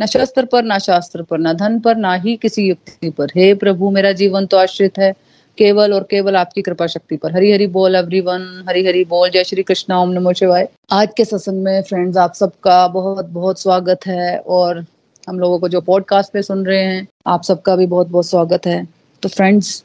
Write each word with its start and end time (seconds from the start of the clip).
न 0.00 0.06
शस्त्र 0.06 0.44
पर, 0.44 0.64
न 0.64 0.78
शास्त्र 0.78 1.22
पर, 1.22 1.38
न 1.38 1.52
धन 1.52 1.78
पर, 1.80 1.96
ना 1.96 2.14
ही 2.14 2.36
किसी 2.36 2.66
युक्ति 2.68 3.10
पर। 3.10 3.30
हे 3.36 3.52
प्रभु, 3.54 3.90
मेरा 3.90 4.12
जीवन 4.12 4.46
तो 4.46 4.56
आश्रित 4.56 4.98
है, 4.98 5.12
केवल 5.58 5.92
और 5.94 6.02
केवल 6.02 6.36
आपकी 6.36 6.62
कृपा 6.62 6.86
शक्ति 6.86 7.16
पर। 7.16 7.34
हरी 7.34 7.52
हरी 7.52 7.66
बोल 7.66 7.96
एवरीवन 7.96 8.64
हरी 8.68 8.86
हरी 8.86 9.04
बोल, 9.04 9.28
जय 9.30 9.44
श्री 9.44 9.62
कृष्ण, 9.62 9.94
ओम 9.94 10.10
नमो 10.10 10.32
शिवाय। 10.32 10.68
आज 10.92 11.08
के 11.16 11.24
सत्संग 11.24 11.62
में 11.62 11.82
फ्रेंड्स 11.82 12.16
आप 12.16 12.34
सबका 12.34 12.86
बहुत 12.88 13.26
बहुत 13.26 13.60
स्वागत 13.60 14.06
है, 14.06 14.38
और 14.38 14.84
हम 15.28 15.38
लोगों 15.38 15.58
को 15.58 15.68
जो 15.68 15.80
पॉडकास्ट 15.80 16.32
पे 16.32 16.42
सुन 16.42 16.66
रहे 16.66 16.82
हैं, 16.82 17.06
आप 17.26 17.42
सबका 17.42 17.76
भी 17.76 17.86
बहुत 17.86 18.08
बहुत 18.08 18.26
स्वागत 18.26 18.66
है। 18.66 18.86
तो 19.22 19.28
फ्रेंड्स 19.28 19.82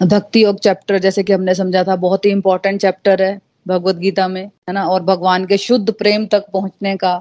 भक्ति 0.00 0.44
योग 0.44 0.58
चैप्टर 0.58 0.98
जैसे 0.98 1.22
कि 1.22 1.32
हमने 1.32 1.54
समझा 1.54 1.84
था, 1.84 1.96
बहुत 1.96 2.24
ही 2.24 2.30
इंपॉर्टेंट 2.30 2.80
चैप्टर 2.80 3.22
है, 3.22 3.38
भगवत 3.68 3.96
गीता 3.96 4.28
में, 4.28 4.44
है 4.44 4.72
ना? 4.72 4.84
और 4.84 5.02
भगवान 5.02 5.46
के 5.46 5.58
शुद्ध 5.58 5.92
प्रेम 5.92 6.26
तक 6.26 6.44
पहुँचने 6.52 6.96
का 6.96 7.20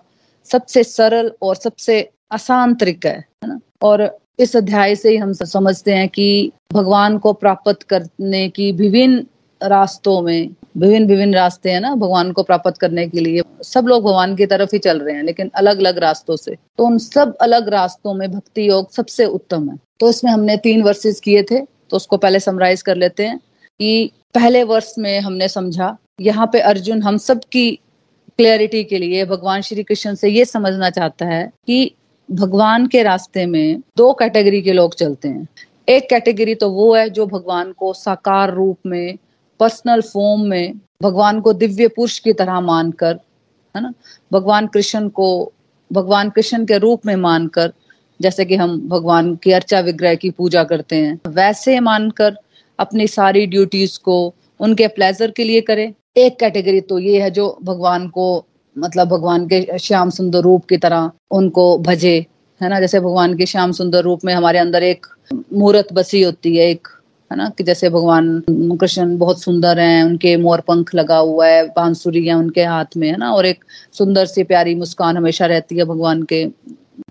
सबसे 0.49 0.83
सरल 0.83 1.31
और 1.41 1.55
सबसे 1.55 2.09
आसान 2.31 2.75
तरीका 2.75 3.09
है 3.09 3.25
ना? 3.43 3.59
और 3.81 4.17
इस 4.39 4.55
अध्याय 4.55 4.95
से 4.95 5.09
ही 5.09 5.17
हम 5.17 5.33
समझते 5.35 5.93
हैं 5.93 6.07
कि 6.09 6.51
भगवान 6.73 7.17
को 7.17 7.33
प्राप्त 7.35 7.83
करने 7.83 8.47
की 8.49 8.71
विभिन्न 8.73 9.25
रास्तों 9.61 10.21
में 10.21 10.49
विभिन्न 10.77 11.07
विभिन्न 11.07 11.33
रास्ते 11.35 11.71
हैं 11.71 11.79
ना, 11.81 11.93
भगवान 11.95 12.31
को 12.31 12.43
प्राप्त 12.43 12.77
करने 12.77 13.07
के 13.07 13.19
लिए। 13.19 13.41
सब 13.63 13.87
लोग 13.87 14.03
भगवान 14.03 14.35
की 14.35 14.45
तरफ़ 14.45 14.69
ही 14.73 14.79
चल 14.79 14.99
रहे 14.99 15.15
हैं, 15.15 15.23
लेकिन 15.23 15.49
अलग 15.55 15.79
अलग 15.79 15.97
रास्तों 15.99 16.35
से। 16.35 16.55
तो 16.77 16.85
उन 16.85 16.97
सब 16.97 17.35
अलग 17.37 17.69
रास्तों 17.69 18.13
में 18.13 18.31
भक्ति 18.31 18.67
योग 18.69 18.91
सबसे 18.91 19.25
उत्तम 19.27 19.69
है। 19.69 19.77
तो 19.99 20.09
इसमें 20.09 20.31
हमने 20.31 20.57
तीन 20.59 20.81
वर्सेस 20.83 21.19
किए 21.19 21.43
थे 21.43 21.59
तो 21.59 21.95
उसको 21.95 22.17
पहले 22.17 22.39
समराइज 22.39 22.81
कर 22.81 22.95
लेते 22.97 23.25
हैं 23.25 23.37
कि 23.37 24.11
पहले 24.35 24.63
वर्ष 24.65 24.93
में 24.99 25.19
हमने 25.19 25.47
समझा, 25.47 25.97
यहाँ 26.21 26.49
पे 26.53 26.59
अर्जुन 26.61 27.01
हम 27.01 27.17
सब 27.19 27.41
की 27.51 27.79
क्लैरिटी 28.39 28.83
के 28.83 28.97
लिए 28.97 29.25
भगवान 29.25 29.61
श्री 29.61 29.83
कृष्ण 29.83 30.13
से 30.15 30.29
ये 30.29 30.45
समझना 30.45 30.89
चाहता 30.89 31.25
है 31.25 31.51
कि 31.67 31.95
भगवान 32.31 32.87
के 32.87 33.03
रास्ते 33.03 33.45
में 33.45 33.81
दो 33.97 34.13
कैटेगरी 34.13 34.61
के 34.61 34.73
लोग 34.73 34.95
चलते 34.95 35.29
हैं। 35.29 35.47
एक 35.89 36.09
कैटेगरी 36.09 36.55
तो 36.55 36.69
वो 36.69 36.95
है 36.95 37.09
जो 37.09 37.25
भगवान 37.25 37.71
को 37.71 37.93
साकार 37.93 38.53
रूप 38.53 38.77
में 38.85 39.17
पर्सनल 39.59 40.01
फॉर्म 40.01 40.41
में 40.41 40.73
भगवान 41.03 41.41
को 41.41 41.53
दिव्य 41.53 41.87
पुरुष 41.87 42.19
की 42.19 42.33
तरह 42.33 42.59
मानकर, 42.61 43.19
है 43.75 43.81
ना? 43.81 43.93
भगवान 44.33 44.67
कृष्ण 44.67 45.09
को, 45.09 45.51
भगवान 45.93 46.29
कृष्ण 46.29 46.65
के 46.65 46.77
रूप 46.77 47.05
में 47.05 47.15
मानकर, 47.15 47.73
जैसे 48.21 48.45
कि 48.45 48.55
हम 48.55 48.79
भगवान 48.89 49.35
की 49.35 49.51
अर्चा 49.51 49.79
विग्रह 49.79 50.15
की 50.15 50.29
पूजा 50.29 50.63
करते 50.63 50.95
हैं, 50.95 51.19
वैसे 51.27 51.79
मानकर 51.79 52.37
अपनी 52.79 53.07
सारी 53.07 53.45
ड्यूटीज़ 53.45 53.99
को 53.99 54.33
उनके 54.59 54.87
प्लेजर 54.87 55.31
के 55.31 55.43
लिए 55.43 55.61
करें। 55.61 55.93
एक 56.17 56.39
कैटेगरी 56.39 56.81
तो 56.81 56.99
ये 56.99 57.21
है 57.21 57.31
जो 57.31 57.59
भगवान 57.63 58.07
को 58.07 58.45
मतलब 58.77 59.07
भगवान 59.07 59.47
के 59.47 59.79
श्याम 59.79 60.09
सुंदर 60.09 60.39
रूप 60.39 60.65
की 60.65 60.77
तरह 60.77 61.11
उनको 61.31 61.77
भजे, 61.79 62.25
है 62.61 62.69
ना? 62.69 62.79
जैसे 62.79 62.99
भगवान 62.99 63.37
के 63.37 63.45
श्याम 63.45 63.71
सुंदर 63.71 64.01
रूप 64.01 64.19
में 64.25 64.33
हमारे 64.33 64.59
अंदर 64.59 64.83
एक 64.83 65.05
मूर्त 65.53 65.93
बसी 65.93 66.21
होती 66.21 66.57
है, 66.57 66.69
एक, 66.69 66.87
है 67.31 67.37
ना? 67.37 67.49
कि 67.49 67.63
जैसे 67.63 67.89
भगवान 67.89 68.43
कृष्ण 68.49 69.17
बहुत 69.17 69.41
सुंदर 69.41 69.79
हैं, 69.79 70.03
उनके 70.03 70.37
मोर 70.37 70.59
पंख 70.59 70.95
लगा 70.95 71.17
हुआ 71.17 71.47
है, 71.47 71.67
बांसुरी 71.67 72.27
है 72.27 72.33
उनके 72.33 72.63
हाथ 72.63 72.97
में, 72.97 73.09
है 73.09 73.17
ना? 73.17 73.31
और 73.31 73.45
एक 73.45 73.63
सुंदर 73.93 74.25
सी 74.25 74.43
प्यारी 74.43 74.75
मुस्कान 74.75 75.17
हमेशा 75.17 75.45
रहती 75.45 75.77
है 75.77 75.83
भगवान 75.83 76.23
के 76.23 76.47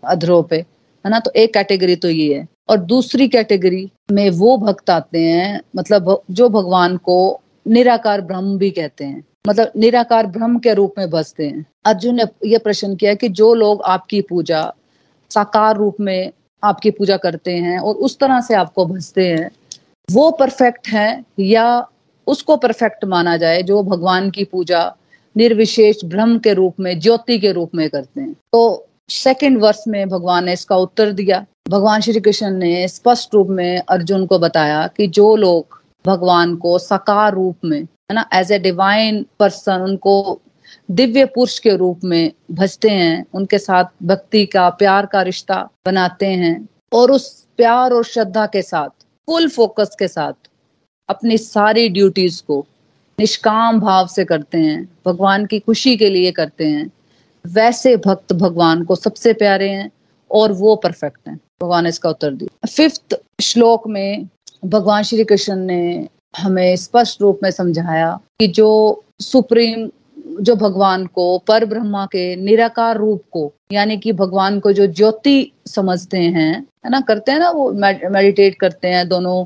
अधरों 0.05 0.43
पे, 0.43 0.57
है 0.57 1.11
ना? 1.11 1.21
तो 1.21 1.31
एक 1.37 1.55
कैटेगरी 1.55 1.97
तो 1.97 2.09
ये 2.09 2.35
है। 2.35 2.49
और 2.69 2.79
दूसरी 2.79 3.29
कैटेगरी 3.29 3.91
में 4.13 4.31
वो 4.31 4.59
भक्त 4.59 4.91
आते 4.91 5.21
हैं 5.21 5.61
मतलब 5.77 6.23
जो 6.31 6.49
भगवान 6.49 6.97
को 6.97 7.41
निराकार 7.67 8.21
ब्रह्म 8.21 8.59
भी 8.59 8.71
कहते 8.71 9.05
हैं। 9.05 9.25
मतलब 9.49 9.73
निराकार 9.77 10.27
ब्रह्म 10.27 10.59
के 10.59 10.75
रूप 10.75 10.95
में 10.99 11.11
बसते 11.11 11.47
हैं। 11.47 11.67
अर्जुन 11.85 12.15
ने 12.15 12.25
यह 12.47 12.59
प्रश्न 12.59 12.97
किया 12.97 13.15
कि 13.15 13.29
जो 13.29 13.55
लोग 13.55 13.83
आपकी 13.83 14.21
पूजा, 14.21 14.75
साकार 15.31 15.77
रूप 15.77 15.97
में 16.01 16.33
आपकी 16.65 16.91
पूजा 16.91 17.17
करते 17.17 17.53
हैं 17.53 17.79
और 17.79 17.95
उस 17.95 18.19
तरह 18.19 18.41
से 18.41 18.55
आपको 18.55 18.87
भजते 18.87 19.29
हैं, 19.29 19.51
वो 20.11 20.31
परफेक्ट 20.31 20.89
है 20.89 21.25
या 21.41 21.89
उसको 22.27 22.57
परफेक्ट 22.57 23.05
माना 23.05 23.37
जाए 23.37 23.63
जो 23.63 23.83
भगवान 23.83 24.31
की 24.31 24.45
पूजा 24.45 24.97
निर्विशेष 25.37 25.97
ब्रह्म 26.05 26.39
के 26.39 26.53
रूप 26.53 26.75
में, 26.81 27.01
ज्योति 27.01 27.39
के 27.39 27.53
रूप 27.53 27.75
में 27.75 27.91
करते 27.91 28.21
हैं। 28.21 28.33
तो 28.33 28.87
सेकंड 29.09 29.59
वर्ष 29.59 29.85
में 29.89 30.09
भगवान 30.09 30.45
ने 30.45 30.53
इसका 30.53 30.77
उत्तर 30.77 31.13
दिया। 31.13 31.45
भगवान 31.69 32.01
श्री 32.01 32.21
कृष्ण 32.21 32.51
ने 32.51 32.89
स्पष्ट 32.89 33.35
रूप 33.35 33.49
में 33.49 33.83
अर्जुन 33.89 34.27
को 34.27 34.39
बताया 34.39 34.87
कि 34.87 35.07
जो 35.07 35.37
लोग 35.37 35.83
भगवान 36.07 36.57
को 36.57 36.79
सकार 36.79 37.33
रूप 37.35 37.65
में, 37.65 37.81
है 37.81 38.15
ना 38.15 38.29
एज 38.35 38.53
ए 38.53 38.59
डिवाइन 38.61 39.25
पर्सन 39.39 39.83
उनको 39.83 40.41
दिव्य 40.91 41.25
पुरुष 41.27 41.59
के 41.59 41.77
रूप 41.77 42.05
में 42.05 42.33
भजते 42.51 42.91
हैं, 42.91 43.25
उनके 43.35 43.59
साथ 43.59 43.85
भक्ति 44.03 44.45
का, 44.47 44.69
प्यार 44.71 45.07
का 45.07 45.23
रिश्ता 45.23 45.69
बनाते 45.87 46.27
हैं, 46.27 46.69
और 46.93 47.11
उस 47.11 47.29
प्यार 47.57 47.93
और 47.93 48.05
श्रद्धा 48.05 48.47
के 48.47 48.63
साथ 48.63 48.89
फुल 49.29 49.49
फोकस 49.49 49.97
के 49.99 50.09
साथ, 50.09 50.33
अपनी 51.09 51.39
सारी 51.39 51.89
ड्यूटीज़ 51.89 52.43
को 52.43 52.65
निष्काम 53.19 53.81
भाव 53.81 54.07
से 54.07 54.25
करते 54.25 54.59
हैं, 54.59 54.89
भगवान 55.07 55.47
की 55.47 55.59
खुशी 55.59 55.97
के 55.97 56.11
लिए 56.11 56.33
करते 56.33 56.67
हैं, 56.67 56.91
वैसे 57.45 57.97
भक्त 57.97 58.33
भगवान 58.33 58.85
को 58.85 58.97
सबसे 58.97 59.33
प्यारे 59.33 59.69
हैं, 59.71 59.91
और 60.31 60.53
वो 60.53 60.75
परफेक्ट 60.77 61.29
हैं, 61.29 61.39
भगवान 61.63 61.87
इसका 61.87 62.11
उत्तर 62.11 62.31
दिया। 62.33 62.67
फिफ्थ 62.67 63.21
श्लोक 63.43 63.87
में 63.89 64.29
भगवान 64.67 65.03
श्री 65.03 65.25
कृष्ण 65.25 65.57
ने 65.57 66.09
हमें 66.39 66.77
स्पष्ट 66.77 67.23
रूप 67.23 67.41
में 67.43 67.51
समझाया 67.51 68.21
कि 68.41 68.47
जो 68.47 69.03
सुप्रीम, 69.21 69.91
जो 70.41 70.57
भगवान 70.57 71.07
को 71.07 71.39
पर 71.39 71.65
ब्रह्मा 71.65 72.07
के 72.07 72.37
निराकार 72.37 72.97
रूप 72.97 73.23
को, 73.31 73.53
यानी 73.73 73.97
कि 73.97 74.13
भगवान 74.13 74.61
को 74.61 74.73
जो 74.73 74.87
ज्योति 74.87 75.53
समझते 75.67 76.19
हैं, 76.19 76.67
है 76.85 76.91
ना, 76.91 77.01
करते 77.01 77.33
हैं 77.33 77.39
ना, 77.39 77.51
वो 77.51 77.73
मेडिटेट 78.11 78.55
करते 78.55 78.89
हैं, 78.89 79.09
दोनों 79.09 79.45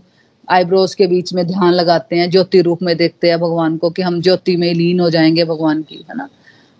आईब्रोज 0.50 0.94
के 0.94 1.06
बीच 1.06 1.32
में 1.32 1.46
ध्यान 1.46 1.72
लगाते 1.72 2.16
हैं, 2.16 2.30
ज्योति 2.30 2.60
रूप 2.60 2.78
में 2.82 2.96
देखते 2.96 3.28
हैं 3.28 3.40
भगवान 3.40 3.76
को 3.76 3.90
कि 3.90 4.02
हम 4.02 4.20
ज्योति 4.20 4.56
में 4.56 4.74
लीन 4.74 5.00
हो 5.00 5.10
जाएँगे 5.10 5.44
भगवान 5.44 5.82
की, 5.82 6.06
है 6.10 6.16
ना। 6.16 6.28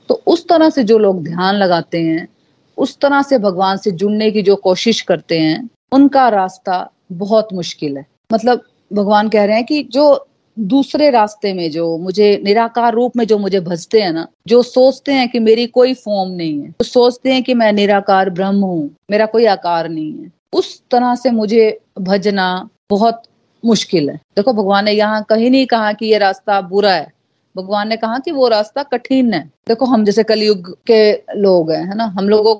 तो 0.08 0.22
उस 0.26 0.48
तरह 0.48 0.70
से 0.70 0.84
जो 0.84 0.98
लोग 0.98 1.24
ध्यान 1.24 1.54
लगाते 1.54 2.02
हैं, 2.02 2.28
उस 2.76 2.98
तरह 2.98 3.22
से 3.22 3.38
भगवान 3.38 3.76
से 3.76 3.90
जुड़ने 3.90 4.30
की 4.30 4.42
जो 4.42 4.56
कोशिश 4.56 5.00
करते 5.00 5.38
हैं, 5.38 5.68
उनका 5.92 6.28
रास्ता 6.28 6.90
बहुत 7.12 7.48
मुश्किल 7.52 7.96
है। 7.96 8.09
मतलब 8.32 8.64
भगवान 8.92 9.28
कह 9.28 9.44
रहे 9.44 9.56
हैं 9.56 9.66
कि 9.66 9.82
जो 9.82 10.26
दूसरे 10.58 11.10
रास्ते 11.10 11.52
में 11.52 11.70
जो 11.70 11.98
मुझे 11.98 12.42
निराकार 12.44 12.94
रूप 12.94 13.16
में 13.16 13.26
जो 13.26 13.38
मुझे 13.38 13.60
भजते 13.60 14.02
हैं 14.02 14.12
ना, 14.12 14.26
जो 14.46 14.62
सोचते 14.62 15.12
हैं 15.12 15.28
कि 15.28 15.38
मेरी 15.38 15.66
कोई 15.66 15.94
फॉर्म 15.94 16.30
नहीं 16.30 16.62
है, 16.62 16.68
जो 16.68 16.84
सोचते 16.84 17.32
हैं 17.32 17.42
कि 17.42 17.54
मैं 17.54 17.72
निराकार 17.72 18.30
ब्रह्म 18.30 18.60
हूँ, 18.60 18.96
मेरा 19.10 19.26
कोई 19.26 19.44
आकार 19.44 19.88
नहीं 19.88 20.12
है, 20.12 20.32
उस 20.52 20.82
तरह 20.90 21.14
से 21.14 21.30
मुझे 21.30 21.80
भजना 21.98 22.68
बहुत 22.90 23.22
मुश्किल 23.64 24.10
है। 24.10 24.16
देखो, 24.16 24.52
भगवान 24.52 24.84
ने 24.84 24.92
यहाँ 24.92 25.26
कहीं 25.28 25.50
नहीं 25.50 25.66
कहा 25.66 25.92
कि 25.92 26.06
ये 26.06 26.18
रास्ता 26.18 26.60
बुरा 26.60 26.92
है। 26.92 27.12
भगवान 27.56 27.88
ने 27.88 27.96
कहा 27.96 28.18
कि 28.18 28.32
वो 28.32 28.48
रास्ता 28.48 28.82
कठिन 28.82 29.34
है। 29.34 29.50
देखो, 29.68 29.86
हम 29.86 30.04
जैसे 30.04 30.22
कलयुग 30.22 30.78
के 30.90 31.12
लोग 31.36 31.72
हैं, 31.72 31.88
है 31.88 31.96
ना? 31.96 32.04
हम 32.04 32.28
लोगों 32.28 32.54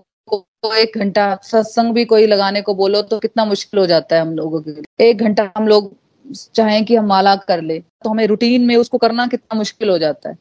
को 0.63 0.73
एक 0.75 0.99
घंटा 0.99 1.35
सत्संग 1.43 1.93
भी 1.95 2.05
कोई 2.05 2.27
लगाने 2.27 2.61
को 2.63 2.75
बोलो 2.75 3.01
तो 3.03 3.19
कितना 3.19 3.45
मुश्किल 3.45 3.81
हो 3.81 3.87
जाता 3.87 4.17
है 4.17 4.23
हम 4.23 4.33
लोगों 4.37 4.61
के 4.61 4.71
लिए। 4.71 5.09
एक 5.09 5.19
घंटा 5.19 5.51
हम 5.57 5.69
लोग 5.69 5.93
चाहें 6.55 6.85
कि 6.85 6.97
हम 6.97 7.07
माला 7.07 7.35
कर 7.39 7.63
ले 7.63 7.79
तो 7.79 8.11
हमें 8.11 8.27
रूटीन 8.27 8.67
में 8.67 8.75
उसको 8.77 8.99
करना 8.99 9.27
कितना 9.27 9.57
मुश्किल 9.59 9.91
हो 9.91 9.99
जाता 9.99 10.29
है। 10.29 10.37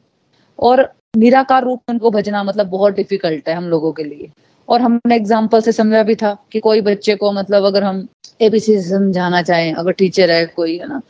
और 0.58 0.88
निराकार 1.16 1.64
रूप 1.64 1.80
में 1.80 1.94
उनको 1.94 2.10
भजना 2.10 2.42
मतलब 2.44 2.66
बहुत 2.68 2.94
डिफ़िकल्ट 2.94 3.48
है 3.48 3.54
हम 3.54 3.68
लोगों 3.68 3.92
के 3.92 4.04
लिए। 4.04 4.30
और 4.68 4.80
हमने 4.80 5.16
एग्ज़ाम्पल 5.16 5.60
से 5.60 5.72
समझा 5.72 6.02
भी 6.02 6.14
था 6.14 6.36
कि 6.52 6.60
कोई 6.60 6.80
बच्चे 6.80 7.14
को 7.16 7.30
मतलब 7.32 7.64
अगर 7.64 7.84
हम 7.84 8.06
एबीसी 8.40 8.76
से 8.76 8.88
समझाना 8.88 9.40
चाहें, 9.42 9.72
अगर 9.74 9.92
टीचर 9.92 10.30
है 10.30 10.44
कोई, 10.46 10.76
है 10.78 10.88
ना, 10.88 11.00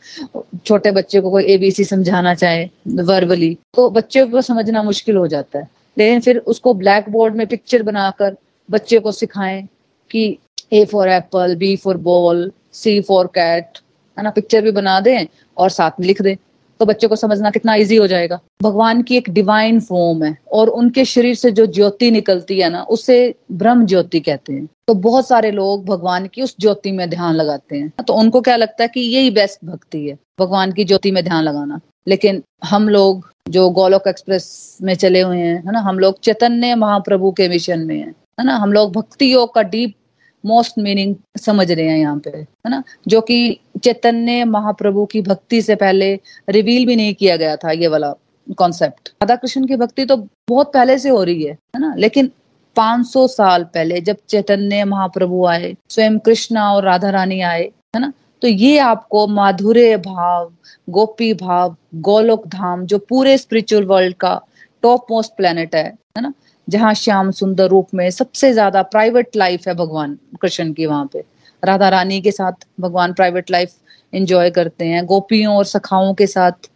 छोटे 0.65 0.91
बच्चे 0.91 1.21
को 1.21 1.31
कोई 1.31 1.43
एबीसी 1.53 1.83
समझाना 1.85 2.33
चाहे 2.35 2.63
वर्बली 3.03 3.57
तो 3.75 3.89
बच्चे 3.89 4.25
को 4.25 4.41
समझना 4.41 4.83
मुश्किल 4.83 5.17
हो 5.17 5.27
जाता 5.27 5.59
है। 5.59 5.67
लेकिन 5.97 6.19
फिर 6.21 6.37
उसको 6.47 6.73
ब्लैक 6.73 7.09
बोर्ड 7.09 7.35
में 7.35 7.45
पिक्चर 7.47 7.83
बनाकर 7.83 8.35
बच्चे 8.71 8.99
को 8.99 9.11
सिखाएँ 9.11 9.67
कि 10.11 10.37
A 10.73 10.83
for 10.85 11.09
apple 11.09 11.55
B 11.55 11.75
for 11.75 11.97
ball 11.99 12.51
C 12.73 12.99
for 13.01 13.27
cat 13.27 13.77
है 14.17 14.23
ना? 14.23 14.29
पिक्चर 14.29 14.61
भी 14.61 14.71
बना 14.71 14.99
दें 14.99 15.25
और 15.57 15.69
साथ 15.69 15.99
में 15.99 16.07
लिख 16.07 16.21
दें। 16.21 16.35
तो 16.79 16.85
बच्चे 16.85 17.07
को 17.07 17.15
समझना 17.15 17.49
कितना 17.49 17.73
इजी 17.75 17.95
हो 17.95 18.05
जाएगा। 18.07 18.39
भगवान 18.61 19.01
की 19.01 19.17
एक 19.17 19.29
डिवाइन 19.29 19.79
फॉर्म 19.79 20.23
है 20.23 20.37
और 20.51 20.69
उनके 20.69 21.03
शरीर 21.05 21.35
से 21.35 21.51
जो 21.51 21.65
ज्योति 21.67 22.09
निकलती 22.11 22.59
है 22.59 22.69
ना, 22.69 22.81
उसे 22.83 23.35
ब्रह्म 23.51 23.85
ज्योति 23.85 24.19
कहते 24.19 24.53
हैं। 24.53 24.67
तो 24.87 24.93
बहुत 24.93 25.27
सारे 25.27 25.51
लोग 25.51 25.85
भगवान 25.85 26.27
की 26.27 26.41
उस 26.41 26.55
ज्योति 26.59 26.91
में 26.91 27.09
ध्यान 27.09 27.35
लगाते 27.35 27.77
हैं। 27.77 27.91
तो 28.07 28.13
उनको 28.13 28.41
क्या 28.41 28.55
लगता 28.55 28.83
है 28.83 28.87
कि 28.87 29.01
यही 29.01 29.31
बेस्ट 29.31 29.65
भक्ति 29.65 30.07
है, 30.07 30.17
भगवान 30.39 30.71
की 30.71 30.83
ज्योति 30.83 31.11
में 31.11 31.23
ध्यान 31.23 31.43
लगाना। 31.43 31.79
लेकिन 32.07 32.41
हम 32.63 32.89
लोग 32.89 33.29
जो 33.49 33.69
गोलोक 33.69 34.07
एक्सप्रेस 34.07 34.77
में 34.81 34.93
चले 34.95 35.21
हुए 35.21 35.37
हैं, 35.37 35.55
है 35.57 35.71
ना, 35.71 35.79
हम 35.79 35.99
लोग 35.99 36.19
चैतन्य 36.19 36.75
महाप्रभु 36.75 37.31
के 37.31 37.47
मिशन 37.49 37.79
में 37.79 37.97
है 37.97 38.09
है 38.39 38.45
ना, 38.45 38.55
हम 38.55 38.73
लोग 38.73 38.91
भक्ति 38.93 39.33
योग 39.33 39.53
का 39.55 39.61
डीप 39.63 39.95
मोस्ट 40.43 40.77
मीनिंग 40.79 41.15
समझ 41.39 41.71
रहे 41.71 41.87
हैं 41.87 41.97
यहाँ 41.97 42.17
पे, 42.19 42.29
है 42.29 42.69
ना, 42.69 42.83
जो 43.07 43.21
कि 43.21 43.59
चैतन्य 43.83 44.43
महाप्रभु 44.45 45.05
की 45.05 45.21
भक्ति 45.21 45.61
से 45.61 45.75
पहले 45.75 46.13
रिवील 46.49 46.85
भी 46.85 46.95
नहीं 46.95 47.13
किया 47.13 47.35
गया 47.37 47.55
था 47.55 47.71
ये 47.71 47.87
वाला 47.87 48.13
कॉन्सेप्ट 48.57 49.09
राधा 49.21 49.35
कृष्ण 49.35 49.65
की 49.67 49.75
भक्ति 49.75 50.05
तो 50.05 50.17
बहुत 50.49 50.71
पहले 50.73 50.97
से 50.99 51.09
हो 51.09 51.23
रही 51.23 51.43
है 51.43 51.51
है 51.51 51.81
ना, 51.81 51.93
लेकिन 51.97 52.31
500 52.75 53.27
साल 53.27 53.63
पहले 53.63 53.99
जब 54.01 54.17
चैतन्य 54.29 54.83
महाप्रभु 54.85 55.45
आए, 55.45 55.75
स्वयं 55.89 56.17
कृष्णा 56.19 56.71
और 56.73 56.83
राधा 56.83 57.09
रानी 57.09 57.39
आए, 57.41 57.63
है 57.95 57.99
ना 58.01 58.11
तो 58.41 58.47
ये 58.47 58.77
आपको 58.79 59.25
माधुर्य 59.29 59.97
भाव, 59.97 60.51
गोपी 60.89 61.33
भाव, 61.33 61.75
गोलोक 61.95 62.47
धाम, 62.47 62.85
जो 62.85 62.97
पूरे 62.99 63.37
स्पिरिचुअल 63.37 63.83
वर्ल्ड 63.85 64.15
का 64.15 64.39
टॉप 64.83 65.05
मोस्ट 65.11 65.35
प्लेनेट 65.37 65.75
है 65.75 65.83
है 66.17 66.21
ना? 66.21 66.33
जहाँ 66.67 66.93
श्याम 66.93 67.31
सुंदर 67.31 67.67
रूप 67.69 67.87
में 67.93 68.09
सबसे 68.11 68.51
ज़्यादा 68.53 68.81
प्राइवेट 68.85 69.35
लाइफ 69.35 69.67
है 69.67 69.73
भगवान 69.75 70.17
कृष्ण 70.41 70.73
की 70.73 70.85
वहाँ 70.85 71.09
पे। 71.13 71.23
राधा 71.63 71.89
रानी 71.89 72.19
के 72.21 72.31
साथ 72.31 72.65
भगवान 72.79 73.13
प्राइवेट 73.13 73.51
लाइफ 73.51 73.73
एंजॉय 74.13 74.49
करते 74.51 74.85
हैं, 74.85 75.05
गोपियों 75.05 75.55
और 75.55 75.65
सखाओं 75.65 76.13
के 76.13 76.27
साथ, 76.27 76.69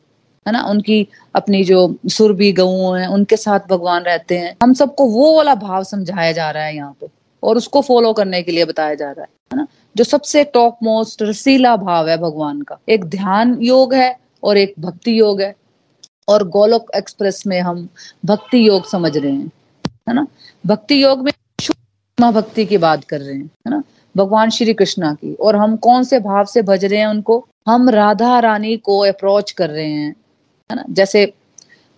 है 0.45 0.53
ना? 0.53 0.63
उनकी 0.63 1.07
अपनी 1.35 1.63
जो 1.63 1.95
सुरभि 2.09 2.51
गऊ 2.53 2.93
है, 2.93 3.07
उनके 3.09 3.37
साथ 3.37 3.67
भगवान 3.69 4.03
रहते 4.03 4.37
हैं। 4.37 4.55
हम 4.63 4.73
सबको 4.73 5.05
वो 5.09 5.35
वाला 5.37 5.55
भाव 5.57 5.83
समझाया 5.83 6.31
जा 6.31 6.49
रहा 6.51 6.63
है 6.63 6.75
यहाँ 6.75 6.95
पे, 7.01 7.07
और 7.43 7.57
उसको 7.57 7.81
फॉलो 7.81 8.13
करने 8.13 8.41
के 8.43 8.51
लिए 8.51 8.65
बताया 8.65 8.95
जा 8.95 9.11
रहा 9.11 9.25
है 9.51 9.57
ना? 9.57 9.67
जो 9.95 10.03
सबसे 10.03 10.43
टॉप 10.43 10.77
मोस्ट 10.83 11.21
रसीला 11.21 11.75
भाव 11.77 12.09
है 12.09 12.17
भगवान 12.17 12.61
का। 12.61 12.77
एक 12.89 13.05
ध्यान 13.05 13.57
योग 13.61 13.93
है 13.93 14.15
और 14.43 14.57
एक 14.57 14.73
भक्ति 14.79 15.19
योग 15.19 15.41
है। 15.41 15.55
और 16.27 16.47
गोलोक 16.47 16.89
एक्सप्रेस 16.95 17.43
में 17.47 17.59
हम 17.61 17.87
भक्ति 18.25 18.67
योग 18.67 18.87
समझ 18.89 19.15
रहे 19.17 19.31
हैं, 19.31 19.51
है 20.09 20.13
ना? 20.13 20.25
भक्ति 20.65 21.03
योग 21.03 21.23
में 21.23 21.31
भक्ति 22.19 22.65
की 22.65 22.77
बात 22.77 23.03
कर 23.03 23.19
रहे 23.21 23.35
हैं, 23.35 23.45
है 23.45 23.69
ना? 23.69 23.81
भगवान 24.15 24.49
श्री 24.49 24.73
कृष्णा 24.73 25.13
की। 25.13 25.33
और 25.35 25.55
हम 25.55 25.75
कौन 25.77 26.03
से 26.03 26.19
भाव 26.19 26.45
से 26.45 26.61
भज 26.61 26.85
रहे 26.85 26.99
हैं 26.99 27.07
उनको? 27.07 27.45
हम 27.67 27.89
राधा 27.89 28.39
रानी 28.39 28.75
को 28.77 28.99
अप्रोच 28.99 29.51
कर 29.51 29.69
रहे 29.69 29.87
हैं, 29.87 30.15
है 30.69 30.75
ना? 30.75 30.83
जैसे 30.89 31.25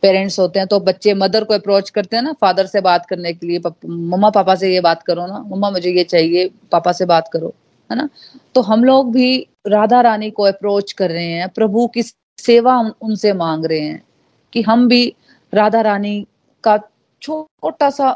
पेरेंट्स 0.03 0.39
होते 0.39 0.59
हैं 0.59 0.67
तो 0.67 0.79
बच्चे 0.79 1.13
मदर 1.13 1.43
को 1.43 1.53
अप्रोच 1.53 1.89
करते 1.89 2.15
हैं 2.15 2.23
ना 2.23 2.33
फादर 2.41 2.65
से 2.65 2.81
बात 2.81 3.05
करने 3.05 3.33
के 3.33 3.47
लिए 3.47 3.61
मम्मा 3.85 4.29
पापा 4.29 4.55
से 4.55 4.73
ये 4.73 4.81
बात 4.81 5.03
करो 5.03 5.25
ना, 5.27 5.39
मम्मा 5.39 5.69
मुझे 5.71 5.91
ये 5.91 6.03
चाहिए, 6.03 6.49
पापा 6.71 6.91
से 6.91 7.05
बात 7.05 7.29
करो। 7.33 7.53
है 7.89 7.97
ना? 7.97 8.07
तो 8.55 8.61
हम 8.61 8.83
लोग 8.83 9.11
भी 9.13 9.47
राधा 9.67 10.01
रानी 10.01 10.29
को 10.31 10.43
अप्रोच 10.43 10.91
कर 10.93 11.11
रहे 11.11 11.27
हैं, 11.27 11.49
प्रभु 11.49 11.87
की 11.87 12.03
सेवा 12.03 12.79
उनसे 13.01 13.33
मांग 13.33 13.65
रहे 13.65 13.79
हैं 13.79 14.01
कि 14.53 14.61
हम 14.61 14.87
भी 14.87 15.15
राधा 15.53 15.81
रानी 15.81 16.25
का 16.63 16.77
छोटा 17.21 17.89
सा 17.89 18.09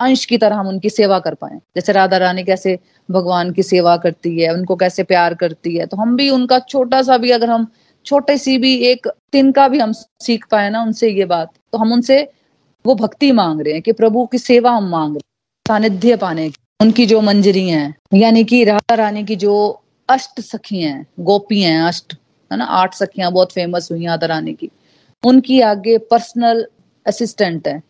अंश 0.00 0.24
की 0.24 0.38
तरह 0.38 0.56
हम 0.56 0.68
उनकी 0.68 0.90
सेवा 0.90 1.18
कर 1.18 1.34
पाए। 1.34 1.58
जैसे 1.76 1.92
राधा 1.92 2.16
रानी 2.16 2.42
कैसे 2.44 2.78
भगवान 3.08 3.52
की 3.52 3.62
सेवा 3.62 3.96
करती 3.96 4.38
है, 4.40 4.52
उनको 4.54 4.76
कैसे 4.76 5.02
प्यार 5.02 5.34
करती 5.34 5.76
है 5.76 5.86
तो 5.86 5.96
हम 5.96 6.16
भी 6.16 6.28
उनका 6.30 6.58
छोटा 6.58 7.02
सा 7.02 7.16
भी 7.18 7.30
अगर 7.30 7.50
हम 7.50 7.66
छोटे 8.06 8.36
सी 8.38 8.56
भी 8.58 8.74
एक 8.84 9.06
तिनका 9.32 9.66
भी 9.68 9.78
हम 9.78 9.92
सीख 9.92 10.46
पाए 10.50 10.70
ना 10.70 10.82
उनसे 10.82 11.10
ये 11.10 11.24
बात 11.24 11.52
तो 11.72 11.78
हम 11.78 11.92
उनसे 11.92 12.22
वो 12.84 12.94
भक्ति 12.94 13.30
मांग 13.32 13.60
रहे 13.60 13.72
हैं 13.72 13.82
कि 13.82 13.92
प्रभु 13.92 14.24
की 14.26 14.38
सेवा 14.38 14.70
हम 14.70 14.88
मांग 14.88 15.10
रहे 15.10 15.18
हैं, 15.18 15.62
सानिध्य 15.66 16.16
पाने 16.16 16.48
की 16.50 16.61
उनकी 16.82 17.06
जो 17.06 17.20
मंजरी 17.20 17.68
है, 17.68 17.94
यानी 18.14 18.44
कि 18.44 18.64
राधा 18.64 18.94
रानी 18.94 19.24
की 19.24 19.36
जो 19.36 19.80
अष्ट 20.08 20.40
सखी 20.40 20.80
हैं, 20.80 21.06
गोपी 21.20 21.60
हैं, 21.60 21.82
अष्ट, 21.82 22.14
है 22.52 22.58
ना, 22.58 22.64
आठ 22.64 22.94
सखियाँ 22.94 23.32
बहुत 23.32 23.52
फ़ेमस 23.52 23.88
हुई 23.92 24.06
राधा 24.06 24.26
रानी 24.26 24.52
की, 24.52 24.70
उनकी 25.24 25.60
आगे 25.60 25.98
पर्सनल 25.98 26.66
असिस्टेंट 27.06 27.68
है, 27.68 27.82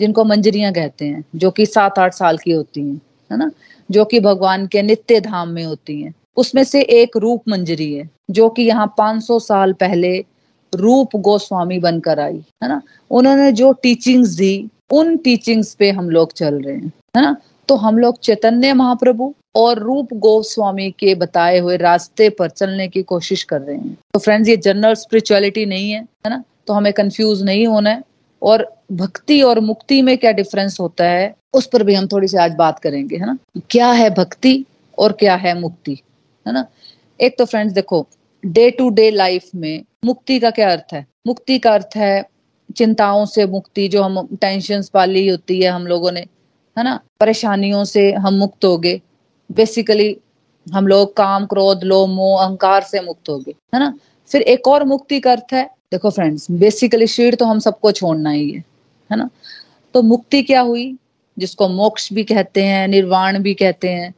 जिनको 0.00 0.24
मंजरियाँ 0.24 0.72
कहते 0.72 1.04
हैं, 1.04 1.24
जो 1.36 1.50
कि 1.50 1.66
सात 1.66 1.98
आठ 1.98 2.14
साल 2.14 2.38
की 2.38 2.50
होती 2.50 2.80
हैं, 2.80 3.00
है 3.32 3.38
ना, 3.38 3.50
जो 3.90 4.04
कि 4.04 4.20
भगवान 4.20 4.66
के 4.66 4.82
नित्य 4.82 5.20
धाम 5.20 5.48
में 5.48 5.64
होती 5.64 6.02
हैं। 6.02 6.14
उसमें 6.36 6.64
से 6.64 6.82
एक 6.82 7.16
रूप 7.16 7.42
मंजरी 7.48 7.94
है, 7.94 8.10
जो 8.30 8.48
कि 8.48 8.62
यहाँ 8.62 8.94
500 8.98 9.38
साल 9.38 9.72
पहले 9.72 10.24
रूप 10.74 11.16
गोस्वामी 11.16 11.78
बनकर 11.78 12.20
आई, 12.20 12.44
है 12.62 12.68
ना। 12.68 12.82
उन्होंने 13.10 13.52
जो 13.52 13.72
टीचिंग्स 13.72 14.28
दी, 14.28 14.68
उन 14.92 15.16
टीचिंग्स 15.16 15.74
पे 15.74 15.90
हम 15.90 16.10
लोग 16.10 16.32
चल 16.32 16.54
रहे 16.54 16.74
हैं, 16.74 16.92
है 17.16 17.22
ना। 17.22 17.36
तो 17.68 17.76
हम 17.76 17.98
लोग 17.98 18.18
चैतन्य 18.20 18.72
महाप्रभु 18.72 19.34
और 19.56 19.78
रूप 19.78 20.12
गोस्वामी 20.14 20.90
के 20.90 21.14
बताए 21.14 21.58
हुए 21.58 21.76
रास्ते 21.76 22.28
पर 22.30 22.50
चलने 22.50 22.86
की 22.88 23.02
कोशिश 23.02 23.42
कर 23.42 23.60
रहे 23.60 23.76
हैं। 23.76 23.96
तो 24.14 24.20
फ्रेंड्स 24.20 24.48
ये 24.48 24.56
जनरल 24.56 24.94
स्पिरिचुअलिटी 24.94 25.64
नहीं 25.66 25.90
है 25.90 26.00
है 26.00 26.30
ना? 26.30 26.42
तो 26.66 26.74
हमें 26.74 26.92
कंफ्यूज 26.92 27.42
नहीं 27.42 27.66
होना 27.66 27.90
है। 27.90 28.02
और 28.42 28.66
भक्ति 28.92 29.40
और 29.42 29.60
मुक्ति 29.60 30.00
में 30.02 30.16
क्या 30.18 30.32
डिफरेंस 30.32 30.78
होता 30.80 31.04
है, 31.04 31.34
उस 31.54 31.66
पर 31.66 31.82
भी 31.82 31.94
हम 31.94 32.06
थोड़ी 32.06 32.28
सी 32.28 32.36
आज 32.36 32.54
बात 32.54 32.78
करेंगे, 32.78 33.16
है 33.16 33.26
ना? 33.26 33.36
क्या 33.70 33.90
है 33.92 34.10
भक्ति 34.10 34.64
और 34.98 35.12
क्या 35.12 35.34
है 35.34 35.58
मुक्ति, 35.60 35.98
है 36.46 36.52
ना? 36.52 36.64
एक 37.20 37.38
तो 37.38 37.44
फ्रेंड्स 37.44 37.74
देखो 37.74 38.06
डे 38.44 38.70
टू 38.70 38.88
डे 38.90 39.10
लाइफ 39.10 39.50
में 39.54 39.84
मुक्ति 40.04 40.38
का 40.40 40.50
क्या 40.50 40.72
अर्थ 40.72 40.94
है? 40.94 41.06
मुक्ति 41.26 41.58
का 41.58 41.74
अर्थ 41.74 41.96
है 41.96 42.24
चिंताओं 42.76 43.24
से 43.26 43.46
मुक्ति, 43.46 43.88
जो 43.88 44.02
हम 44.02 44.26
टेंशन 44.40 44.82
पाली 44.94 45.28
होती 45.28 45.60
है 45.60 45.70
हम 45.70 45.86
लोगों 45.86 46.12
ने 46.12 46.26
है 46.78 46.84
ना? 46.84 46.98
परेशानियों 47.20 47.84
से 47.84 48.12
हम 48.12 48.34
मुक्त 48.34 48.64
हो 48.64 48.76
गए। 48.78 49.00
बेसिकली 49.50 50.16
हम 50.66 50.86
लोग 50.86 51.16
काम, 51.16 51.46
क्रोध 51.46 51.84
लो 51.84 52.06
मोह, 52.06 52.42
अहंकार 52.42 52.82
से 52.82 53.00
मुक्त 53.00 53.28
हो 53.28 53.38
गए, 53.38 53.54
है 53.74 53.80
ना? 53.80 53.92
फिर 54.30 54.42
एक 54.42 54.68
और 54.68 54.84
मुक्ति 54.84 55.20
का 55.20 55.32
अर्थ 55.32 55.52
है, 55.52 55.64
देखो 55.92 56.10
फ्रेंड्स 56.10 56.50
बेसिकली 56.50 57.06
शीर 57.06 57.34
तो 57.34 57.44
हम 57.44 57.58
सबको 57.58 57.92
छोड़ना 57.92 58.30
ही 58.30 58.50
है 58.50 58.64
है 59.10 59.16
ना? 59.16 59.28
तो 59.94 60.02
मुक्ति 60.02 60.42
क्या 60.42 60.60
हुई? 60.60 60.96
जिसको 61.38 61.68
मोक्ष 61.68 62.12
भी 62.12 62.24
कहते 62.24 62.64
हैं, 62.64 62.88
निर्वाण 62.88 63.38
भी 63.38 63.54
कहते 63.54 63.88
हैं 63.88 64.14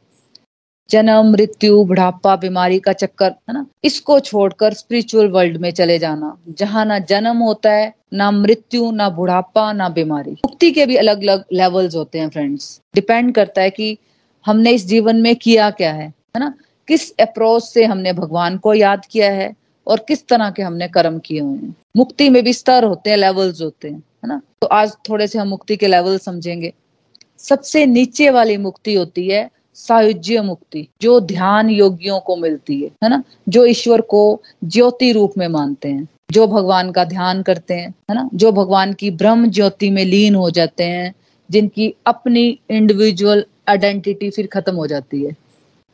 जन्म, 0.91 1.31
मृत्यु, 1.31 1.83
बुढ़ापा, 1.83 2.35
बीमारी 2.35 2.79
का 2.79 2.93
चक्कर, 2.93 3.25
है 3.25 3.53
ना? 3.53 3.65
इसको 3.83 4.19
छोड़कर 4.19 4.73
स्पिरिचुअल 4.73 5.27
वर्ल्ड 5.27 5.57
में 5.57 5.71
चले 5.71 5.99
जाना। 5.99 6.37
जहाँ 6.49 6.85
ना 6.85 6.99
जन्म 6.99 7.37
होता 7.37 7.71
है, 7.71 7.93
ना 8.13 8.31
मृत्यु, 8.31 8.91
ना 8.91 9.09
बुढ़ापा, 9.09 9.73
ना 9.73 9.89
बीमारी। 9.89 10.31
मुक्ति 10.31 10.71
के 10.71 10.85
भी 10.85 10.95
अलग 10.95 11.21
अलग 11.21 11.45
लेवल्स 11.53 11.95
होते 11.95 12.19
हैं 12.19 12.29
फ्रेंड्स 12.29 12.81
डिपेंड 12.95 13.35
करता 13.35 13.61
है 13.61 13.69
कि 13.69 13.97
हमने 14.45 14.71
इस 14.71 14.85
जीवन 14.85 15.15
में 15.15 15.35
किया 15.35 15.69
क्या 15.69 15.93
है 15.93 16.07
है 16.07 16.39
ना? 16.39 16.53
किस 16.87 17.11
अप्रोच 17.19 17.63
से 17.63 17.85
हमने 17.85 18.13
भगवान 18.13 18.57
को 18.57 18.73
याद 18.73 19.05
किया 19.11 19.31
है 19.31 19.55
और 19.87 20.05
किस 20.07 20.27
तरह 20.27 20.49
के 20.49 20.61
हमने 20.61 20.87
कर्म 20.87 21.19
किए 21.19 21.39
हुए 21.39 21.57
हैं। 21.57 21.75
मुक्ति 21.97 22.29
में 22.29 22.43
भी 22.43 22.53
स्तर 22.53 22.83
होते 22.83 23.09
हैं 23.09 23.17
लेवल्स 23.17 23.61
होते 23.61 23.87
हैं, 23.87 23.97
है 23.97 24.27
ना? 24.27 24.41
तो 24.61 24.67
आज 24.67 24.93
थोड़े 25.09 25.27
से 25.27 25.39
हम 25.39 25.47
मुक्ति 25.47 25.75
के 25.75 25.87
लेवल 25.87 26.17
समझेंगे। 26.17 26.73
सबसे 27.37 27.85
नीचे 27.85 28.29
वाली 28.29 28.57
मुक्ति 28.57 28.93
होती 28.93 29.27
है 29.27 29.49
सायुज्य 29.75 30.41
मुक्ति 30.41 30.87
जो 31.01 31.19
ध्यान 31.19 31.69
योगियों 31.69 32.19
को 32.19 32.35
मिलती 32.35 32.81
है 32.81 32.91
है 33.03 33.09
ना? 33.09 33.23
जो 33.49 33.65
ईश्वर 33.65 34.01
को 34.01 34.41
ज्योति 34.63 35.11
रूप 35.11 35.33
में 35.37 35.47
मानते 35.47 35.89
हैं, 35.89 36.07
जो 36.31 36.47
भगवान 36.47 36.91
का 36.91 37.03
ध्यान 37.03 37.41
करते 37.41 37.73
हैं, 37.73 37.95
है 38.09 38.15
ना? 38.15 38.29
जो 38.33 38.51
भगवान 38.51 38.93
की 38.93 39.11
ब्रह्म 39.11 39.49
ज्योति 39.49 39.89
में 39.89 40.05
लीन 40.05 40.35
हो 40.35 40.49
जाते 40.49 40.83
हैं, 40.83 41.13
जिनकी 41.51 41.95
अपनी 42.05 42.59
इंडिविजुअल 42.69 43.45
आइडेंटिटी 43.69 44.29
फिर 44.29 44.47
खत्म 44.47 44.75
हो 44.75 44.87
जाती 44.87 45.23
है। 45.23 45.31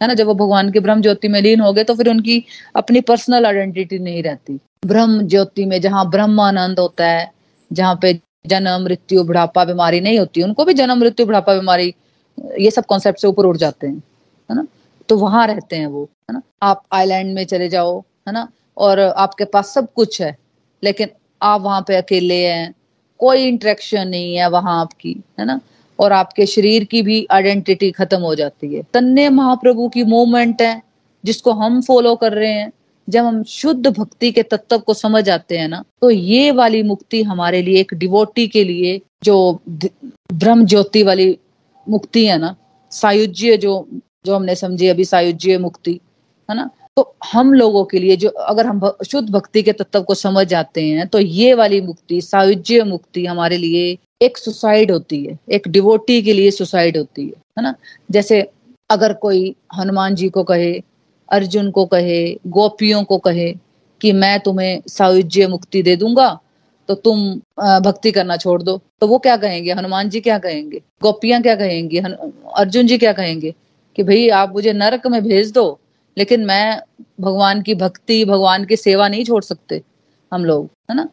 है 0.01 0.07
ना? 0.07 0.13
जब 0.13 0.25
वो 0.25 0.34
भगवान 0.34 0.72
के 0.72 0.79
ब्रह्म 0.79 1.01
ज्योति 1.01 1.27
में 1.27 1.41
लीन 1.41 1.60
हो 1.60 1.74
गए 1.74 1.84
तो 1.84 1.96
फिर 1.96 2.10
उनकी 2.10 2.43
अपनी 2.75 3.01
पर्सनल 3.01 3.46
आइडेंटिटी 3.46 4.00
नहीं 4.00 4.24
रहती। 4.24 4.60
ब्रह्म 4.86 5.22
ज्योति 5.22 5.65
में 5.65 5.81
जहाँ 5.81 6.10
ब्रह्म 6.10 6.39
आनंद 6.39 6.79
होता 6.79 7.07
है, 7.07 7.31
जहाँ 7.74 8.00
पे 8.01 8.19
जन्म, 8.48 8.84
मृत्यु, 8.84 9.24
बुढ़ापा, 9.24 9.65
बीमारी 9.65 10.01
नहीं 10.01 10.19
होती, 10.19 10.43
उनको 10.43 10.65
भी 10.65 10.74
जन्म, 10.74 10.98
मृत्यु, 10.98 11.25
बुढ़ापा, 11.25 11.53
बीमारी 11.53 11.96
ये 12.60 12.72
सब 12.72 12.86
कॉन्सेप्ट 12.86 13.20
से 13.20 13.27
ऊपर 13.27 13.46
उठ 13.46 13.58
जाते 13.58 13.88
हैं, 13.88 14.03
है 14.50 14.56
ना? 14.56 14.65
तो 15.10 15.17
वहाँ 15.17 15.46
रहते 15.48 15.75
हैं 15.75 15.88
वो, 15.88 16.03
है 16.03 16.34
ना? 16.34 16.41
आप 16.63 16.84
आइलैंड 16.91 17.34
में 17.36 17.44
चले 17.46 17.70
जाओ, 17.70 18.00
है 18.27 18.34
ना? 18.34 18.48
और 18.77 19.00
आपके 19.00 19.46
पास 19.46 19.74
सब 19.74 19.88
कुछ 19.94 20.22
है, 20.22 20.36
लेकिन 20.84 21.10
आप 21.41 21.62
वहाँ 21.62 21.82
पे 21.88 21.96
अकेले 21.96 22.46
हैं, 22.46 22.74
कोई 23.20 23.44
इंटरेक्शन 23.44 24.08
नहीं 24.08 24.36
है 24.36 24.50
वहाँ 24.50 24.79
आपकी, 24.82 25.15
है 25.39 25.46
ना? 25.46 25.60
और 26.00 26.12
आपके 26.13 26.46
शरीर 26.46 26.84
की 26.84 27.01
भी 27.01 27.25
आइडेंटिटी 27.32 27.91
खत्म 27.91 28.22
हो 28.22 28.34
जाती 28.36 28.74
है। 28.75 28.82
तन्ने 28.94 29.29
महाप्रभु 29.29 29.88
की 29.89 30.03
मूवमेंट 30.03 30.62
है, 30.62 30.82
जिसको 31.24 31.51
हम 31.53 31.82
फॉलो 31.82 32.15
कर 32.15 32.34
रहे 32.34 32.51
हैं। 32.51 32.72
जब 33.08 33.25
हम 33.25 33.44
शुद्ध 33.44 33.88
भक्ति 33.88 34.32
के 34.32 34.44
तत्व 34.44 34.77
को 34.77 34.94
समझ 34.94 35.29
आते 35.29 35.58
हैं 35.58 35.67
ना 35.67 35.84
तो 36.01 36.10
ये 36.10 36.51
वाली 36.51 36.82
मुक्ति 36.84 37.22
हमारे 37.24 37.62
लिए 37.62 37.79
एक 37.79 37.94
डिवोटी 37.94 38.48
के 38.48 38.63
लिए, 38.63 39.00
जो 39.24 39.62
ब्रह्म 39.70 40.65
ज्योति 40.65 41.03
वाली 41.03 41.38
मुक्ति 41.89 42.25
है 42.27 42.38
ना? 42.38 42.56
सायुज्य 42.91 43.58
जो 43.58 43.88
जो 44.25 44.36
हमने 44.36 44.56
समझी 44.56 44.88
अभी 44.88 45.06
सायुज्य 45.06 45.58
मुक्ति, 45.58 46.00
है 46.50 46.56
ना? 46.56 46.70
तो 46.98 47.15
हम 47.34 47.53
लोगों 47.53 47.84
के 47.86 48.00
लिए 48.00 48.15
जो, 48.15 48.29
अगर 48.29 48.65
हम 48.65 48.82
शुद्ध 49.08 49.29
भक्ति 49.29 49.62
के 49.63 49.72
तत्व 49.72 50.01
को 50.03 50.13
समझ 50.15 50.46
जाते 50.48 50.84
हैं 50.84 51.08
तो 51.08 51.20
ये 51.20 51.53
वाली 51.53 51.82
मुक्ति, 51.82 52.22
सायुज्य 52.22 52.84
मुक्ति 52.84 53.25
हमारे 53.25 53.58
लिए 53.58 53.98
एक 54.22 54.38
सुसाइड 54.38 54.91
होती 54.91 55.24
है, 55.25 55.38
एक 55.51 55.67
डिवोटी 55.67 56.22
के 56.22 56.34
लिए 56.34 56.51
सुसाइड 56.51 56.98
होती 56.98 57.25
है 57.25 57.34
है 57.58 57.63
ना? 57.63 57.74
जैसे 58.12 58.41
अगर 58.89 59.13
कोई 59.13 59.56
हनुमान 59.77 60.15
जी 60.15 60.29
को 60.29 60.44
कहे, 60.44 60.74
अर्जुन 61.29 61.72
को 61.72 61.86
कहे, 61.86 62.38
गोपियों 62.48 63.03
को 63.03 63.17
कहे 63.17 63.53
कि 64.01 64.12
मैं 64.12 64.39
तुम्हें 64.39 64.82
सायुज्य 64.88 65.48
मुक्ति 65.48 65.82
दे 65.84 65.96
दूँगा 65.96 66.27
तो 66.89 66.96
तुम 66.96 67.34
भक्ति 67.82 68.12
करना 68.12 68.38
छोड़ 68.38 68.62
दो। 68.63 68.77
तो 69.01 69.08
वो 69.08 69.17
क्या 69.20 69.36
कहेंगे? 69.38 69.72
हनुमान 69.72 70.10
जी 70.10 70.22
क्या 70.22 70.38
कहेंगे? 70.39 70.82
गोपियाँ 71.01 71.41
क्या 71.41 71.56
कहेंगी? 71.56 71.98
अर्जुन 71.98 72.88
जी 72.88 72.98
क्या 72.98 73.13
कहेंगे? 73.13 73.53
कि 73.98 74.03
भाई, 74.03 74.27
आप 74.29 74.53
मुझे 74.53 74.74
नरक 74.74 75.08
में 75.08 75.24
भेज 75.24 75.51
दो, 75.51 75.79
लेकिन 76.17 76.46
मैं 76.46 76.79
भगवान 77.22 77.62
की 77.62 77.75
भक्ति, 77.75 78.24
भगवान 78.25 78.65
की 78.65 78.75
सेवा 78.77 79.08
नहीं 79.08 79.24
छोड़ 79.25 79.44
सकते 79.44 79.82
हम 80.32 80.46
लोग, 80.46 80.70
है 80.89 80.96
ना? 80.96 81.08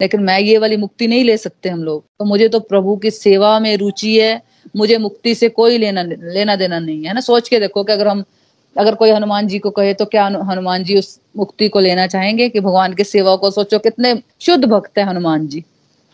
लेकिन 0.00 0.22
मैं 0.22 0.38
ये 0.40 0.58
वाली 0.58 0.76
मुक्ति 0.76 1.06
नहीं 1.06 1.24
ले 1.24 1.36
सकते 1.36 1.68
हम 1.68 1.82
लोग। 1.84 2.04
तो 2.18 2.24
मुझे 2.24 2.48
तो 2.48 2.60
प्रभु 2.60 2.96
की 2.96 3.10
सेवा 3.10 3.58
में 3.60 3.76
रुचि 3.76 4.16
है, 4.18 4.42
मुझे 4.76 4.98
मुक्ति 4.98 5.34
से 5.34 5.48
कोई 5.48 5.78
लेना 5.78 6.02
लेना 6.02 6.56
देना 6.56 6.78
नहीं 6.78 7.04
है 7.04 7.14
ना? 7.14 7.20
सोच 7.20 7.48
के 7.48 7.60
देखो 7.60 7.84
कि 7.84 7.92
अगर 7.92 8.08
हम 8.08 8.24
अगर 8.76 8.94
कोई 8.94 9.10
हनुमान 9.10 9.46
जी 9.46 9.58
को 9.58 9.70
कहे 9.70 9.94
तो 9.94 10.04
क्या 10.04 10.24
हनुमान 10.24 10.84
जी 10.84 10.98
उस 10.98 11.18
मुक्ति 11.36 11.68
को 11.68 11.80
लेना 11.80 12.06
चाहेंगे 12.06 12.48
कि 12.48 12.60
भगवान 12.60 12.94
के 12.94 13.04
सेवा 13.04 13.34
को 13.36 13.50
सोचो? 13.50 13.78
कितने 13.78 14.14
शुद्ध 14.40 14.64
भक्त 14.64 14.98
है 14.98 15.04
हनुमान 15.04 15.46
जी। 15.48 15.64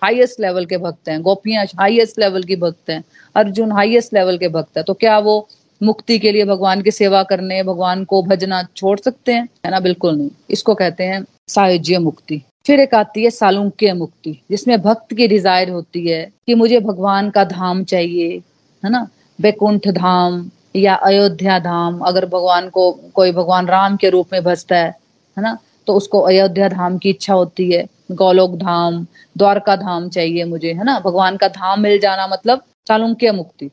हाईएस्ट 0.02 0.40
लेवल 0.40 0.64
के 0.66 0.76
भक्त 0.76 1.08
हैं। 1.08 1.20
गोपियाँ 1.22 1.64
हाईएस्ट 1.78 2.18
लेवल 2.18 2.42
की 2.42 2.56
भक्त 2.56 2.90
हैं। 2.90 3.02
अर्जुन 3.34 3.72
हाईएस्ट 3.72 4.14
लेवल 4.14 4.38
के 4.38 4.48
भक्त 4.48 4.76
है। 4.78 4.82
तो 4.82 4.94
क्या 4.94 5.18
वो 5.18 5.48
मुक्ति 5.82 6.18
के 6.18 6.32
लिए 6.32 6.44
भगवान 6.44 6.82
की 6.82 6.90
सेवा 6.90 7.22
करने, 7.22 7.62
भगवान 7.62 8.04
को 8.04 8.22
भजना 8.22 8.62
छोड़ 8.76 8.98
सकते 8.98 9.32
हैं? 9.32 9.48
है 9.64 9.70
ना? 9.70 9.80
बिल्कुल 9.80 10.16
नहीं। 10.16 10.30
इसको 10.50 10.74
कहते 10.74 11.04
हैं 11.04 11.24
सायुज्य 11.48 11.98
मुक्ति। 11.98 12.42
फिर 12.66 12.80
एक 12.80 12.94
आती 12.94 13.24
है 13.24 13.30
सालुंक्य 13.30 13.92
मुक्ति, 13.92 14.38
जिसमें 14.50 14.80
भक्त 14.82 15.14
की 15.14 15.28
डिज़ायर 15.28 15.70
होती 15.70 16.06
है 16.08 16.22
कि 16.46 16.54
मुझे 16.54 16.80
भगवान 16.80 17.30
का 17.30 17.44
धाम 17.44 17.84
चाहिए। 17.84 18.36
है 18.84 18.90
ना? 18.90 19.06
बैकुंठ 19.40 19.88
धाम 19.88 20.50
या 20.76 20.94
अयोध्या 20.94 21.58
धाम, 21.58 21.98
अगर 21.98 22.26
भगवान 22.26 22.68
को, 22.68 22.90
कोई 23.14 23.32
भगवान 23.32 23.66
राम 23.66 23.96
के 23.96 24.10
रूप 24.10 24.28
में 24.32 24.42
भजता 24.42 24.76
है 24.76 24.88
है 25.36 25.42
ना? 25.42 25.58
तो 25.86 25.94
उसको 25.94 26.20
अयोध्या 26.20 26.68
धाम 26.68 26.98
की 26.98 27.10
इच्छा 27.10 27.34
होती 27.34 27.70
है। 27.72 27.86
गौलोक 28.12 28.54
धाम, 28.56 29.06
द्वारका 29.36 29.76
धाम 29.76 30.08
चाहिए 30.08 30.44
मुझे, 30.44 30.72
है 30.72 30.84
ना? 30.84 30.98
भगवान 31.00 31.36
का 31.36 31.48
धाम 31.48 31.80
मिल 31.80 31.98
जाना 31.98 32.26
मतलब 32.26 32.62
चालुक्य 32.86 33.32
मुक्ति। 33.32 33.70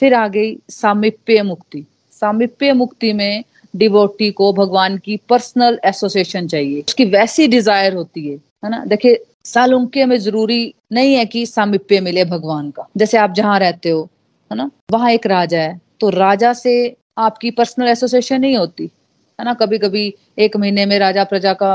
फिर 0.00 0.14
आ 0.14 0.28
गई 0.28 0.56
सामिप्य 0.70 1.42
मुक्ति। 1.42 1.84
सामिप्य 2.12 2.72
मुक्ति 2.72 3.12
में 3.12 3.44
डिवोटी 3.74 4.30
को 4.30 4.52
भगवान 4.52 4.96
की 4.98 5.16
पर्सनल 5.28 5.78
एसोसिएशन 5.84 6.46
चाहिए। 6.46 6.82
उसकी 6.88 7.04
वैसी 7.04 7.48
डिज़ायर 7.48 7.94
होती 7.94 8.28
है 8.28 8.36
है 8.64 8.70
ना? 8.70 8.84
देखिए 8.84 9.24
सालुंक्य 9.44 10.04
में 10.06 10.16
ज़रूरी 10.18 10.74
नहीं 10.92 11.14
है 11.14 11.24
कि 11.24 11.46
सामिप्य 11.46 12.00
मिले 12.00 12.24
भगवान 12.24 12.70
का। 12.70 12.86
जैसे 12.96 13.18
आप 13.18 13.32
जहाँ 13.32 13.58
रहते 13.58 13.90
हो, 13.90 14.08
है 14.50 14.56
ना? 14.56 14.70
वहाँ 14.90 15.10
एक 15.10 15.26
राजा 15.26 15.60
है 15.60 15.80
तो 16.04 16.08
राजा 16.10 16.52
से 16.52 16.72
आपकी 17.18 17.50
पर्सनल 17.50 17.88
एसोसिएशन 17.88 18.40
नहीं 18.40 18.56
होती, 18.56 18.84
है 19.38 19.44
ना? 19.44 19.52
कभी 19.54 19.78
कभी 19.78 20.02
एक 20.38 20.56
महीने 20.56 20.84
में 20.86 20.98
राजा 20.98 21.24
प्रजा 21.24 21.52
का 21.52 21.70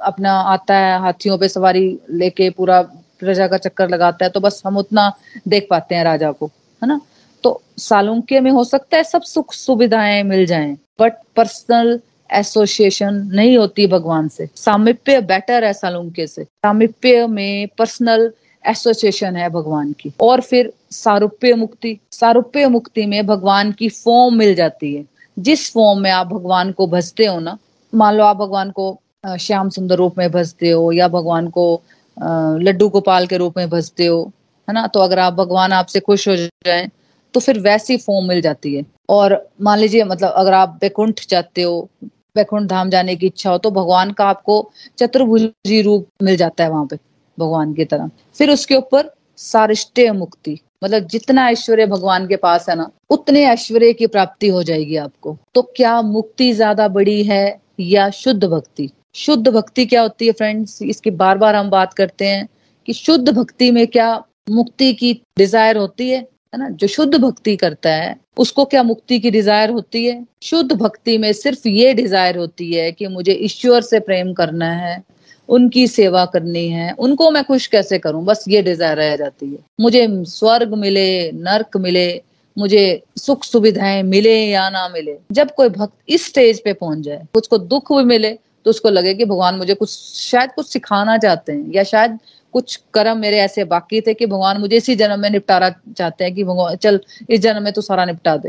अपना 0.00 0.32
आता 0.52 0.76
है, 0.76 0.98
हाथियों 1.00 1.38
पे 1.38 1.48
सवारी 1.48 1.86
लेके 2.10 2.48
पूरा 2.50 2.80
प्रजा 3.18 3.46
का 3.48 3.58
चक्कर 3.58 3.88
लगाता 3.88 4.24
है 4.24 4.30
तो 4.30 4.40
बस 4.40 4.62
हम 4.66 4.76
उतना 4.76 5.10
देख 5.48 5.66
पाते 5.70 5.94
हैं 5.94 6.04
राजा 6.04 6.30
को, 6.32 6.46
है 6.82 6.88
ना? 6.88 7.00
तो 7.44 7.60
सालुंके 7.78 8.40
में 8.40 8.50
हो 8.50 8.64
सकता 8.64 8.96
है 8.96 9.04
सब 9.04 9.22
सुख 9.24 9.52
सुविधाएँ 9.54 10.22
मिल 10.22 10.46
जाएँ 10.46 10.72
बट 11.00 11.18
पर्सनल 11.36 11.98
एसोसिएशन 12.30 13.14
नहीं 13.34 13.56
होती 13.58 13.86
भगवान 13.86 14.28
से। 14.28 14.48
सामिप्य 14.56 15.20
बेटर 15.22 15.64
है 15.64 15.72
सालुंके 15.72 16.26
से। 16.26 16.44
सामिप्य 16.44 17.26
में 17.26 17.68
पर्सनल 17.78 18.30
एसोसिएशन 18.64 19.36
है 19.36 19.48
भगवान 19.50 19.92
की। 19.92 20.12
और 20.20 20.40
फिर 20.40 20.72
सारूप्य 20.92 21.54
मुक्ति। 21.54 21.98
सारूप्य 22.12 22.68
मुक्ति 22.68 23.06
में 23.06 23.26
भगवान 23.26 23.72
की 23.72 23.88
फॉर्म 23.88 24.34
मिल 24.34 24.54
जाती 24.54 24.94
है। 24.94 25.04
जिस 25.36 25.70
फॉर्म 25.72 26.00
में 26.00 26.10
आप 26.10 26.26
भगवान 26.26 26.72
को 26.72 26.86
भजते 26.86 27.26
हो 27.26 27.38
ना, 27.40 27.56
मान 27.92 28.14
लो 28.14 28.24
आप 28.24 28.36
भगवान 28.36 28.70
को 28.70 28.98
श्याम 29.40 29.68
सुंदर 29.70 29.96
रूप 29.96 30.18
में 30.18 30.30
भजते 30.30 30.70
हो 30.70 30.90
या 30.92 31.08
भगवान 31.08 31.48
को 31.48 31.82
लड्डू 32.16 32.88
गोपाल 32.88 33.26
के 33.26 33.36
रूप 33.36 33.56
में 33.58 33.68
भजते 33.70 34.06
हो, 34.06 34.22
है 34.68 34.74
ना? 34.74 34.86
तो 34.86 35.00
अगर 35.00 35.18
आप, 35.18 35.32
भगवान 35.34 35.72
आपसे 35.72 36.00
खुश 36.00 36.28
हो 36.28 36.36
जाए 36.36 36.88
तो 37.34 37.40
फिर 37.40 37.58
वैसी 37.60 37.96
फॉर्म 37.96 38.26
मिल 38.28 38.40
जाती 38.40 38.74
है। 38.74 38.84
और 39.10 39.32
मान 39.62 39.78
लीजिए 39.78 40.04
मतलब 40.04 40.32
अगर 40.32 40.52
आप 40.54 40.78
बैकुंठ 40.80 41.20
जाते 41.28 41.62
हो 41.62 41.88
बैकुंठ 42.36 42.62
धाम 42.62 42.90
जाने 42.90 43.16
की 43.16 43.26
इच्छा 43.26 43.50
हो 43.50 43.58
तो 43.58 43.70
भगवान 43.70 44.12
का 44.12 44.24
आपको 44.26 44.54
चतुर्भुजी 44.98 45.80
रूप 45.82 46.06
मिल 46.22 46.36
जाता 46.36 46.64
है 46.64 46.70
वहाँ 46.70 46.86
पे। 46.86 46.98
भगवान 47.38 47.74
की 47.74 47.84
तरह। 47.84 48.10
फिर 48.36 48.50
उसके 48.50 48.74
ऊपर 48.74 49.10
सारिष्टे 49.38 50.10
मुक्ति। 50.12 50.58
मतलब 50.84 51.06
जितना 51.08 51.48
ऐश्वर्य 51.50 51.86
भगवान 51.86 52.26
के 52.26 52.36
पास 52.36 52.68
है 52.68 52.74
ना, 52.76 52.90
उतने 53.10 53.44
ऐश्वर्य 53.46 53.92
की 53.92 54.06
प्राप्ति 54.06 54.48
हो 54.48 54.62
जाएगी 54.62 54.96
आपको। 54.96 55.36
तो 55.54 55.62
क्या 55.76 56.00
मुक्ति 56.02 56.52
ज़्यादा 56.52 56.88
बड़ी 56.90 57.22
है 57.24 57.60
या 57.80 58.08
शुद्ध 58.12 58.44
भक्ति? 58.44 58.90
शुद्ध 59.14 59.48
भक्ति 59.48 59.86
क्या 59.86 60.02
होती 60.02 60.26
है 60.26 60.32
फ्रेंड्स 60.32 60.80
इसकी 60.82 61.10
बार 61.12 61.38
बार 61.38 61.54
हम 61.56 61.70
बात 61.70 61.92
करते 61.94 62.26
हैं 62.26 62.48
कि 62.88 62.92
शुद्ध 62.92 63.28
भक्ति 63.30 63.70
में 63.70 63.86
क्या 63.86 64.14
मुक्ति 64.50 64.92
की 64.94 65.12
डिज़ायर 65.38 65.76
होती 65.76 66.08
है 66.10 66.18
है 66.18 66.58
ना? 66.58 66.68
जो 66.68 66.86
शुद्ध 66.86 67.16
भक्ति 67.16 67.54
करता 67.56 67.90
है, 67.90 68.14
उसको 68.38 68.64
क्या 68.64 68.82
मुक्ति 68.82 69.18
की 69.20 69.30
डिज़ायर 69.30 69.70
होती 69.70 70.04
है? 70.06 70.24
शुद्ध 70.42 70.72
भक्ति 70.72 71.16
में 71.18 71.32
सिर्फ़ 71.32 71.66
ये 71.68 71.92
डिज़ायर 71.94 72.36
होती 72.38 72.72
है 72.72 72.90
कि 72.92 73.06
मुझे 73.08 73.32
ईश्वर 73.32 73.80
से 73.82 74.00
प्रेम 74.00 74.32
करना 74.32 74.70
है 74.72 75.02
उनकी 75.48 75.86
सेवा 75.86 76.24
करनी 76.24 76.68
है, 76.68 76.92
उनको 76.92 77.30
मैं 77.30 77.44
खुश 77.44 77.66
कैसे 77.66 77.98
करूँ? 77.98 78.24
बस 78.24 78.44
ये 78.48 78.62
डिज़ायर 78.62 78.96
रह 78.96 79.16
जाती 79.16 79.46
है। 79.46 79.58
मुझे 79.80 80.06
स्वर्ग 80.10 80.74
मिले, 80.74 81.32
नर्क 81.32 81.76
मिले, 81.76 82.22
मुझे 82.56 83.02
सुख 83.16 83.44
सुविधाएँ 83.44 84.02
मिले 84.02 84.36
या 84.46 84.68
ना 84.70 84.88
मिले, 84.88 85.16
जब 85.32 85.54
कोई 85.54 85.68
भक्त 85.68 85.92
इस 86.08 86.26
स्टेज 86.26 86.62
पे 86.62 86.72
पहुँच 86.72 86.98
जाए, 86.98 87.26
उसको 87.34 87.58
दुख 87.58 87.92
भी 87.92 88.04
मिले 88.04 88.38
तो 88.66 88.70
उसको 88.70 88.90
लगे 88.90 89.14
कि 89.14 89.24
भगवान 89.24 89.54
मुझे 89.54 89.74
कुछ, 89.74 89.90
शायद 90.14 90.50
कुछ 90.52 90.68
सिखाना 90.68 91.16
चाहते 91.18 91.52
हैं, 91.52 91.72
या 91.74 91.82
शायद 91.84 92.18
कुछ 92.52 92.76
कर्म 92.94 93.18
मेरे 93.18 93.38
ऐसे 93.38 93.64
बाकी 93.64 94.00
थे 94.00 94.14
कि 94.14 94.26
भगवान 94.26 94.60
मुझे 94.60 94.76
इसी 94.76 94.94
जन्म 94.96 95.20
में 95.20 95.30
निपटारा 95.30 95.68
चाहते 95.98 96.24
हैं 96.24 96.34
कि 96.34 96.44
भगवान, 96.44 96.76
चल, 96.76 97.00
इस 97.30 97.40
जन्म 97.40 97.62
में 97.62 97.72
तू 97.72 97.80
सारा 97.80 98.04
निपटा 98.04 98.36
दे। 98.36 98.48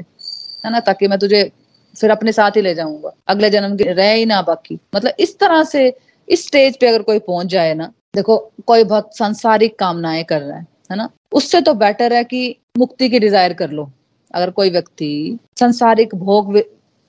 है 0.65 0.71
ना? 0.71 0.79
ताकि 0.79 1.07
मैं 1.07 1.19
तुझे 1.19 1.51
फिर 1.95 2.09
अपने 2.09 2.31
साथ 2.31 2.51
ही 2.51 2.61
ले 2.61 2.75
जाऊँगा। 2.75 3.11
अगले 3.27 3.49
जन्म 3.49 3.75
के 3.77 3.83
रह 3.83 4.11
ही 4.11 4.25
ना 4.25 4.41
बाकी। 4.41 4.79
मतलब 4.95 5.13
इस 5.19 5.39
तरह 5.39 5.63
से 5.63 5.89
इस 6.27 6.45
स्टेज 6.47 6.77
पे 6.77 6.87
अगर 6.87 7.01
कोई 7.01 7.19
पहुँच 7.19 7.47
जाए 7.47 7.73
ना, 7.73 7.91
देखो, 8.15 8.37
कोई 8.67 8.83
भक्त 8.83 9.17
सांसारिक 9.17 9.77
कामनाएँ 9.79 10.23
कर 10.23 10.41
रहा 10.41 10.57
है 10.57 10.67
है 10.91 10.97
ना? 10.97 11.09
उससे 11.33 11.61
तो 11.61 11.73
बेटर 11.73 12.13
है 12.13 12.23
कि 12.23 12.55
मुक्ति 12.77 13.09
की 13.09 13.19
डिज़ायर 13.19 13.53
कर 13.53 13.69
लो। 13.69 13.89
अगर 14.33 14.49
कोई 14.49 14.69
व्यक्ति 14.69 15.37
संसारिक 15.59 16.15
भोग 16.15 16.55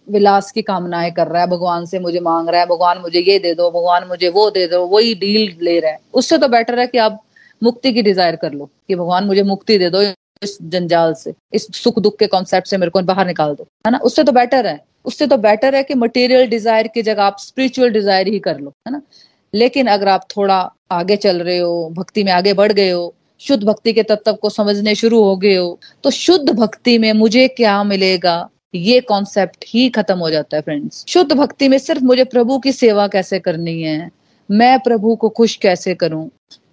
विलास 0.08 0.50
की 0.52 0.62
कामनाएँ 0.62 1.10
कर 1.10 1.26
रहा 1.26 1.42
है, 1.42 1.48
भगवान 1.48 1.86
से 1.86 1.98
मुझे 1.98 2.20
मांग 2.20 2.48
रहा 2.48 2.60
है, 2.60 2.66
भगवान 2.66 2.98
मुझे 2.98 3.20
ये 3.20 3.38
दे 3.38 3.54
दो, 3.54 3.70
भगवान 3.70 4.06
मुझे 4.08 4.28
वो 4.28 4.50
दे 4.50 4.66
दो, 4.66 4.84
वही 4.86 5.14
डील 5.14 5.56
ले 5.62 5.78
रहा 5.80 5.90
है, 5.90 5.98
उससे 6.14 6.38
तो 6.38 6.48
बेटर 6.48 6.78
है 6.78 6.86
कि 6.86 6.98
आप 6.98 7.20
मुक्ति 7.62 7.92
की 7.92 8.02
डिज़ायर 8.02 8.36
कर 8.36 8.52
लो, 8.52 8.70
कि 8.88 8.94
भगवान 8.94 9.24
मुझे 9.24 9.42
मुक्ति 9.42 9.78
दे 9.78 9.90
दो 9.90 10.02
इस 10.42 10.58
जंजाल 10.62 11.14
से, 11.14 11.32
इस 11.52 11.66
सुख 11.74 11.98
दुख 11.98 12.18
के 12.18 12.26
कॉन्सेप्ट 12.26 12.68
से 12.68 12.76
मेरे 12.76 12.90
को 12.90 13.02
बाहर 13.02 13.26
निकाल 13.26 13.54
दो, 13.54 13.66
है 13.86 13.92
ना? 13.92 13.98
उससे 13.98 14.24
तो 14.24 14.32
बेटर 14.32 14.66
है। 14.66 14.80
उससे 15.06 15.26
तो 15.26 15.36
बेटर 15.38 15.74
है 15.74 15.82
कि 15.82 15.94
मटेरियल 15.96 16.46
डिज़ायर 16.48 16.86
की 16.88 17.02
जगह 17.02 17.22
आप 17.22 17.36
स्पिरिचुअल 17.40 17.90
डिज़ायर 17.90 18.28
ही 18.28 18.38
कर 18.40 18.58
लो, 18.58 18.72
है 18.86 18.92
ना? 18.92 19.00
लेकिन 19.54 19.86
अगर 19.86 20.08
आप 20.08 20.26
थोड़ा 20.36 20.58
आगे 20.92 21.16
चल 21.16 21.38
रहे 21.38 21.58
हो, 21.58 21.88
भक्ति 21.92 22.24
में 22.24 22.32
आगे 22.32 22.52
बढ़ 22.54 22.72
गए 22.72 22.90
हो, 22.90 23.14
शुद्ध 23.40 23.62
भक्ति 23.64 23.92
के 23.92 24.02
तत्व 24.02 24.32
को 24.32 24.50
समझने 24.50 24.94
शुरू 24.94 25.22
हो 25.22 25.36
गए 25.36 25.54
हो 25.56 25.78
तो 26.04 26.10
शुद्ध 26.10 26.50
भक्ति 26.50 26.96
में 26.98 27.12
मुझे 27.12 27.46
क्या 27.48 27.82
मिलेगा? 27.84 28.48
ये 28.74 29.00
कॉन्सेप्ट 29.00 29.64
ही 29.68 29.88
खत्म 29.90 30.18
हो 30.18 30.30
जाता 30.30 30.56
है 30.56 30.62
फ्रेंड्स 30.62 31.04
शुद्ध 31.08 31.32
भक्ति 31.32 31.68
में 31.68 31.78
सिर्फ़ 31.78 32.04
मुझे 32.04 32.24
प्रभु 32.26 32.58
की 32.58 32.72
सेवा 32.72 33.06
कैसे 33.08 33.38
करनी 33.40 33.80
है? 33.82 34.10
मैं 34.48 34.78
प्रभु 34.80 35.14
को 35.16 35.28
खुश 35.28 35.54
कैसे 35.56 35.94
करूँ? 35.94 36.28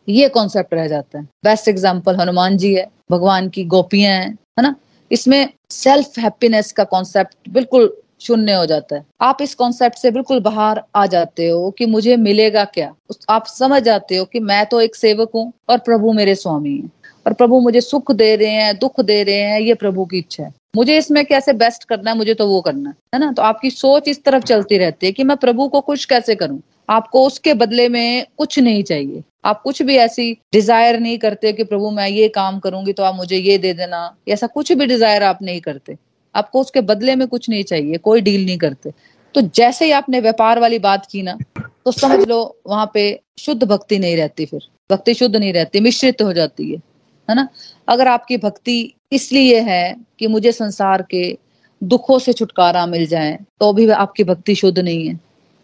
ये 0.10 0.28
कॉन्सेप्ट 0.30 0.74
रह 0.74 0.88
जाता 0.88 1.18
है. 1.20 1.24
बेस्ट 1.46 1.68
एग्ज़ाम्पल 1.68 2.16
हनुमान 2.16 2.58
जी 2.58 2.74
है, 2.74 2.88
भगवान 3.12 3.50
की 3.50 3.64
गोपियाँ 3.66 4.14
हैं, 4.14 4.32
है 4.60 4.64
ना? 4.64 4.76
इसमें 5.12 5.50
सेल्फ 5.72 6.18
हैप्पीनेस 6.20 6.72
का 6.72 6.84
कॉन्सेप्ट 6.86 7.50
बिल्कुल 7.50 7.92
शून्य 8.24 8.54
हो 8.54 8.66
जाता 8.66 8.96
है। 8.96 9.06
आप 9.22 9.42
इस 9.42 9.56
कॉन्सेप्ट 9.56 9.98
से 9.98 10.12
बिल्कुल 10.12 10.40
बाहर 10.40 10.82
आ 10.96 11.06
जाते 11.06 11.48
हो 11.50 11.70
कि 11.72 11.86
मुझे 11.86 12.18
मिलेगा 12.18 12.64
क्या? 12.66 12.94
आप 13.30 13.46
समझ 13.48 13.82
जाते 13.84 14.18
हो 14.18 14.26
कि 14.26 14.40
मैं 14.40 14.66
तो 14.66 14.82
एक 14.82 14.96
सेवक 14.96 15.32
हूँ 15.36 15.52
और 15.70 15.78
प्रभु 15.78 16.14
मेरे 16.14 16.36
स्वामी 16.36 16.78
हैं। 16.78 16.92
और 17.26 17.34
प्रभु 17.34 17.60
मुझे 17.60 17.82
सुख 17.82 18.12
दे 18.12 18.36
रहे 18.36 18.48
हैं, 18.48 18.78
दुख 18.80 19.00
दे 19.02 19.22
रहे 19.24 19.36
हैं, 19.36 19.60
ये 19.60 19.74
प्रभु 19.74 20.06
की 20.06 20.18
इच्छा 20.18 20.44
है। 20.44 20.54
मुझे 20.76 20.98
इसमें 20.98 21.24
कैसे 21.26 21.54
बेस्ट 21.54 21.84
करना 21.84 22.12
है, 22.12 22.18
मुझे 22.18 22.34
तो 22.34 22.48
वो 22.48 22.60
करना 22.62 22.94
है। 23.14 23.20
ना? 23.20 23.32
तो 23.32 23.42
आपकी 23.42 23.70
सोच 23.70 24.08
इस 24.08 24.24
तरफ़ 24.24 24.44
चलती 24.44 24.78
रहती 24.78 25.06
है 25.06 25.12
कि 25.12 25.24
मैं 25.24 25.38
प्रभु 25.38 25.68
को 25.68 25.82
खुश 25.82 26.06
कैसे 26.06 26.36
करूँ? 26.36 26.62
आपको 26.90 27.26
उसके 27.28 27.54
बदले 27.54 27.88
में 27.90 28.26
कुछ 28.38 28.60
नहीं 28.60 28.84
चाहिए। 28.84 29.24
आप 29.46 29.62
कुछ 29.62 29.82
भी 29.82 29.96
ऐसी 29.96 30.32
डिज़ायर 30.54 31.00
नहीं 31.00 31.18
करते 31.18 31.52
कि 31.54 31.64
प्रभु 31.64 31.90
मैं 31.90 32.08
ये 32.08 32.28
काम 32.30 32.60
करूँगी 32.60 32.94
तो 32.94 33.04
आप 33.04 33.16
मुझे 33.16 33.38
ये 33.38 33.58
दे 33.58 33.74
देना। 33.74 34.16
ऐसा 34.30 34.48
कुछ 34.48 34.72
भी 34.72 34.86
डिज़ायर 34.86 35.24
आप 35.24 35.40
नहीं 35.42 35.62
करते। 35.62 35.98
आपको 36.36 36.62
उसके 36.62 36.82
बदले 36.84 37.16
में 37.16 37.28
कुछ 37.28 37.50
नहीं 37.50 37.64
चाहिए, 37.64 37.98
कोई 37.98 38.22
डील 38.22 38.46
नहीं 38.46 38.58
करते। 38.58 38.92
तो 39.36 39.42
जैसे 39.42 39.86
ही 39.86 39.92
आपने 39.92 40.20
व्यापार 40.22 40.60
वाली 40.60 40.80
बात 40.80 41.06
की 41.06 41.22
ना 41.22 41.38
तो 41.58 41.92
समझ 41.92 42.28
लो 42.28 42.40
वहाँ 42.68 42.90
पे 42.94 43.20
शुद्ध 43.40 43.64
भक्ति 43.64 44.00
नहीं 44.00 44.16
रहती 44.18 44.46
फिर। 44.46 44.62
भक्ति 44.90 45.14
शुद्ध 45.14 45.36
नहीं 45.36 45.54
रहती, 45.54 45.80
मिश्रित 45.80 46.22
हो 46.22 46.34
जाती 46.34 46.72
है 46.72 46.82
है 47.30 47.36
ना? 47.36 47.48
अगर 47.88 48.08
आपकी 48.08 48.38
भक्ति 48.38 48.94
इसलिए 49.12 49.60
है 49.62 49.96
कि 50.20 50.28
मुझे 50.28 50.52
संसार 50.52 51.02
के 51.02 51.38
दुखों 51.82 52.18
से 52.20 52.34
छुटकारा 52.34 52.86
मिल 52.86 53.06
जाए 53.06 53.38
तो 53.60 53.72
भी 53.74 53.90
आपकी 53.92 54.24
भक्ति 54.24 54.56
शुद्ध 54.56 54.78
नहीं 54.80 55.08
है। 55.08 55.20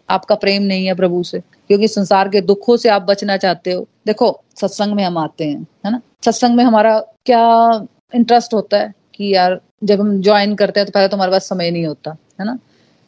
आपका 0.08 0.34
प्रेम 0.34 0.62
नहीं 0.62 0.86
है 0.86 0.94
प्रभु 0.94 1.22
से, 1.22 1.40
क्योंकि 1.40 1.88
संसार 1.88 2.28
के 2.28 2.40
दुखों 2.40 2.76
से 2.76 2.88
आप 2.88 3.02
बचना 3.02 3.36
चाहते 3.36 3.72
हो। 3.72 3.86
देखो, 4.06 4.40
सत्संग 4.60 4.94
में 4.94 5.02
हम 5.04 5.18
आते 5.18 5.44
हैं, 5.44 5.66
है 5.86 5.92
ना? 5.92 6.00
सत्संग 6.24 6.56
में 6.56 6.64
हमारा 6.64 6.98
क्या 7.26 7.86
इंटरेस्ट 8.14 8.54
होता 8.54 8.78
है 8.78 8.92
कि 9.14 9.34
यार 9.34 9.60
जब 9.82 10.00
हम 10.00 10.20
ज्वाइन 10.22 10.54
करते 10.54 10.80
हैं 10.80 10.86
तो 10.86 10.92
पहले 10.92 11.08
तो 11.08 11.16
हमारे 11.16 11.32
पास 11.32 11.48
समय 11.48 11.70
नहीं 11.70 11.86
होता 11.86 12.16
है 12.40 12.46
ना? 12.46 12.58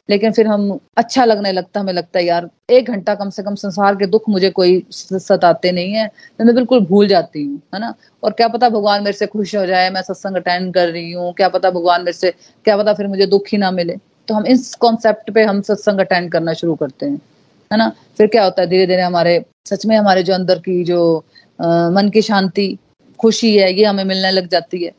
लेकिन 0.09 0.33
फिर 0.33 0.47
हम 0.47 0.79
अच्छा 0.97 1.25
लगने 1.25 1.51
लगता 1.53 1.81
हमें 1.81 1.93
लगता 1.93 2.19
है 2.19 2.25
यार 2.25 2.49
एक 2.71 2.89
घंटा 2.91 3.15
कम 3.15 3.31
से 3.31 3.43
कम 3.43 3.55
संसार 3.55 3.97
के 3.97 4.07
दुख 4.07 4.29
मुझे 4.29 4.51
कोई 4.51 4.83
सताते 4.91 5.73
नहीं 5.73 5.93
है 5.93 6.07
तो 6.39 6.45
मैं 6.45 6.55
बिल्कुल 6.55 6.81
भूल 6.87 7.09
जाती 7.09 7.43
हूँ 7.45 7.61
है 7.75 7.81
ना? 7.81 7.93
और 8.23 8.33
क्या 8.33 8.49
पता 8.49 8.69
भगवान 8.69 9.03
मेरे 9.05 9.17
से 9.17 9.27
खुश 9.27 9.55
हो 9.57 9.65
जाए 9.67 9.91
मैं 9.91 10.03
सत्संग 10.03 10.37
अटेंड 10.37 10.73
कर 10.75 10.89
रही 10.89 11.13
हूँ 11.13 11.33
क्या 11.35 11.49
पता 11.49 11.71
भगवान 11.71 12.01
मेरे 12.01 12.13
से 12.13 12.31
क्या 12.65 12.77
पता 12.77 12.95
फिर 12.95 13.07
मुझे 13.07 13.27
दुख 13.27 13.49
ही 13.53 13.59
ना 13.59 13.71
मिले। 13.71 13.97
तो 14.29 14.35
हम 14.35 14.47
इस 14.47 14.75
कॉन्सेप्ट 14.75 15.31
पे 15.31 15.43
हम 15.45 15.61
सत्संग 15.63 16.01
अटेंड 16.01 16.31
करना 16.33 16.53
शुरू 16.53 16.75
करते 16.75 17.07
हैं 17.07 17.21
है 17.71 17.79
ना? 17.79 17.89
फिर 18.19 18.27
क्या 18.27 18.45
होता 18.45 18.63
है 18.63 18.69
धीरे 18.69 18.87
धीरे 18.87 19.03
हमारे 19.03 19.45
सच 19.67 19.87
में 19.87 19.97
हमारे 19.97 20.23
जो 20.23 20.35
अंदर 20.35 20.59
की 20.59 20.83
जो 20.85 20.99
आ, 21.59 21.91
मन 21.91 22.09
की 22.11 22.23
शांति 22.23 22.77
खुशी 23.21 23.57
है 23.57 23.73
ये 23.73 23.85
हमें 23.85 24.05
मिलने 24.05 24.31
लग 24.31 24.49
जाती 24.49 24.83
है 24.85 24.91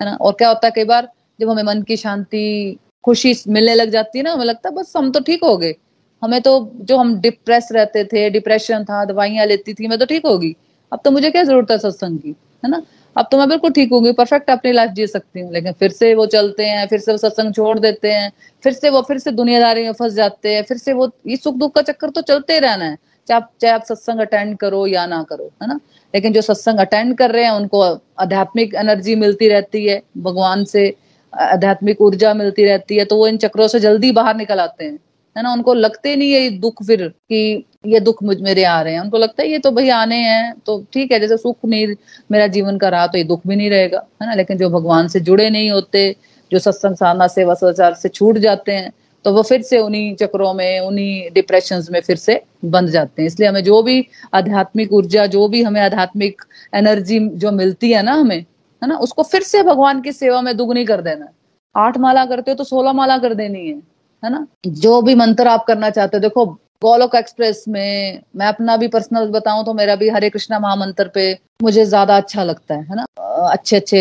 है 0.00 0.04
ना? 0.04 0.14
और 0.20 0.32
क्या 0.32 0.48
होता 0.48 0.66
है 0.66 0.72
कई 0.76 0.84
बार 0.84 1.08
जब 1.40 1.50
हमें 1.50 1.62
मन 1.62 1.82
की 1.82 1.96
शांति, 1.96 2.78
खुशी 3.04 3.34
मिलने 3.48 3.74
लग 3.74 3.90
जाती 3.90 4.18
है 4.18 4.24
ना, 4.24 4.32
हमें 4.32 4.44
लगता 4.44 4.68
है, 4.68 4.74
बस 4.74 4.92
हम 4.96 5.10
तो 5.10 5.20
ठीक 5.20 5.44
हो 5.44 5.56
गए। 5.56 5.74
हमें 6.22 6.40
तो 6.42 6.70
जो 6.80 6.96
हम 6.96 7.14
डिप्रेस 7.20 7.68
रहते 7.72 8.04
थे 8.04 8.28
डिप्रेशन 8.30 8.84
था, 8.84 9.04
दवाइयाँ 9.04 9.46
लेती 9.46 9.74
थी, 9.74 9.88
मैं 9.88 9.98
तो 9.98 10.06
ठीक 10.06 10.26
होगी 10.26 10.54
अब 10.92 11.00
तो 11.04 11.10
मुझे 11.10 11.30
क्या 11.30 11.42
ज़रूरत 11.44 11.70
है 11.70 11.78
सत्संग 11.78 12.18
की, 12.18 12.34
है 12.64 12.70
ना? 12.70 12.82
अब 13.16 13.28
तो 13.32 13.38
मैं 13.38 13.48
बिल्कुल 13.48 13.70
ठीक 13.72 13.92
होंगी 13.92 14.12
परफेक्ट 14.12 14.50
अपनी 14.50 14.72
लाइफ 14.72 14.90
जी 14.90 15.06
सकती 15.06 15.40
हूँ। 15.40 15.52
लेकिन 15.52 15.72
फिर 15.72 15.90
से 15.90 16.14
वो 16.14 16.26
चलते 16.26 16.64
हैं, 16.66 16.86
फिर 16.88 17.00
से 17.00 17.12
वो 17.12 17.18
सत्संग 17.18 17.54
छोड़ 17.54 17.78
देते 17.78 18.12
हैं, 18.12 18.30
फिर 18.64 18.72
से 18.72 18.90
वो, 18.90 19.02
फिर 19.02 19.18
से 19.18 19.30
दुनियादारी 19.30 19.82
में 19.82 19.92
फंस 19.92 20.12
जाते 20.12 20.54
हैं, 20.54 20.62
फिर 20.62 20.76
से 20.76 20.92
वो, 20.92 21.10
ये 21.26 21.36
सुख 21.36 21.54
दुख 21.54 21.74
का 21.74 21.82
चक्कर 21.82 22.10
तो 22.10 22.20
चलते 22.20 22.52
ही 22.52 22.58
रहना 22.58 22.84
है। 22.84 22.96
चाहे 23.28 23.40
आप 23.40 23.50
चाहे 23.60 23.74
आप 23.74 23.84
सत्संग 23.84 24.20
अटेंड 24.20 24.56
करो 24.58 24.86
या 24.86 25.06
ना 25.06 25.22
करो, 25.22 25.50
है 25.62 25.68
ना? 25.68 25.78
लेकिन 26.14 26.32
जो 26.32 26.40
सत्संग 26.40 26.78
अटेंड 26.78 27.16
कर 27.18 27.30
रहे 27.30 27.44
हैं, 27.44 27.50
उनको 27.50 27.80
आध्यात्मिक 28.18 28.74
एनर्जी 28.74 29.14
मिलती 29.14 29.48
रहती 29.48 29.86
है, 29.86 30.02
भगवान 30.18 30.64
से 30.64 30.88
आध्यात्मिक 31.32 32.00
ऊर्जा 32.00 32.32
मिलती 32.34 32.64
रहती 32.64 32.96
है 32.96 33.04
तो 33.04 33.16
वो 33.16 33.26
इन 33.28 33.36
चक्रों 33.38 33.68
से 33.68 33.80
जल्दी 33.80 34.10
बाहर 34.12 34.36
निकल 34.36 34.60
आते 34.60 34.84
हैं। 34.84 34.98
है 35.36 35.42
ना? 35.42 35.52
उनको 35.52 35.74
लगते 35.74 36.14
नहीं 36.16 36.32
है 36.32 36.40
ये 36.40 36.50
दुख 36.50 36.82
फिर 36.84 37.06
कि 37.06 37.64
ये 37.86 38.00
दुख 38.00 38.22
मुझ, 38.22 38.40
मेरे 38.40 38.64
आ 38.64 38.80
रहे 38.82 38.92
हैं। 38.94 39.00
उनको 39.00 39.18
लगता 39.18 39.42
है 39.42 39.48
ये 39.48 39.58
तो 39.58 39.70
भाई 39.70 39.88
आने 39.90 40.16
हैं 40.18 40.54
तो 40.66 40.84
ठीक 40.92 41.12
है, 41.12 41.20
जैसे 41.20 41.36
सुख 41.36 41.56
नहीं, 41.64 41.94
मेरा 42.32 42.46
जीवन 42.48 42.78
का 42.78 42.88
रहा 42.88 43.06
तो 43.06 43.18
ये 43.18 43.24
दुख 43.24 43.46
भी 43.46 43.56
नहीं 43.56 43.70
रहेगा। 43.70 44.06
है 44.22 44.28
ना? 44.28 44.34
लेकिन 44.34 44.58
जो 44.58 44.70
भगवान 44.70 45.08
से 45.08 45.20
जुड़े 45.20 45.48
नहीं 45.50 45.70
होते, 45.70 46.14
जो 46.52 46.58
सत्संग, 46.58 46.96
साधना, 46.96 47.26
सेवा 47.28 47.54
सदाचार 47.54 47.94
से 47.94 48.08
छूट 48.10 48.38
जाते 48.38 48.72
हैं 48.72 48.92
तो 49.24 49.32
वो 49.32 49.42
फिर 49.42 49.62
से 49.62 49.78
उन्हीं 49.78 50.14
चक्रों 50.16 50.52
में, 50.54 50.80
उन्हीं 50.80 51.30
डिप्रेशन 51.32 51.82
में 51.90 52.00
फिर 52.00 52.16
से 52.16 52.40
बंध 52.66 52.88
जाते 52.88 53.22
हैं। 53.22 53.26
इसलिए 53.26 53.48
हमें 53.48 53.62
जो 53.64 53.82
भी 53.82 54.06
आध्यात्मिक 54.34 54.92
ऊर्जा, 54.92 55.26
जो 55.26 55.48
भी 55.48 55.62
हमें 55.62 55.80
आध्यात्मिक 55.80 56.42
एनर्जी 56.74 57.18
जो 57.20 57.50
मिलती 57.52 57.90
है 57.92 58.02
ना 58.02 58.12
हमें 58.12 58.44
है 58.82 58.88
ना? 58.88 58.96
उसको 58.98 59.22
फिर 59.22 59.42
से 59.42 59.62
भगवान 59.62 60.00
की 60.02 60.12
सेवा 60.12 60.40
में 60.42 60.56
दुगनी 60.56 60.84
कर 60.84 61.00
देना 61.02 61.28
आठ 61.74 61.98
माला 61.98 62.24
करते 62.26 62.50
हो 62.50 62.54
तो 62.54 62.64
सोलह 62.64 62.92
माला 62.92 63.18
कर 63.18 63.34
देनी 63.34 63.66
है 63.68 63.74
है 64.22 64.30
ना? 64.30 64.46
जो 64.66 65.00
भी 65.02 65.14
मंत्र 65.14 65.48
आप 65.48 65.64
करना 65.64 65.90
चाहते 65.90 66.16
हो, 66.16 66.20
देखो, 66.20 66.44
गोलोक 66.82 67.14
एक्सप्रेस 67.14 67.64
में 67.68 68.20
मैं 68.36 68.46
अपना 68.46 68.76
भी 68.76 68.88
पर्सनल 68.88 69.26
बताऊँ 69.30 69.64
तो 69.64 69.74
मेरा 69.74 69.94
भी 69.96 70.08
हरे 70.08 70.30
कृष्णा 70.30 70.58
महामंत्र 70.58 71.10
पे 71.14 71.32
मुझे 71.62 71.84
ज़्यादा 71.84 72.16
अच्छा 72.16 72.44
लगता 72.44 72.74
है 72.74 72.82
है 72.82 72.96
ना? 72.96 73.04
अच्छे 73.50 73.76
अच्छे 73.76 73.98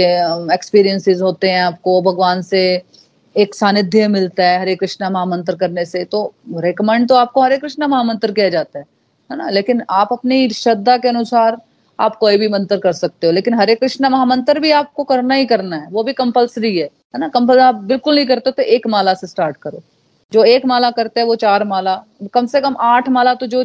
एक्सपीरियंसेस 0.54 1.22
होते 1.22 1.50
हैं 1.50 1.62
आपको, 1.64 2.02
भगवान 2.02 2.42
से 2.42 2.62
एक 3.36 3.56
सानिध्य 3.56 4.08
मिलता 4.08 4.44
है 4.44 4.60
हरे 4.62 4.76
कृष्णा 4.76 5.10
महामंत्र 5.10 5.56
करने 5.56 5.86
से 5.86 6.04
तो 6.06 6.22
रिकमेंड 6.58 7.08
तो 7.10 7.16
आपको 7.16 7.42
हरे 7.42 7.58
कृष्णा 7.58 7.88
महामंत्र 7.88 8.32
किया 8.32 8.50
जाता 8.50 8.80
है 8.80 8.86
है 9.30 9.38
ना? 9.38 9.50
लेकिन 9.50 9.84
आप 9.90 10.10
अपनी 10.12 10.50
श्रद्धा 10.50 10.98
के 10.98 11.08
अनुसार 11.08 11.58
आप 12.00 12.16
कोई 12.16 12.38
भी 12.38 12.48
मंत्र 12.48 12.78
कर 12.78 12.94
सकते 12.94 13.28
हो, 13.28 13.34
लेकिन 13.34 13.54
हरे 13.54 13.76
कृष्णा 13.76 14.10
महामंत्र 14.10 14.60
भी 14.60 14.72
आपको 14.72 15.04
करना 15.04 15.36
ही 15.36 15.46
करना 15.46 15.76
है, 15.76 15.88
वो 15.92 16.04
भी 16.04 16.14
कंपल्सरी 16.14 16.78
है 16.78 16.86
है 16.86 17.20
ना? 17.20 17.28
कंपल 17.30 17.60
आप 17.60 17.76
बिल्कुल 17.76 18.16
नहीं 18.16 18.26
करते 18.26 18.52
तो 18.52 18.64
एक 18.64 18.88
माला 18.88 19.14
से 19.14 19.28
स्टार्ट 19.28 19.58
करो। 19.58 19.82
जो 20.32 20.44
एक 20.46 20.66
माला 20.66 20.90
करते 20.92 21.20
हैं, 21.20 21.28
वो 21.28 21.36
चार 21.38 21.64
माला, 21.64 21.96
कम 22.34 22.46
से 22.46 22.62
कम 22.62 22.76
आठ 22.82 23.10
माला 23.10 23.34
तो 23.34 23.48
जो 23.48 23.64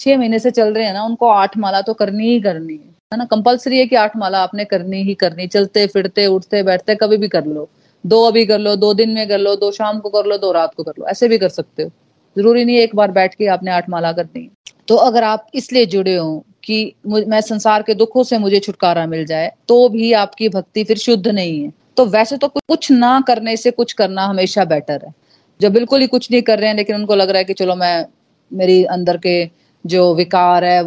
छह 0.00 0.18
महीने 0.18 0.38
से 0.38 0.50
चल 0.50 0.72
रहे 0.74 0.84
हैं 0.86 0.92
ना, 0.92 1.02
उनको 1.04 1.28
आठ 1.28 1.56
माला 1.58 1.80
तो 1.82 1.94
करनी 1.94 2.28
ही 2.28 2.40
करनी 2.40 2.74
है 2.74 2.92
है 3.12 3.18
ना? 3.18 3.24
कंपलसरी 3.24 3.78
है 3.78 3.86
कि 3.86 3.96
आठ 3.96 4.16
माला 4.16 4.42
आपने 4.42 4.64
करनी 4.64 5.02
ही 5.02 5.14
करनी, 5.14 5.46
चलते, 5.46 5.86
फिरते, 5.86 6.26
उठते, 6.26 6.62
बैठते, 6.62 6.94
कभी 6.94 7.16
भी 7.16 7.28
कर 7.28 7.44
लो। 7.46 7.68
दो 8.04 8.22
अभी 8.24 8.44
कर 8.46 8.58
लो, 8.58 8.74
दो 8.76 8.92
दिन 8.94 9.10
में 9.10 9.28
कर 9.28 9.38
लो, 9.38 9.54
दो 9.56 9.70
शाम 9.72 9.98
को 10.00 10.08
कर 10.10 10.26
लो, 10.26 10.36
दो 10.38 10.50
रात 10.52 10.74
को 10.74 10.82
कर 10.82 10.92
लो, 10.98 11.06
ऐसे 11.06 11.28
भी 11.28 11.38
कर 11.38 11.48
सकते 11.48 11.82
हो। 11.82 11.90
ज़रूरी 12.36 12.64
नहीं 12.64 12.76
एक 12.76 12.94
बार 12.96 13.10
बैठ 13.10 13.34
के 13.34 13.46
आपने 13.46 13.70
आठ 13.70 13.88
माला 13.88 14.12
करनी 14.12 14.48
तो 14.88 14.96
अगर 14.96 15.24
आप 15.24 15.46
इसलिए 15.54 15.86
जुड़े 15.86 16.16
हो 16.16 16.44
कि 16.64 16.94
मैं 17.06 17.40
संसार 17.40 17.82
के 17.82 17.94
दुखों 17.94 18.22
से 18.24 18.38
मुझे 18.38 18.60
छुटकारा 18.60 19.06
मिल 19.06 19.24
जाए 19.26 19.52
तो 19.68 19.88
भी 19.88 20.12
आपकी 20.14 20.48
भक्ति 20.48 20.84
फिर 20.84 20.96
शुद्ध 20.98 21.26
नहीं 21.28 21.62
है। 21.62 21.72
तो 21.96 22.06
वैसे 22.06 22.36
तो 22.36 22.48
कुछ 22.48 22.90
ना 22.92 23.20
करने 23.26 23.56
से 23.56 23.70
कुछ 23.70 23.92
करना 23.92 24.24
हमेशा 24.26 24.64
बेटर 24.64 25.04
है। 25.06 25.12
जो 25.60 25.70
बिल्कुल 25.70 26.00
ही 26.00 26.06
कुछ 26.06 26.30
नहीं 26.30 26.42
कर 26.42 26.58
रहे 26.58 26.68
हैं, 26.68 26.76
लेकिन 26.76 26.96
उनको 26.96 27.14
लग 27.14 27.30
रहा 27.30 27.38
है 27.38 27.44
कि 27.44 27.52
चलो 27.52 27.74
मैं, 27.76 28.06
मेरी 28.50 28.82
अंदर 28.86 29.16
के 29.16 29.44
जो 29.84 30.14
विकार 30.14 30.64
है, 30.64 30.82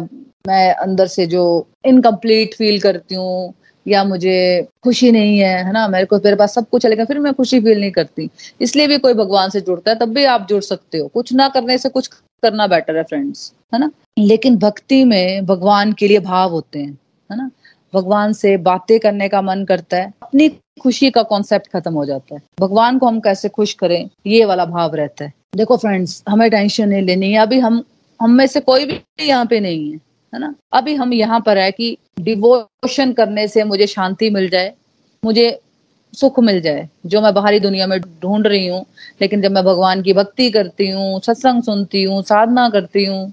मैं 0.48 0.74
अंदर 0.74 1.06
से 1.06 1.26
जो 1.26 1.44
इनकम्प्लीट 1.86 2.54
फील 2.54 2.80
करती 2.80 3.14
हूँ, 3.14 3.54
या 3.86 4.02
मुझे 4.04 4.66
खुशी 4.84 5.10
नहीं 5.12 5.38
है 5.38 5.64
है 5.64 5.72
ना? 5.72 5.86
मेरे 5.88 6.06
को, 6.06 6.16
मेरे 6.16 6.36
पास 6.36 6.54
सब 6.54 6.68
कुछ 6.70 6.84
है 6.84 6.90
लेकिन 6.90 7.06
फिर 7.06 7.18
मैं 7.18 7.32
खुशी 7.34 7.60
फील 7.60 7.80
नहीं 7.80 7.90
करती। 7.90 8.28
इसलिए 8.60 8.86
भी 8.86 8.98
कोई 8.98 9.14
भगवान 9.14 9.50
से 9.50 9.60
जुड़ता 9.60 9.90
है, 9.90 9.98
तब 9.98 10.12
भी 10.14 10.24
आप 10.26 10.46
जुड़ 10.48 10.62
सकते 10.62 10.98
हो। 10.98 11.08
कुछ 11.08 11.32
ना 11.32 11.48
करने 11.48 11.78
से 11.78 11.88
कुछ 11.88 12.10
करना 12.42 12.66
बेटर 12.66 12.96
है 12.96 13.02
फ्रेंड्स 13.02 13.52
है 13.74 13.80
ना? 13.80 13.90
लेकिन 14.18 14.56
भक्ति 14.56 15.04
में 15.04 15.46
भगवान 15.46 15.92
के 15.92 16.08
लिए 16.08 16.18
भाव 16.20 16.50
होते 16.50 16.78
हैं, 16.78 16.98
है 17.30 17.36
ना? 17.36 17.50
भगवान 17.94 18.32
से 18.32 18.56
बातें 18.56 18.98
करने 19.00 19.28
का 19.28 19.42
मन 19.42 19.64
करता 19.64 19.96
है, 19.96 20.12
अपनी 20.22 20.48
खुशी 20.82 21.10
का 21.10 21.22
कॉन्सेप्ट 21.22 21.68
खत्म 21.72 21.92
हो 21.94 22.04
जाता 22.04 22.34
है। 22.34 22.42
भगवान 22.60 22.98
को 22.98 23.06
हम 23.06 23.20
कैसे 23.20 23.48
खुश 23.48 23.72
करें, 23.74 24.08
ये 24.26 24.44
वाला 24.44 24.64
भाव 24.64 24.94
रहता 24.94 25.24
है। 25.24 25.32
देखो 25.56 25.76
फ्रेंड्स 25.76 26.22
हमें 26.28 26.50
टेंशन 26.50 26.88
नहीं 26.88 27.02
लेनी 27.02 27.32
है। 27.32 27.38
अभी 27.38 27.58
हम 27.58 27.82
हम 28.20 28.30
में 28.30 28.46
से 28.46 28.60
कोई 28.60 28.84
भी 28.86 29.00
यहाँ 29.20 29.46
पे 29.46 29.60
नहीं 29.60 29.90
है 29.90 30.00
है 30.32 30.40
ना? 30.40 30.54
अभी 30.72 30.94
हम 30.94 31.12
यहाँ 31.12 31.40
पर 31.40 31.58
है 31.58 31.70
कि 31.72 31.96
डिवोशन 32.20 33.12
करने 33.12 33.46
से 33.48 33.64
मुझे 33.64 33.86
शांति 33.86 34.30
मिल 34.30 34.48
जाए, 34.48 34.72
मुझे 35.22 35.60
सुख 36.14 36.38
मिल 36.40 36.60
जाए, 36.60 36.88
जो 37.06 37.20
मैं 37.20 37.32
बाहरी 37.34 37.60
दुनिया 37.60 37.86
में 37.86 37.98
ढूंढ 38.00 38.46
रही 38.46 38.66
हूँ, 38.66 38.84
लेकिन 39.20 39.42
जब 39.42 39.52
मैं 39.52 39.64
भगवान 39.64 40.02
की 40.02 40.12
भक्ति 40.12 40.50
करती 40.50 40.88
हूँ, 40.90 41.20
सत्संग 41.20 41.62
सुनती 41.62 42.02
हूँ, 42.02 42.22
साधना 42.22 42.68
करती 42.70 43.04
हूँ, 43.04 43.26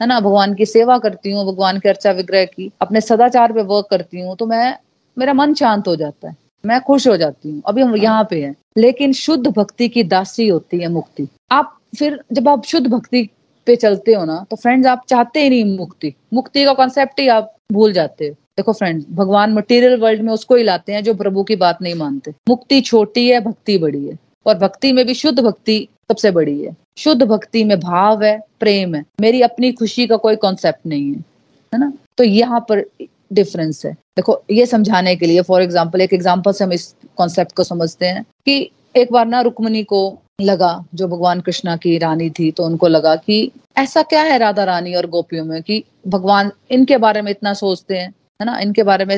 है 0.00 0.06
ना, 0.06 0.18
भगवान 0.20 0.54
की 0.54 0.66
सेवा 0.66 0.98
करती 0.98 1.32
हूँ, 1.32 1.44
भगवान 1.46 1.78
के 1.78 1.88
अर्चा 1.88 2.12
विग्रह 2.12 2.44
की, 2.44 2.70
अपने 2.82 3.00
सदाचार 3.00 3.52
पे 3.52 3.62
वर्क 3.64 3.86
करती 3.90 4.20
हूँ 4.20 4.36
तो 4.36 4.46
मैं, 4.46 4.76
मेरा 5.16 5.32
मन 5.32 5.54
शांत 5.54 5.88
हो 5.88 5.96
जाता 5.96 6.28
है, 6.28 6.36
मैं 6.64 6.80
खुश 6.80 7.06
हो 7.08 7.16
जाती 7.16 7.50
हूँ। 7.50 7.62
अभी 7.66 7.82
हम 7.82 7.96
यहाँ 7.96 8.26
पे 8.30 8.42
हैं, 8.42 8.54
लेकिन 8.76 9.12
शुद्ध 9.12 9.46
भक्ति 9.48 9.88
की 9.88 10.02
दासी 10.04 10.48
होती 10.48 10.80
है 10.80 10.88
मुक्ति। 10.88 11.28
आप 11.50 11.78
फिर, 11.98 12.22
जब 12.32 12.48
आप 12.48 12.64
शुद्ध 12.64 12.86
भक्ति 12.86 13.28
पे 13.66 13.74
चलते 13.76 14.14
हो 14.14 14.24
ना 14.24 14.44
तो 14.50 14.56
फ्रेंड्स 14.56 14.86
आप 14.88 15.02
चाहते 15.08 15.40
ही 15.40 15.48
नहीं 15.50 15.76
मुक्ति। 15.78 16.14
मुक्ति 16.34 16.64
का 16.64 16.72
कॉन्सेप्ट 16.74 17.20
ही 17.20 17.26
आप 17.28 17.54
भूल 17.72 17.92
जाते 17.92 18.28
हो। 18.28 18.34
देखो 18.58 18.72
फ्रेंड्स 18.72 19.04
भगवान 19.10 19.52
मटेरियल 19.54 19.96
वर्ल्ड 20.00 20.22
में 20.22 20.32
उसको 20.32 20.56
ही 20.56 20.62
लाते 20.62 20.92
हैं 20.92 21.02
जो 21.04 21.14
प्रभु 21.14 21.42
की 21.42 21.56
बात 21.56 21.82
नहीं 21.82 21.94
मानते। 21.94 22.34
मुक्ति 22.48 22.80
छोटी 22.80 23.28
है, 23.28 23.40
भक्ति 23.40 23.78
बड़ी 23.78 24.06
है। 24.06 24.18
और 24.46 24.58
भक्ति 24.58 24.92
में 24.92 25.04
भी 25.06 25.14
शुद्ध 25.14 25.38
भक्ति 25.40 25.86
सबसे 26.10 26.30
बड़ी 26.30 26.60
है। 26.60 26.76
शुद्ध 26.98 27.22
भक्ति 27.22 27.64
में 27.64 27.78
भाव 27.80 28.22
है, 28.24 28.38
प्रेम 28.60 28.94
है। 28.94 29.04
मेरी 29.20 29.40
अपनी 29.42 29.72
खुशी 29.72 30.06
का 30.06 30.16
कोई 30.16 30.36
कॉन्सेप्ट 30.36 30.86
नहीं 30.86 31.10
है। 31.10 31.24
है 31.72 31.78
ना? 31.80 31.92
तो 32.18 32.24
यहाँ 32.24 32.60
पर 32.68 32.84
डिफरेंस 33.32 33.84
है। 33.86 33.92
देखो, 33.92 34.42
ये 34.50 34.66
समझाने 34.66 35.14
के 35.16 35.26
लिए 35.26 35.42
फॉर 35.42 35.62
एग्ज़ाम्पल 35.62 36.00
एक 36.00 36.12
एग्ज़ाम्पल 36.12 36.52
से 36.52 36.64
हम 36.64 36.72
इस 36.72 36.94
कॉन्सेप्ट 37.16 37.54
को 37.56 37.64
समझते 37.64 38.06
हैं 38.06 38.24
कि 38.46 38.70
एक 38.96 39.12
बार 39.12 39.26
ना 39.26 39.40
रुक्मणी 39.40 39.82
को 39.84 40.18
लगा, 40.40 40.84
जो 40.94 41.08
भगवान 41.08 41.40
कृष्णा 41.40 41.76
की 41.76 41.96
रानी 41.98 42.28
थी 42.30 42.50
तो 42.50 42.64
उनको 42.64 42.88
लगा 42.88 43.14
कि 43.16 43.50
ऐसा 43.78 44.02
क्या 44.02 44.22
है 44.22 44.38
राधा 44.38 44.64
रानी 44.64 44.94
और 44.94 45.06
गोपियों 45.06 45.44
में 45.44 45.62
कि 45.62 45.82
भगवान 46.08 46.50
इनके 46.70 46.96
बारे 46.96 47.22
में 47.22 47.30
इतना 47.30 47.52
सोचते 47.54 47.98
हैं। 47.98 48.12
है 48.42 48.46
ना? 48.46 48.58
इनके 48.58 48.82
बारे 48.82 49.04
में 49.04 49.14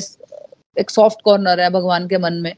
एक 0.77 0.91
सॉफ्ट 0.91 1.23
कॉर्नर 1.25 1.61
है 1.61 1.69
भगवान 1.71 2.07
के 2.09 2.19
मन 2.19 2.35
में, 2.35 2.53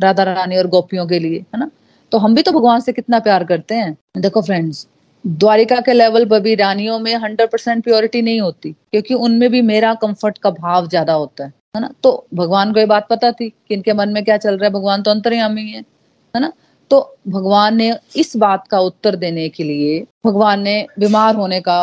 राधा 0.00 0.22
रानी 0.24 0.56
और 0.56 0.66
गोपियों 0.68 1.06
के 1.06 1.18
लिए, 1.18 1.38
है 1.54 1.60
ना? 1.60 1.70
तो 2.12 2.18
हम 2.18 2.34
भी 2.34 2.42
तो 2.42 2.52
भगवान 2.52 2.80
से 2.80 2.92
कितना 2.92 3.18
प्यार 3.20 3.44
करते 3.44 3.74
हैं। 3.74 3.96
देखो 4.18 4.42
फ्रेंड्स 4.42 4.86
द्वारिका 5.24 5.80
के 5.80 5.92
लेवल 5.92 6.24
पर 6.26 6.40
भी 6.40 6.54
रानियों 6.54 6.98
में 6.98 7.14
हंड्रेड 7.16 7.50
परसेंट 7.50 7.82
प्योरिटी 7.84 8.22
नहीं 8.22 8.40
होती, 8.40 8.72
क्योंकि 8.72 9.14
उनमें 9.16 9.48
भी 9.50 9.62
मेरा 9.62 9.92
कंफर्ट 9.96 10.38
का 10.38 10.50
भाव 10.52 10.88
ज़्यादा 10.88 11.12
होता 11.14 11.44
है 11.44 11.52
है 11.76 11.80
ना? 11.80 11.90
तो 12.02 12.26
भगवान 12.34 12.72
को 12.72 12.80
ये 12.80 12.86
बात 12.86 13.06
पता 13.10 13.32
थी 13.32 13.48
कि 13.48 13.74
इनके 13.74 13.92
मन 13.92 14.08
में 14.08 14.24
क्या 14.24 14.36
चल 14.36 14.56
रहा 14.56 14.64
है, 14.64 14.72
भगवान 14.72 15.02
तो 15.02 15.10
अंतर्यामी 15.10 15.70
है 15.70 15.84
है 16.34 16.40
ना? 16.40 16.52
तो 16.90 17.16
भगवान 17.28 17.76
ने 17.76 17.94
इस 18.16 18.36
बात 18.36 18.66
का 18.68 18.78
उत्तर 18.80 19.16
देने 19.16 19.48
के 19.48 19.64
लिए, 19.64 20.00
भगवान 20.26 20.60
ने 20.62 20.86
बीमार 20.98 21.34
होने 21.36 21.60
का, 21.60 21.78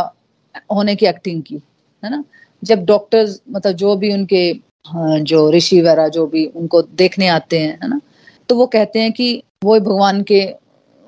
होने 0.73 0.95
की 0.95 1.05
एक्टिंग 1.05 1.41
की, 1.43 1.61
है 2.03 2.09
ना? 2.11 2.23
जब 2.63 2.85
डॉक्टर्स 2.85 3.41
मतलब 3.49 3.73
जो 3.73 3.95
भी 3.95 4.13
उनके 4.13 4.43
हाँ, 4.85 5.19
जो 5.19 5.51
ऋषि 5.51 5.79
वगैरह 5.81 6.07
जो 6.07 6.25
भी 6.27 6.45
उनको 6.45 6.81
देखने 6.81 7.27
आते 7.27 7.59
हैं 7.59 7.77
है 7.83 7.89
ना? 7.89 7.99
तो 8.49 8.55
वो 8.55 8.65
कहते 8.67 8.99
हैं 8.99 9.11
कि 9.11 9.43
वो 9.63 9.79
भगवान 9.79 10.21
के 10.23 10.41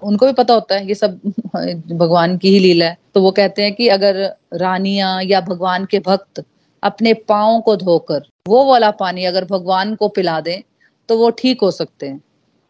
उनको 0.01 0.25
भी 0.25 0.33
पता 0.33 0.53
होता 0.53 0.75
है 0.75 0.87
ये 0.87 0.95
सब 0.95 1.19
भगवान 1.91 2.37
की 2.37 2.49
ही 2.49 2.59
लीला 2.59 2.85
है। 2.85 2.97
तो 3.13 3.21
वो 3.21 3.31
कहते 3.31 3.63
हैं 3.63 3.73
कि 3.75 3.87
अगर 3.87 4.15
रानियाँ 4.53 5.23
या 5.23 5.41
भगवान 5.41 5.85
के 5.85 5.99
भक्त 5.99 6.43
अपने 6.83 7.13
पाओ 7.13 7.59
को 7.61 7.75
धोकर 7.75 8.21
वो 8.47 8.65
वाला 8.65 8.91
पानी 8.91 9.25
अगर 9.25 9.45
भगवान 9.45 9.95
को 9.95 10.07
पिला 10.07 10.39
दें 10.41 10.61
तो 11.09 11.17
वो 11.17 11.29
ठीक 11.29 11.61
हो 11.61 11.71
सकते 11.71 12.07
हैं। 12.07 12.21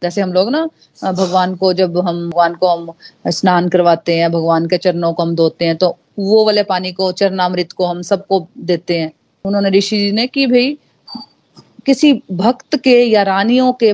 जैसे 0.01 0.21
हम 0.21 0.33
लोग 0.33 0.49
ना 0.49 0.65
भगवान 1.03 1.55
को 1.55 1.73
जब 1.73 1.97
हम 1.97 2.29
भगवान 2.29 2.55
को 2.55 2.67
हम 2.67 2.91
स्नान 3.31 3.69
करवाते 3.69 4.15
हैं 4.17 4.31
भगवान 4.31 4.65
के 4.67 4.77
चरणों 4.77 5.13
को 5.13 5.23
हम 5.23 5.35
धोते 5.35 5.65
हैं 5.65 5.75
तो 5.77 5.97
वो 6.21 6.45
वाले 6.45 6.63
पानी 6.63 6.91
को, 6.91 7.11
चरणामृत 7.11 7.71
को 7.71 7.85
हम 7.85 8.01
सबको 8.01 8.47
देते 8.57 8.99
हैं। 8.99 9.11
उन्होंने 9.45 9.69
ऋषि 9.69 9.97
जी 9.97 10.11
ने 10.11 10.27
कि 10.27 10.45
भाई, 10.47 10.77
किसी 11.85 12.13
भक्त 12.31 12.75
के 12.75 13.01
या 13.03 13.23
रानियों 13.23 13.71
के 13.73 13.93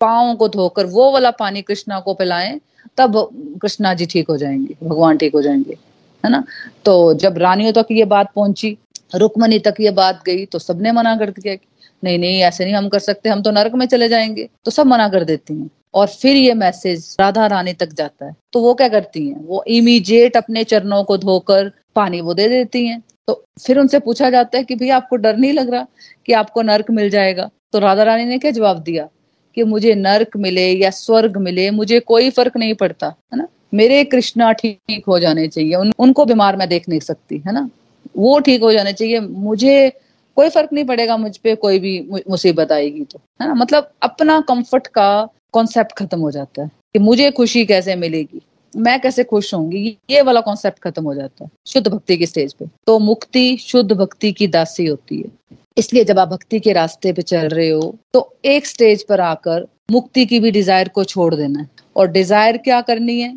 पाओ 0.00 0.34
को 0.36 0.48
धोकर 0.48 0.86
वो 0.86 1.10
वाला 1.12 1.30
पानी 1.30 1.62
कृष्णा 1.62 2.00
को 2.00 2.14
पिलाएँ, 2.14 2.60
तब 2.96 3.28
कृष्णा 3.62 3.94
जी 3.94 4.06
ठीक 4.06 4.28
हो 4.30 4.36
जाएँगे, 4.36 4.74
भगवान 4.84 5.16
ठीक 5.16 5.34
हो 5.34 5.42
जाएँगे, 5.42 5.76
है 6.24 6.30
ना? 6.30 6.44
तो 6.84 7.14
जब 7.14 7.38
रानियों 7.38 7.72
तक 7.72 7.86
ये 7.90 8.04
बात 8.04 8.32
पहुँची, 8.36 8.76
रुकमणी 9.14 9.58
तक 9.58 9.74
ये 9.80 9.90
बात 9.90 10.22
गई 10.26 10.44
तो 10.46 10.58
सबने 10.58 10.92
मना 10.92 11.16
कर 11.16 11.30
दिया 11.30 11.54
कि 11.54 11.66
नहीं 12.02 12.18
नहीं, 12.18 12.40
ऐसे 12.42 12.64
नहीं 12.64 12.74
हम 12.74 12.88
कर 12.88 12.98
सकते, 12.98 13.28
हम 13.28 13.42
तो 13.42 13.50
नरक 13.50 13.74
में 13.74 13.86
चले 13.86 14.08
जाएँगे। 14.08 14.48
तो 14.64 14.70
सब 14.70 14.86
मना 14.86 15.08
कर 15.08 15.24
देती 15.24 15.54
हैं। 15.54 15.70
और 15.94 16.06
फिर 16.06 16.36
ये 16.36 16.54
मैसेज 16.54 17.16
राधा 17.20 17.46
रानी 17.46 17.72
तक 17.72 17.92
जाता 17.92 18.26
है। 18.26 18.36
तो 18.52 18.60
वो 18.60 18.74
क्या 18.74 18.88
करती 18.88 19.28
हैं? 19.28 19.44
वो 19.44 19.64
इमीजिएट 19.68 20.36
अपने 20.36 20.64
चरणों 20.64 21.04
को 21.04 21.18
धोकर 21.18 21.72
पानी 21.96 22.20
वो 22.20 22.34
दे 22.34 22.48
देती 22.48 22.86
हैं। 22.86 23.02
तो 23.26 23.44
फिर 23.66 23.78
उनसे 23.78 23.98
पूछा 23.98 24.30
जाता 24.30 24.58
है 24.58 24.64
कि 24.64 24.74
भाई 24.74 24.88
आपको 24.88 25.16
डर 25.16 25.36
नहीं 25.36 25.52
लग 25.52 25.70
रहा 25.70 25.86
कि 26.26 26.32
आपको 26.32 26.62
नर्क 26.62 26.90
मिल 26.90 27.10
जाएगा? 27.10 27.50
तो 27.72 27.78
राधा 27.78 28.02
रानी 28.02 28.24
ने 28.24 28.38
क्या 28.38 28.50
जवाब 28.50 28.78
दिया? 28.78 29.08
कि 29.54 29.64
मुझे 29.64 29.94
नर्क 29.94 30.36
मिले 30.36 30.70
या 30.70 30.90
स्वर्ग 30.90 31.36
मिले 31.36 31.70
मुझे 31.70 32.00
कोई 32.00 32.30
फ़र्क 32.30 32.56
नहीं 32.56 32.74
पड़ता 32.74 33.06
है 33.06 33.38
ना? 33.38 33.48
मेरे 33.74 34.04
कृष्णा 34.04 34.52
ठीक 34.52 35.02
हो 35.08 35.18
जाने 35.18 35.48
चाहिए। 35.48 35.74
उन, 35.74 35.92
उनको 35.98 36.24
बीमार 36.24 36.56
मैं 36.56 36.68
देख 36.68 36.88
नहीं 36.88 37.00
सकती 37.00 37.42
है 37.46 37.52
ना? 37.52 37.70
वो 38.16 38.38
ठीक 38.38 38.62
हो 38.62 38.72
जाने 38.72 38.92
चाहिए। 38.92 39.20
मुझे 39.20 39.92
कोई 40.36 40.48
फ़र्क 40.48 40.72
नहीं 40.72 40.84
पड़ेगा 40.84 41.16
मुझ 41.16 41.36
पर 41.36 41.54
कोई 41.54 41.78
भी 41.78 42.08
मुसीबत 42.30 42.72
आएगी 42.72 43.04
तो 43.04 43.20
है 43.42 43.48
ना? 43.48 43.54
मतलब 43.54 43.90
अपना 44.02 44.40
कंफर्ट 44.40 44.86
का 44.86 45.28
कॉन्सेप्ट 45.54 45.92
खत्म 45.98 46.20
हो 46.20 46.30
जाता 46.30 46.62
है 46.62 46.70
कि 46.94 46.98
मुझे 47.00 47.30
खुशी 47.32 47.64
कैसे 47.66 47.94
मिलेगी? 47.96 48.40
मैं 48.72 48.98
कैसे 49.00 49.24
खुश 49.24 49.52
होंगी 49.54 49.96
ये 50.10 50.22
वाला 50.22 50.40
कॉन्सेप्ट 50.40 50.78
खत्म 50.82 51.04
हो 51.04 51.14
जाता 51.14 51.44
है 51.44 51.50
शुद्ध 51.66 51.86
भक्ति 51.88 52.16
की 52.16 52.26
स्टेज 52.26 52.52
पे। 52.52 52.66
तो 52.86 52.98
मुक्ति 53.00 53.56
शुद्ध 53.56 53.92
भक्ति 53.92 54.32
की 54.32 54.46
दासी 54.48 54.86
होती 54.86 55.20
है। 55.20 55.58
इसलिए 55.78 56.04
जब 56.04 56.18
आप 56.18 56.28
भक्ति 56.28 56.60
के 56.60 56.72
रास्ते 56.72 57.12
पे 57.12 57.22
चल 57.22 57.48
रहे 57.48 57.68
हो 57.68 57.94
तो 58.14 58.28
एक 58.46 58.66
स्टेज 58.66 59.02
पर 59.06 59.20
आकर 59.20 59.66
मुक्ति 59.90 60.26
की 60.26 60.40
भी 60.40 60.50
डिज़ायर 60.50 60.88
को 60.88 61.04
छोड़ 61.04 61.34
देना 61.34 61.60
है। 61.60 61.68
और 61.96 62.08
डिज़ायर 62.08 62.56
क्या 62.58 62.80
करनी 62.80 63.20
है? 63.20 63.32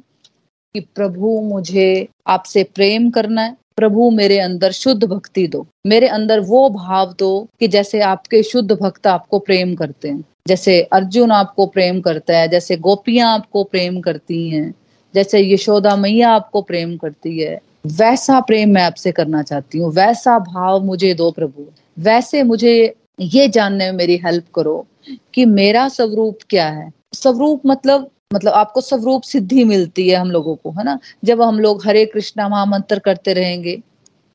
कि 0.75 0.79
प्रभु 0.95 1.39
मुझे 1.43 2.07
आपसे 2.27 2.63
प्रेम 2.75 3.09
करना 3.09 3.41
है 3.41 3.55
प्रभु 3.77 4.09
मेरे 4.11 4.39
अंदर 4.39 4.71
शुद्ध 4.71 5.03
भक्ति 5.03 5.47
दो। 5.47 5.65
मेरे 5.87 6.07
अंदर 6.07 6.39
वो 6.39 6.69
भाव 6.69 7.13
दो 7.19 7.47
कि 7.59 7.67
जैसे 7.67 7.99
आपके 8.01 8.41
शुद्ध 8.43 8.71
भक्त 8.71 9.07
आपको 9.07 9.39
प्रेम 9.39 9.75
करते 9.75 10.09
हैं, 10.09 10.23
जैसे 10.47 10.81
अर्जुन 10.81 11.31
आपको 11.31 11.65
प्रेम 11.65 11.99
करता 12.01 12.37
है, 12.37 12.47
जैसे 12.47 12.77
गोपियाँ 12.77 13.33
आपको 13.33 13.63
प्रेम 13.63 13.99
करती 14.01 14.49
हैं, 14.49 14.73
जैसे 15.13 15.41
यशोदा 15.53 15.95
मैया 15.95 16.29
आपको 16.29 16.61
प्रेम 16.61 16.97
करती 16.97 17.39
है, 17.39 17.59
वैसा 17.87 18.39
प्रेम 18.39 18.69
मैं 18.69 18.83
आपसे 18.83 19.11
करना 19.11 19.43
चाहती 19.43 19.77
हूँ, 19.77 19.91
वैसा 19.91 20.39
भाव 20.39 20.83
मुझे 20.83 21.13
दो 21.13 21.31
प्रभु। 21.31 21.65
वैसे 21.99 22.43
मुझे 22.43 22.95
ये 23.19 23.47
जानने 23.47 23.91
में 23.91 23.97
मेरी 23.97 24.17
हेल्प 24.25 24.45
करो 24.55 24.85
कि 25.33 25.45
मेरा 25.45 25.87
स्वरूप 25.87 26.39
क्या 26.49 26.67
है। 26.69 26.91
स्वरूप 27.13 27.61
मतलब 27.65 28.09
मतलब 28.33 28.53
आपको 28.53 28.81
स्वरूप 28.81 29.21
सिद्धि 29.23 29.63
मिलती 29.63 30.07
है 30.09 30.15
हम 30.15 30.31
लोगों 30.31 30.55
को, 30.55 30.71
है 30.71 30.83
ना? 30.83 30.97
जब 31.25 31.41
हम 31.41 31.59
लोग 31.59 31.85
हरे 31.87 32.05
कृष्णा 32.05 32.47
महामंत्र 32.49 32.99
करते 32.99 33.33
रहेंगे, 33.33 33.81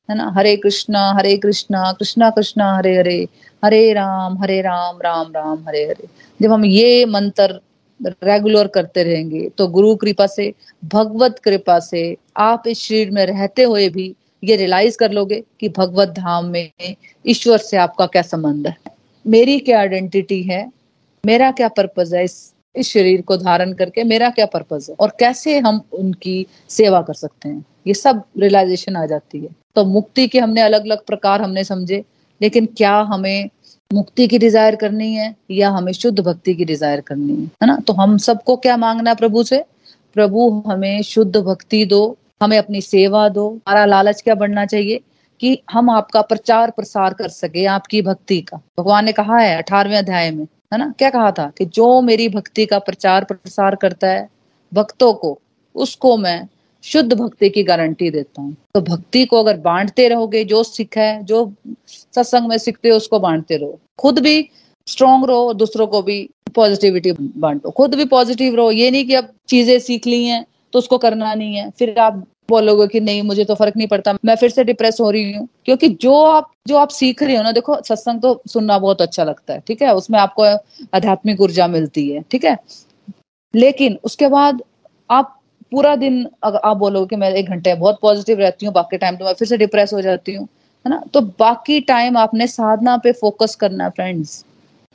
है 0.08 0.16
ना? 0.16 0.30
हरे 0.36 0.56
कृष्णा 0.56 1.10
हरे 1.12 1.36
कृष्णा 1.36 1.90
कृष्णा 1.92 2.30
कृष्णा, 2.30 2.76
हरे 2.76 2.96
हरे 2.98 3.26
हरे 3.62 3.92
राम 3.92 4.38
हरे 4.38 4.60
राम 4.60 4.98
राम 5.02 5.32
राम, 5.32 5.64
हरे 5.68 5.84
हरे। 5.84 6.08
जब 6.40 6.52
हम 6.52 6.64
ये 6.64 7.04
मंत्र 7.06 7.60
रेगुलर 8.00 8.66
करते 8.66 9.02
रहेंगे 9.02 9.48
तो 9.48 9.66
गुरु 9.68 9.94
कृपा 9.96 10.26
से, 10.26 10.52
भगवत 10.84 11.38
कृपा 11.38 11.78
से 11.80 12.16
आप 12.36 12.62
इस 12.66 12.78
शरीर 12.78 13.10
में 13.10 13.24
रहते 13.26 13.62
हुए 13.62 13.88
भी 13.88 14.14
ये 14.44 14.56
रियलाइज़ 14.56 14.96
कर 14.98 15.12
लोगे 15.12 15.42
कि 15.60 15.68
भगवत 15.68 16.08
धाम 16.08 16.46
में 16.46 16.70
ईश्वर 17.24 17.58
से 17.58 17.76
आपका 17.76 18.06
क्या 18.06 18.22
संबंध 18.22 18.66
है। 18.66 18.76
मेरी 19.24 19.58
क्या 19.58 19.78
आइडेंटिटी 19.80 20.42
है? 20.42 20.70
मेरा 21.24 21.50
क्या 21.50 21.68
पर्पज 21.68 22.14
है 22.14 22.24
इस 22.24 22.51
इस 22.76 22.88
शरीर 22.88 23.22
को 23.22 23.36
धारण 23.36 23.72
करके 23.72 24.04
मेरा 24.04 24.30
क्या 24.30 24.46
पर्पज 24.46 24.86
है? 24.90 24.96
और 25.00 25.16
कैसे 25.20 25.58
हम 25.58 25.82
उनकी 25.92 26.46
सेवा 26.68 27.02
कर 27.02 27.14
सकते 27.14 27.48
हैं? 27.48 27.64
ये 27.86 27.94
सब 27.94 28.22
रियलाइजेशन 28.38 28.96
आ 28.96 29.06
जाती 29.06 29.40
है। 29.40 29.48
तो 29.76 29.84
मुक्ति 29.84 30.28
के 30.28 30.38
हमने 30.38 30.60
अलग 30.60 30.84
अलग 30.84 31.04
प्रकार 31.04 31.42
हमने 31.42 31.64
समझे, 31.64 32.04
लेकिन 32.42 32.66
क्या 32.66 32.94
हमें 32.94 33.50
मुक्ति 33.92 34.26
की 34.26 34.38
डिज़ायर 34.38 34.76
करनी 34.76 35.14
है 35.14 35.36
या 35.50 35.70
हमें 35.70 35.92
शुद्ध 35.92 36.20
भक्ति 36.20 36.54
की 36.54 36.64
डिज़ायर 36.64 37.00
करनी 37.00 37.32
है? 37.32 37.44
है 37.44 37.66
ना? 37.66 37.76
तो 37.76 37.92
हम 37.92 38.18
सबको 38.18 38.56
क्या 38.56 38.76
मांगना 38.76 39.10
है 39.10 39.16
प्रभु 39.16 39.42
से? 39.42 39.64
प्रभु, 40.14 40.64
हमें 40.66 41.02
शुद्ध 41.02 41.36
भक्ति 41.36 41.84
दो, 41.84 42.18
हमें 42.42 42.58
अपनी 42.58 42.80
सेवा 42.80 43.28
दो। 43.28 43.48
हमारा 43.48 43.84
लालच 43.84 44.20
क्या 44.22 44.34
बढ़ना 44.34 44.66
चाहिए? 44.66 45.00
कि 45.40 45.62
हम 45.70 45.90
आपका 45.90 46.22
प्रचार 46.22 46.70
प्रसार 46.70 47.14
कर 47.14 47.28
सके, 47.28 47.64
आपकी 47.64 48.02
भक्ति 48.02 48.40
का। 48.40 48.60
भगवान 48.78 49.04
ने 49.04 49.12
कहा 49.12 49.38
है 49.38 49.56
अठारवे 49.56 49.96
अध्याय 49.96 50.30
में 50.30 50.46
है 50.72 50.78
ना? 50.78 50.94
क्या 50.98 51.10
कहा 51.10 51.30
था 51.30 51.52
कि 51.58 51.64
जो 51.64 52.00
मेरी 52.00 52.28
भक्ति 52.28 52.66
का 52.66 52.78
प्रचार 52.78 53.24
प्रसार 53.24 53.74
करता 53.74 54.06
है, 54.06 54.28
भक्तों 54.74 55.14
को, 55.14 55.38
उसको 55.74 56.16
मैं 56.16 56.48
शुद्ध 56.82 57.12
भक्ति 57.14 57.50
की 57.50 57.62
गारंटी 57.62 58.10
देता 58.10 58.42
हूँ। 58.42 58.56
तो 58.74 58.80
भक्ति 58.80 59.24
को 59.24 59.42
अगर 59.42 59.56
बांटते 59.56 60.08
रहोगे, 60.08 60.44
जो 60.44 60.62
सीखा 60.62 61.00
है, 61.00 61.24
जो 61.24 61.52
सत्संग 61.86 62.48
में 62.48 62.58
सीखते 62.58 62.88
हो, 62.88 62.96
उसको 62.96 63.20
बांटते 63.20 63.56
रहो। 63.56 63.78
खुद 63.98 64.18
भी 64.18 64.48
स्ट्रोंग 64.86 65.24
रहो, 65.24 65.52
दूसरों 65.54 65.86
को 65.86 66.02
भी 66.02 66.30
पॉजिटिविटी 66.54 67.12
बांटो। 67.12 67.70
खुद 67.70 67.94
भी 67.94 68.04
पॉजिटिव 68.04 68.54
रहो। 68.54 68.70
ये 68.70 68.90
नहीं 68.90 69.04
कि 69.04 69.14
अब 69.14 69.28
चीज़ें 69.48 69.78
सीख 69.78 70.06
ली 70.06 70.24
हैं 70.24 70.46
तो 70.72 70.78
उसको 70.78 70.98
करना 70.98 71.34
नहीं 71.34 71.54
है। 71.54 71.70
फिर 71.70 71.98
आप 71.98 72.26
बोलोगे 72.48 72.86
कि 72.86 73.00
नहीं, 73.00 73.22
मुझे 73.22 73.44
तो 73.44 73.54
फ़र्क 73.54 73.76
नहीं 73.76 73.86
पड़ता, 73.88 74.14
मैं 74.24 74.34
फिर 74.36 74.50
से 74.50 74.64
डिप्रेस 74.64 74.96
हो 75.00 75.10
रही 75.10 75.32
हूँ। 75.32 75.48
क्योंकि 75.64 75.88
जो 76.00 76.14
आप 76.14 76.50
जो 76.68 76.76
आप 76.76 76.88
सीख 76.88 77.22
रहे 77.22 77.36
हो 77.36 77.42
ना, 77.42 77.52
देखो, 77.52 77.76
सत्संग 77.82 78.20
तो 78.22 78.42
सुनना 78.48 78.78
बहुत 78.78 79.02
अच्छा 79.02 79.24
लगता 79.24 79.54
है, 79.54 79.60
ठीक 79.66 79.82
है? 79.82 79.94
उसमें 79.94 80.18
आपको 80.18 80.42
आध्यात्मिक 80.96 81.40
ऊर्जा 81.40 81.66
मिलती 81.66 82.08
है, 82.10 82.22
ठीक 82.30 82.44
है? 82.44 82.56
लेकिन 83.54 83.98
उसके 84.04 84.28
बाद 84.28 84.62
आप 85.10 85.38
पूरा 85.72 85.94
दिन 85.96 86.26
अगर 86.42 86.58
आप 86.64 86.76
बोलोगे 86.76 87.06
कि 87.06 87.16
मैं 87.16 87.30
एक 87.30 87.48
घंटे 87.48 87.74
बहुत 87.74 87.98
पॉजिटिव 88.02 88.38
रहती 88.38 88.66
हूँ, 88.66 88.74
बाकी 88.74 88.96
टाइम 88.96 89.16
तो 89.16 89.24
मैं 89.24 89.32
फिर 89.34 89.48
से 89.48 89.56
डिप्रेस 89.56 89.92
हो 89.92 90.00
जाती 90.00 90.34
हूँ, 90.34 90.44
है 90.84 90.90
ना? 90.90 91.02
तो 91.14 91.20
बाकी 91.20 91.80
टाइम 91.80 92.16
आपने 92.16 92.46
साधना 92.46 92.96
पे 92.96 93.12
फोकस 93.12 93.54
करना 93.54 93.84
है 93.84 93.90
फ्रेंड्स 93.90 94.44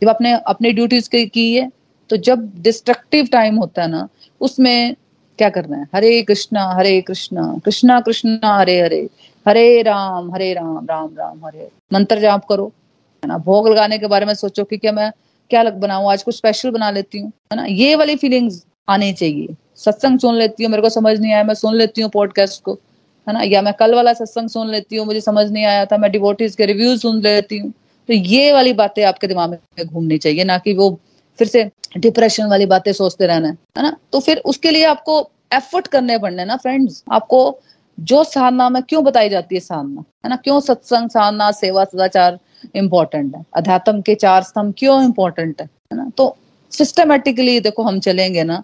जब 0.01 0.09
आपने 0.09 0.33
अपनी 0.47 0.71
ड्यूटीज़ 0.71 1.09
की 1.09 1.53
है 1.55 1.69
तो 2.09 2.17
जब 2.17 2.49
डिस्ट्रक्टिव 2.61 3.27
टाइम 3.31 3.55
होता 3.55 3.81
है 3.81 3.87
ना, 3.87 4.07
उसमें 4.41 4.95
क्या 5.39 5.49
करना 5.49 5.77
है? 5.77 5.87
हरे 5.95 6.21
कृष्णा 6.23 6.63
हरे 6.73 6.99
कृष्णा 7.01 7.53
कृष्णा 7.65 7.99
कृष्णा, 8.01 8.57
हरे 8.57 8.79
हरे 8.81 9.07
हरे 9.45 9.81
राम 9.81 10.33
हरे 10.33 10.53
राम 10.53 10.85
राम 10.89 11.09
राम, 11.17 11.45
हरे 11.45 11.69
मंत्र 11.93 12.19
जाप 12.19 12.45
करो। 12.45 12.71
है 13.23 13.27
ना? 13.27 13.37
भोग 13.37 13.67
लगाने 13.69 13.97
के 13.97 14.07
बारे 14.07 14.25
में 14.25 14.33
सोचो 14.33 14.63
कि 14.63 14.77
क्या 14.77 14.91
मैं 14.91 15.11
क्या 15.51 15.61
लग 15.63 15.79
बनाऊ? 15.79 16.07
आज 16.07 16.23
कुछ 16.23 16.35
स्पेशल 16.35 16.71
बना 16.71 16.89
लेती 16.91 17.19
हूँ, 17.19 17.31
है 17.51 17.55
ना? 17.55 17.65
ये 17.65 17.95
वाली 17.95 18.15
फीलिंग्स 18.15 18.63
आनी 18.89 19.13
चाहिए। 19.13 19.55
सत्संग 19.75 20.19
सुन 20.19 20.35
लेती 20.35 20.63
हूँ, 20.63 20.71
मेरे 20.71 20.81
को 20.81 20.89
समझ 20.89 21.19
नहीं 21.19 21.33
आया, 21.33 21.43
मैं 21.43 21.53
सुन 21.53 21.75
लेती 21.75 22.01
हूँ 22.01 22.09
पॉडकास्ट 22.09 22.61
को, 22.63 22.73
है 23.27 23.33
ना? 23.33 23.41
या 23.41 23.61
मैं 23.61 23.73
कल 23.73 23.95
वाला 23.95 24.13
सत्संग 24.13 24.49
सुन 24.49 24.69
लेती 24.69 24.95
हूँ, 24.95 25.05
मुझे 25.05 25.21
समझ 25.21 25.49
नहीं 25.51 25.65
आया 25.65 25.85
था, 25.85 25.97
मैं 25.97 26.11
डिवोटीज 26.11 26.55
के 26.55 26.65
रिव्यू 26.65 26.95
सुन 26.97 27.21
लेती 27.21 27.57
हूँ। 27.57 27.71
तो 28.09 28.13
ये 28.13 28.51
वाली 28.51 28.73
बातें 28.73 29.03
आपके 29.05 29.27
दिमाग 29.27 29.49
में 29.49 29.85
घूमनी 29.85 30.17
चाहिए, 30.17 30.43
ना 30.43 30.57
कि 30.57 30.73
वो 30.73 30.89
फिर 31.39 31.47
से 31.47 31.69
डिप्रेशन 31.97 32.47
वाली 32.47 32.65
बातें 32.65 32.91
सोचते 32.93 33.27
रहना 33.27 33.47
है 33.47 33.83
ना? 33.83 33.95
तो 34.11 34.19
फिर 34.19 34.41
उसके 34.45 34.71
लिए 34.71 34.85
आपको 34.85 35.19
एफर्ट 35.53 35.87
करने 35.87 36.17
पड़ने 36.17 36.45
ना 36.45 36.55
फ्रेंड्स 36.57 37.03
आपको 37.11 37.59
जो 37.97 38.23
साधना 38.23 38.69
में 38.69 38.81
क्यों 38.83 39.03
बताई 39.03 39.29
जाती 39.29 39.55
है 39.55 39.61
साधना, 39.61 40.03
है 40.25 40.29
ना? 40.29 40.35
क्यों 40.35 40.59
सत्संग, 40.59 41.09
साधना, 41.09 41.51
सेवा, 41.51 41.83
सदाचार 41.85 42.39
इंपॉर्टेंट 42.75 43.35
है? 43.35 43.45
अध्यात्म 43.55 44.01
के 44.01 44.15
चार 44.15 44.43
स्तंभ 44.43 44.73
क्यों 44.77 45.03
इम्पोर्टेंट 45.03 45.61
है 45.61 45.97
ना? 45.97 46.09
तो 46.17 46.35
सिस्टमेटिकली 46.71 47.59
देखो 47.59 47.83
हम 47.83 47.99
चलेंगे 47.99 48.43
ना 48.43 48.63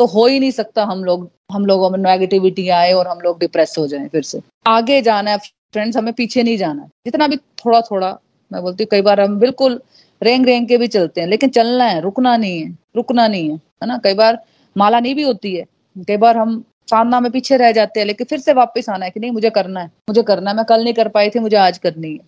तो 0.00 0.06
हो 0.06 0.26
ही 0.26 0.38
नहीं 0.40 0.50
सकता 0.50 0.84
हम 0.84 1.04
लोग, 1.04 1.28
हम 1.52 1.66
लोगों 1.66 1.90
में 1.90 1.98
नेगेटिविटी 2.00 2.68
आए 2.68 2.92
और 2.92 3.08
हम 3.08 3.18
लोग 3.20 3.38
डिप्रेस 3.40 3.74
हो 3.78 3.86
जाए 3.86 4.08
फिर 4.08 4.22
से। 4.22 4.40
आगे 4.66 5.00
जाना 5.02 5.30
है 5.30 5.38
फ्रेंड्स 5.38 5.96
हमें 5.96 6.12
पीछे 6.14 6.42
नहीं 6.42 6.56
जाना 6.58 6.82
है। 6.82 6.88
जितना 7.06 7.26
भी 7.28 7.36
थोड़ा 7.36 7.80
थोड़ा 7.80 8.08
मैं 8.50 8.62
बोलती 8.62 8.84
हूँ, 8.84 8.88
कई 8.90 9.02
बार 9.02 9.20
हम 9.20 9.38
बिल्कुल 9.38 9.80
रेंग 10.22 10.46
रेंग 10.46 10.68
के 10.68 10.78
भी 10.78 10.86
चलते 10.88 11.20
हैं, 11.20 11.28
लेकिन 11.28 11.50
चलना 11.50 11.84
है, 11.84 12.00
रुकना 12.00 12.36
नहीं 12.36 12.60
है, 12.62 12.76
रुकना 12.96 13.26
नहीं 13.28 13.48
है 13.50 13.54
है 13.54 13.86
ना? 13.86 13.98
कई 13.98 14.14
बार 14.14 14.38
माला 14.76 15.00
नहीं 15.00 15.14
भी 15.14 15.22
होती 15.22 15.54
है, 15.54 15.64
कई 15.98 16.16
बार 16.16 16.36
हम 16.36 16.62
साधना 16.90 17.20
में 17.20 17.30
पीछे 17.32 17.56
रह 17.56 17.72
जाते 17.72 18.00
हैं, 18.00 18.06
लेकिन 18.06 18.26
फिर 18.26 18.38
से 18.38 18.52
वापस 18.52 18.88
आना 18.88 19.04
है 19.04 19.10
कि 19.10 19.20
नहीं, 19.20 19.30
मुझे 19.30 19.50
करना 19.50 19.80
है, 19.80 19.90
मुझे 20.08 20.22
करना 20.22 20.50
है, 20.50 20.56
मैं 20.56 20.64
कल 20.64 20.84
नहीं 20.84 20.94
कर 20.94 21.08
पाई 21.08 21.30
थी, 21.30 21.38
मुझे 21.38 21.56
आज 21.56 21.78
करनी 21.78 22.12
है। 22.12 22.18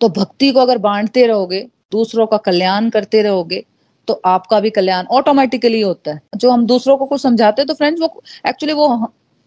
तो 0.00 0.08
भक्ति 0.10 0.50
को 0.50 0.60
अगर 0.60 0.78
बांटते 0.78 1.26
रहोगे, 1.26 1.60
दूसरों 1.92 2.26
का 2.26 2.36
कल्याण 2.36 2.88
करते 2.90 3.22
रहोगे 3.22 3.64
तो 4.08 4.20
आपका 4.24 4.58
भी 4.60 4.70
कल्याण 4.70 5.06
ऑटोमेटिकली 5.10 5.80
होता 5.80 6.12
है। 6.12 6.20
जो 6.36 6.50
हम 6.50 6.64
दूसरों 6.66 6.96
को 6.96 7.06
कुछ 7.06 7.20
समझाते 7.22 7.62
हैं 7.62 7.66
तो 7.66 7.74
फ्रेंड्स 7.74 8.00
वो 8.00 8.22
एक्चुअली 8.48 8.74
वो 8.74 8.88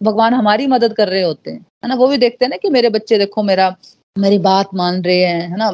भगवान 0.02 0.34
हमारी 0.34 0.68
मदद 0.68 0.94
कर 0.94 1.08
रहे 1.08 1.22
होते 1.24 1.52
हैं, 1.52 1.60
है 1.60 1.90
ना? 1.90 1.96
वो 1.96 2.08
भी 2.08 2.18
देखते 2.18 2.46
हैं 2.46 2.50
ना 2.50 2.58
कि 2.58 2.70
मेरे 2.70 2.90
बच्चे 2.90 3.18
देखो, 3.18 3.44
मेरा, 3.44 3.76
मेरी 4.16 4.40
बात 4.40 4.70
मान 4.74 5.02
रहे 5.02 5.20
हैं, 5.20 5.50
है 5.50 5.58
ना? 5.58 5.70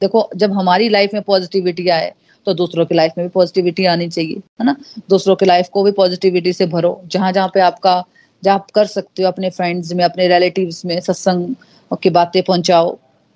देखो, 0.00 0.28
जब 0.36 0.52
हमारी 0.52 0.88
लाइफ 0.88 1.14
में 1.14 1.22
पॉजिटिविटी 1.22 1.88
आए 1.88 2.12
तो 2.46 2.52
दूसरों 2.54 2.84
की 2.86 2.94
लाइफ 2.94 3.12
में 3.18 3.26
भी 3.26 3.30
पॉजिटिविटी 3.30 3.84
आनी 3.86 4.08
चाहिए, 4.08 4.36
है 4.60 4.64
ना? 4.66 4.76
दूसरों 5.10 5.34
की 5.36 5.46
लाइफ 5.46 5.68
को 5.72 5.82
भी 5.82 5.92
पॉजिटिविटी 5.92 6.52
से 6.52 6.66
भरो। 6.66 7.00
जहाँ 7.06 7.32
जहाँ 7.32 7.50
पे 7.54 7.60
आपका, 7.60 8.04
जहाँ 8.42 8.54
आप 8.54 8.70
कर 8.70 8.86
सकते 8.86 9.22
हो 9.22 9.28
अपने 9.28 9.50
फ्रेंड्स 9.50 9.92
में, 9.92 10.04
अपने 10.04 10.28
रिलेटिव्स 10.28 10.84
में 10.84 11.00
सत्संग 11.00 11.54
की 12.02 12.10
बातें 12.10 12.42
पहुंचाओ, 12.42 12.92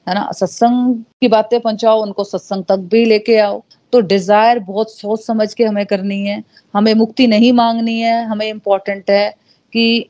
है 0.06 0.14
ना? 0.14 0.30
सत्संग 0.32 0.94
की 1.20 1.28
बातें 1.28 1.58
पहुंचाओ, 1.60 2.02
उनको 2.02 2.24
सत्संग 2.24 2.64
तक 2.64 2.88
भी 2.90 3.04
लेके 3.04 3.38
आओ। 3.38 3.62
तो 3.92 4.00
डिज़ायर 4.02 4.58
बहुत 4.60 4.92
सोच 4.92 5.24
समझ 5.26 5.52
के 5.54 5.64
हमें 5.64 5.84
करनी 5.86 6.20
है। 6.26 6.42
हमें 6.74 6.94
मुक्ति 6.94 7.26
नहीं 7.26 7.52
मांगनी 7.52 8.00
है। 8.00 8.24
हमें 8.24 8.46
इम्पोर्टेंट 8.48 9.10
है 9.10 9.28
कि 9.72 10.08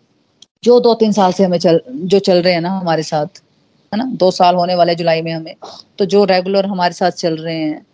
जो 0.65 0.81
दो 0.81 0.95
तीन 0.95 1.13
साल 1.13 1.33
से 1.33 1.45
हमें 1.45 1.59
चल, 1.59 1.81
जो 1.89 2.19
चल 2.19 2.43
रहे 2.43 2.55
हैं 2.55 2.61
ना 2.61 2.71
हमारे 2.71 3.03
साथ 3.03 3.43
है 3.93 3.99
ना? 3.99 4.05
दो 4.05 4.31
साल 4.33 4.55
होने 4.55 4.75
वाले 4.75 4.95
जुलाई 4.95 5.23
में 5.23 5.33
हमें। 5.33 5.55
तो 5.99 6.05
जो 6.07 6.25
रेगुलर 6.27 6.67
हमारे 6.67 6.95
साथ 6.95 7.11
चल 7.13 7.37
रहे 7.37 7.57
हैं 7.57 7.87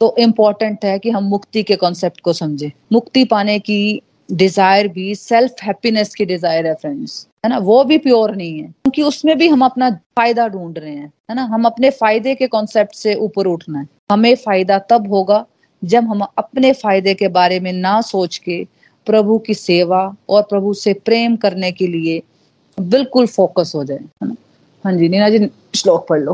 तो 0.00 0.14
इम्पोर्टेंट 0.18 0.84
है 0.84 0.98
कि 0.98 1.10
हम 1.10 1.24
मुक्ति 1.26 1.62
के 1.62 1.76
कॉन्सेप्ट 1.76 2.20
को 2.20 2.32
समझे। 2.34 2.70
मुक्ति 2.92 3.24
पाने 3.26 3.58
की 3.60 4.00
डिज़ायर 4.32 4.88
भी 4.88 5.14
सेल्फ 5.14 5.62
हैप्पीनेस 5.62 6.14
की 6.14 6.24
डिज़ायर 6.26 6.66
है 6.66 6.74
फ्रेंड्स 6.74 7.26
है 7.44 7.50
ना? 7.50 7.58
वो 7.58 7.82
भी 7.84 7.98
प्योर 7.98 8.34
नहीं 8.36 8.58
है, 8.58 8.66
क्योंकि 8.66 9.02
उसमें 9.02 9.36
भी 9.38 9.48
हम 9.48 9.64
अपना 9.64 9.90
फ़ायदा 9.90 10.46
ढूंढ 10.48 10.78
रहे 10.78 10.90
हैं, 10.90 11.12
है 11.30 11.36
ना? 11.36 11.44
हम 11.44 11.64
अपने 11.64 11.90
फ़ायदे 11.92 12.34
के 12.34 12.46
कॉन्सेप्ट 12.48 12.94
से 12.94 13.14
ऊपर 13.16 13.46
उठना 13.46 13.78
है। 13.78 13.86
हमें 14.10 14.34
फ़ायदा 14.36 14.78
तब 14.90 15.12
होगा 15.12 15.44
जब 15.82 16.04
हम 16.04 16.20
अपने 16.38 16.72
फ़ायदे 16.74 17.14
के 17.14 17.28
बारे 17.30 17.60
में 17.60 17.72
ना 17.74 18.00
सोच 18.02 18.36
के 18.38 18.64
प्रभु 19.06 19.38
की 19.38 19.54
सेवा 19.54 20.02
और 20.28 20.42
प्रभु 20.50 20.74
से 20.74 20.92
प्रेम 21.04 21.36
करने 21.36 21.70
के 21.72 21.86
लिए 21.86 22.22
बिल्कुल 22.78 23.26
फोकस 23.28 23.72
हो 23.74 23.84
जाए, 23.84 23.98
है 23.98 24.28
ना? 24.28 24.34
हाँ 24.84 24.92
जी, 24.92 25.08
नीना 25.08 25.28
जी, 25.28 25.46
श्लोक 25.76 26.06
पढ़ 26.08 26.20
लो। 26.20 26.32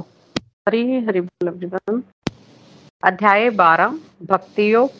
हरी, 0.68 0.82
हरि 1.06 1.20
बोल 1.20 2.02
अध्याय 3.02 3.48
बारह, 3.50 3.98
भक्ति 4.22 4.72
योग, 4.72 4.90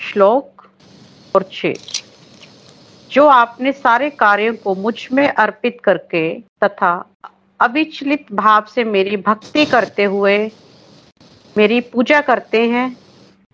श्लोक 0.00 0.66
और 1.34 1.48
छह 1.52 1.74
जो 3.10 3.26
आपने 3.26 3.72
सारे 3.72 4.08
कार्यों 4.10 4.54
को 4.64 4.74
मुझमें 4.74 5.28
अर्पित 5.28 5.78
करके 5.84 6.22
तथा 6.64 6.92
अविचलित 7.60 8.32
भाव 8.32 8.64
से 8.74 8.84
मेरी 8.84 9.16
भक्ति 9.16 9.64
करते 9.66 10.04
हुए 10.04 10.36
मेरी 11.56 11.80
पूजा 11.92 12.20
करते 12.20 12.66
हैं 12.68 12.86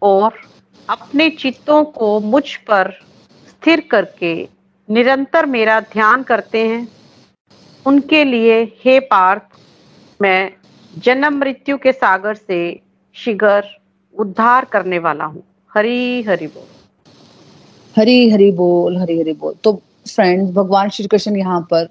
और 0.03 0.41
अपने 0.89 1.29
चित्तों 1.31 1.85
को 1.99 2.19
मुझ 2.21 2.45
पर 2.69 2.91
स्थिर 3.49 3.81
करके 3.91 4.35
निरंतर 4.89 5.47
मेरा 5.47 5.79
ध्यान 5.93 6.23
करते 6.23 6.67
हैं 6.69 6.87
उनके 7.87 8.25
लिए 8.25 8.63
हे 8.85 9.01
पार्थ, 9.01 9.43
मैं 10.23 10.53
जन्म 10.99 11.39
मृत्यु 11.39 11.77
के 11.79 11.93
सागर 11.93 12.35
से 12.35 12.81
शीघ्र 13.15 13.63
उद्धार 14.15 14.65
करने 14.65 14.99
वाला 14.99 15.25
हूँ। 15.25 15.43
हरी 15.75 16.23
हरि 16.23 16.47
बोल। 16.47 16.67
हरी 17.97 18.31
हरि 18.31 18.51
बोल, 18.51 18.97
हरी 18.97 19.19
हरि 19.21 19.33
बोल। 19.33 19.55
तो 19.65 19.73
फ्रेंड्स 20.15 20.53
भगवान 20.53 20.89
श्री 20.89 21.07
कृष्ण 21.07 21.37
यहाँ 21.37 21.61
पर 21.71 21.89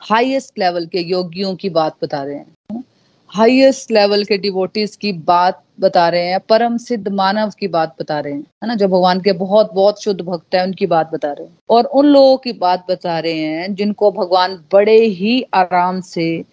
हाईएस्ट 0.00 0.58
लेवल 0.58 0.86
के 0.86 1.00
योगियों 1.00 1.54
की 1.56 1.70
बात 1.70 1.96
बता 2.02 2.22
रहे 2.22 2.34
हैं। 2.34 2.84
हाईएस्ट 3.28 3.90
लेवल 3.90 4.24
के 4.24 4.38
डिवोटीज 4.38 4.96
की 4.96 5.12
बात 5.12 5.62
बता 5.80 6.08
रहे 6.08 6.26
हैं, 6.26 6.40
परम 6.40 6.76
सिद्ध 6.76 7.08
मानव 7.08 7.52
की 7.60 7.68
बात 7.68 7.96
बता 8.00 8.20
रहे 8.20 8.32
हैं, 8.32 8.40
है 8.40 8.66
ना? 8.66 8.74
जो 8.74 8.88
भगवान 8.88 9.20
के 9.20 9.32
बहुत 9.32 9.74
बहुत 9.74 10.02
शुद्ध 10.02 10.20
भक्त 10.20 10.54
है, 10.54 10.62
उनकी 10.62 10.86
बात 10.86 11.10
बता 11.12 11.32
रहे 11.32 11.46
हैं। 11.46 11.58
और 11.70 11.84
उन 11.84 12.06
लोगों 12.06 12.36
की 12.36 12.52
बात 12.52 12.86
बता 12.90 13.18
रहे 13.18 13.38
हैं, 13.38 13.74
जिनको 13.74 14.10
भगवान 14.10 14.64
बड़े 14.72 15.00
ही 15.00 15.44
आराम 15.54 16.00
से, 16.00 16.44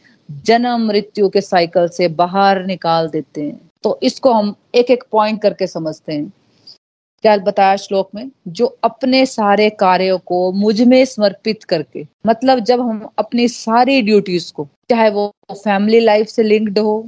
जन्म 0.45 0.87
मृत्यु 0.87 1.29
के 1.29 1.41
साइकिल 1.41 1.87
से 1.87 2.07
बाहर 2.07 2.65
निकाल 2.65 3.07
देते 3.07 3.41
हैं। 3.41 3.61
तो 3.83 3.99
इसको 4.03 4.31
हम 4.31 4.55
एक 4.75 4.91
एक 4.91 5.03
पॉइंट 5.11 5.41
करके 5.41 5.67
समझते 5.67 6.13
हैं। 6.13 6.33
क्या 7.23 7.35
बताया 7.37 7.75
श्लोक 7.75 8.09
में, 8.15 8.29
जो 8.47 8.65
अपने 8.83 9.25
सारे 9.25 9.69
कार्यों 9.69 10.17
को 10.19 10.51
मुझमें 10.51 11.03
समर्पित 11.05 11.63
करके 11.63 12.05
मतलब 12.27 12.59
जब 12.61 12.81
हम 12.81 13.09
अपनी 13.19 13.47
सारी 13.47 14.01
ड्यूटीज़ 14.01 14.51
को, 14.53 14.67
चाहे 14.89 15.09
वो 15.09 15.27
फैमिली 15.53 15.99
लाइफ 15.99 16.27
से 16.27 16.43
लिंक्ड 16.43 16.79
हो, 16.79 17.07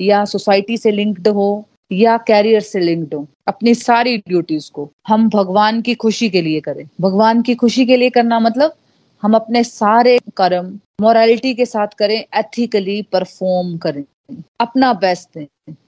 या 0.00 0.24
सोसाइटी 0.24 0.76
से 0.76 0.90
लिंक्ड 0.90 1.28
हो, 1.28 1.64
या 1.92 2.16
कैरियर 2.26 2.60
से 2.62 2.80
लिंक्ड 2.80 3.14
हो, 3.14 3.26
अपनी 3.48 3.74
सारी 3.74 4.16
ड्यूटीज़ 4.18 4.70
को 4.72 4.88
हम 5.08 5.28
भगवान 5.28 5.80
की 5.82 5.94
खुशी 5.96 6.28
के 6.30 6.42
लिए 6.42 6.60
करें। 6.60 6.86
भगवान 7.00 7.42
की 7.42 7.54
खुशी 7.54 7.86
के 7.86 7.96
लिए 7.96 8.10
करना 8.10 8.40
मतलब 8.40 8.74
हम 9.22 9.34
अपने 9.34 9.62
सारे 9.64 10.18
कर्म 10.36 10.78
मोरालिटी 11.00 11.54
के 11.54 11.66
साथ 11.66 11.94
करें 11.98 12.18
एथिकली 12.18 13.00
परफॉर्म 13.12 13.76
करें, 13.78 14.04
अपना 14.60 14.92
बेस्ट 14.94 15.28
दें, 15.34 15.46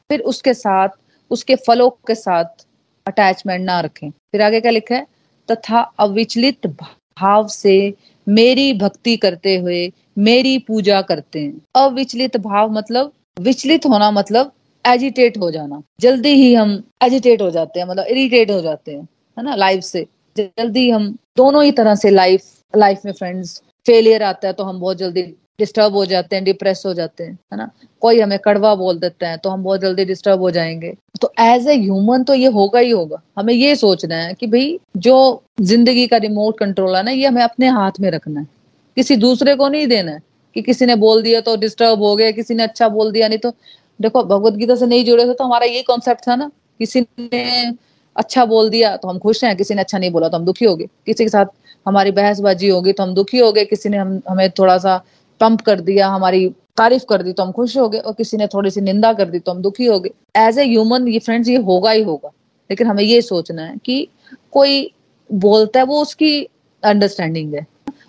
फिर 0.09 0.21
उसके 0.23 0.55
साथ, 0.55 0.89
उसके 1.31 1.57
फलों 1.57 1.91
के 2.07 2.15
साथ 2.15 2.66
अटैचमेंट 3.07 3.65
ना 3.65 3.81
रखें। 3.81 4.11
फिर 4.11 4.43
आगे 4.43 4.61
क्या 4.61 4.73
लिखा 4.73 4.95
है? 4.95 5.07
तथा 5.49 5.81
अविचलित 6.01 6.67
भाव 6.67 7.47
से 7.49 7.95
मेरी 8.27 8.73
भक्ति 8.75 9.17
करते 9.17 9.57
हुए 9.57 9.91
मेरी 10.19 10.59
पूजा 10.59 11.01
करते 11.03 11.41
हैं। 11.41 11.61
अविचलित 11.77 12.37
भाव 12.39 12.73
मतलब 12.73 13.13
विचलित 13.41 13.87
होना 13.87 14.11
मतलब 14.11 14.53
एजिटेट 14.85 15.37
हो 15.39 15.51
जाना। 15.51 15.83
जल्दी 16.01 16.33
ही 16.35 16.53
हम 16.55 16.83
एजिटेट 17.05 17.43
हो 17.43 17.51
जाते 17.51 17.81
हैं 17.81 17.87
मतलब 17.87 18.05
इरिटेट 18.07 18.51
हो 18.51 18.61
जाते 18.61 18.93
हैं, 18.93 19.03
है 19.37 19.45
ना 19.45 19.55
लाइफ 19.55 19.85
से। 19.85 20.07
जल्दी 20.37 20.89
हम 20.91 21.11
दोनों 21.37 21.65
ही 21.65 21.73
तरह 21.73 21.95
से 21.95 22.11
लाइफ 22.11 22.43
लाइफ 22.75 23.01
में 23.05 23.13
फ्रेंड्स 23.13 23.61
फेलियर 23.87 24.23
आता 24.23 24.49
है 24.49 24.53
तो 24.55 24.65
हम 24.65 24.81
बहुत 24.81 24.97
जल्दी 24.97 25.23
डिस्टर्ब 25.59 25.95
हो 25.95 26.05
जाते 26.07 26.37
हैं 26.37 26.45
डिप्रेस 26.45 26.83
हो 26.87 26.93
जाते 26.95 27.25
हैं, 27.25 27.33
है 27.53 27.59
ना? 27.59 27.71
कोई 28.03 28.21
हमें 28.21 28.39
कड़वा 28.39 28.75
बोल 28.75 28.99
देता 28.99 29.29
है 29.29 29.37
तो 29.37 29.51
हम 29.51 29.63
बहुत 29.63 29.81
जल्दी 29.81 30.05
डिस्टर्ब 30.05 30.41
हो 30.41 30.51
जाएँगे। 30.51 30.93
तो 31.21 31.33
एज 31.41 31.67
ए 31.69 31.77
ह्यूमन 31.77 32.25
तो 32.25 32.35
ये 32.35 32.47
होगा 32.49 32.81
ही 32.81 32.91
होगा। 32.91 33.21
हमें 33.39 33.53
ये 33.55 33.75
सोचना 33.77 34.17
है 34.17 34.35
कि 34.35 34.47
भाई, 34.47 34.79
जो 34.97 35.43
ज़िंदगी 35.63 36.07
का 36.07 36.17
रिमोट 36.19 36.59
कंट्रोल 36.59 36.97
है 36.97 37.03
ना, 37.03 37.11
ये 37.11 37.27
हमें 37.27 37.43
अपने 37.43 37.69
हाथ 37.71 38.01
में 38.01 38.11
रखना 38.11 38.41
है। 38.41 38.47
किसी 38.97 39.17
दूसरे 39.17 39.55
को 39.55 39.69
नहीं 39.69 39.87
देना 39.87 40.13
है 40.13 40.23
कि 40.57 40.63
किसी 40.63 40.87
ने 40.87 40.97
बोल 40.97 41.23
दिया 41.23 41.41
तो 41.41 41.57
डिस्टर्ब 41.57 42.03
हो 42.03 42.15
गया, 42.17 42.31
किसी 42.33 42.55
ने 42.55 42.63
अच्छा 42.63 42.89
बोल 42.89 43.13
दिया, 43.13 43.29
नहीं 43.29 43.39
तो 43.39 43.53
देखो, 44.01 44.23
भगवत 44.25 44.55
गीता 44.55 44.75
से 44.77 44.87
नहीं 44.87 45.05
जुड़े 45.05 45.25
थे 45.27 45.35
तो 45.35 45.45
हमारा 45.45 45.67
ये 45.67 45.83
कॉन्सेप्ट 45.83 46.29
था 46.29 46.37
ना, 46.37 46.51
किसी 46.81 47.01
ने 47.19 47.75
अच्छा 48.17 48.45
बोल 48.45 48.69
दिया 48.71 48.97
तो 48.97 49.09
हम 49.09 49.19
खुश 49.19 49.43
हैं, 49.45 49.57
किसी 49.57 49.75
ने 49.75 49.81
अच्छा 49.81 49.99
नहीं 49.99 50.11
बोला 50.11 50.29
तो 50.29 50.37
हम 50.37 50.45
दुखी 50.45 50.65
हो 50.65 50.75
गए। 50.77 50.87
किसी 51.07 51.25
के 51.25 51.29
साथ 51.29 51.47
हमारी 51.87 52.11
बहसबाजी 52.11 52.69
होगी 52.69 52.93
तो 52.93 53.03
हम 53.03 53.15
दुखी 53.15 53.39
हो 53.39 53.51
गए, 53.53 53.65
किसी 53.65 53.89
ने 53.89 53.97
हम, 53.97 54.21
हमें 54.29 54.51
थोड़ा 54.51 54.77
सा 54.79 55.03
पंप 55.41 55.61
कर 55.61 55.81
दिया 55.81 56.09
हमारी 56.09 56.49
तारीफ़ 56.77 57.05
कर 57.09 57.23
दी 57.23 57.33
तो 57.33 57.43
हम 57.43 57.53
खुश 57.53 57.77
हो 57.77 57.89
गए 57.89 57.99
और 58.01 58.13
किसी 58.15 58.37
ने 58.37 58.47
थोड़ी 58.47 58.71
सी 58.71 58.81
निंदा 58.81 59.13
कर 59.13 59.31
दी 59.31 59.39
तो 59.39 59.53
हम 59.53 59.63
दुखी 59.63 59.87
हो 59.87 59.99
गए 60.01 60.11
एज 60.39 60.59
ए 60.59 60.65
ह्यूमन 60.65 61.09
ये 61.09 61.19
फ्रेंड्स 61.19 61.49
ये 61.49 61.57
होगा 61.63 61.91
ही 61.91 62.03
होगा 62.03 62.31
लेकिन 62.71 62.87
हमें 62.87 63.03
ये 63.05 63.21
सोचना 63.23 63.63
है 63.63 63.77
कि 63.85 64.07
कोई 64.53 64.91
बोलता 65.31 65.81
है 65.81 65.87
वो 65.87 66.01
उसकी 66.03 66.33
अंडरस्टैंडिंग 66.83 67.55
है 67.55 67.67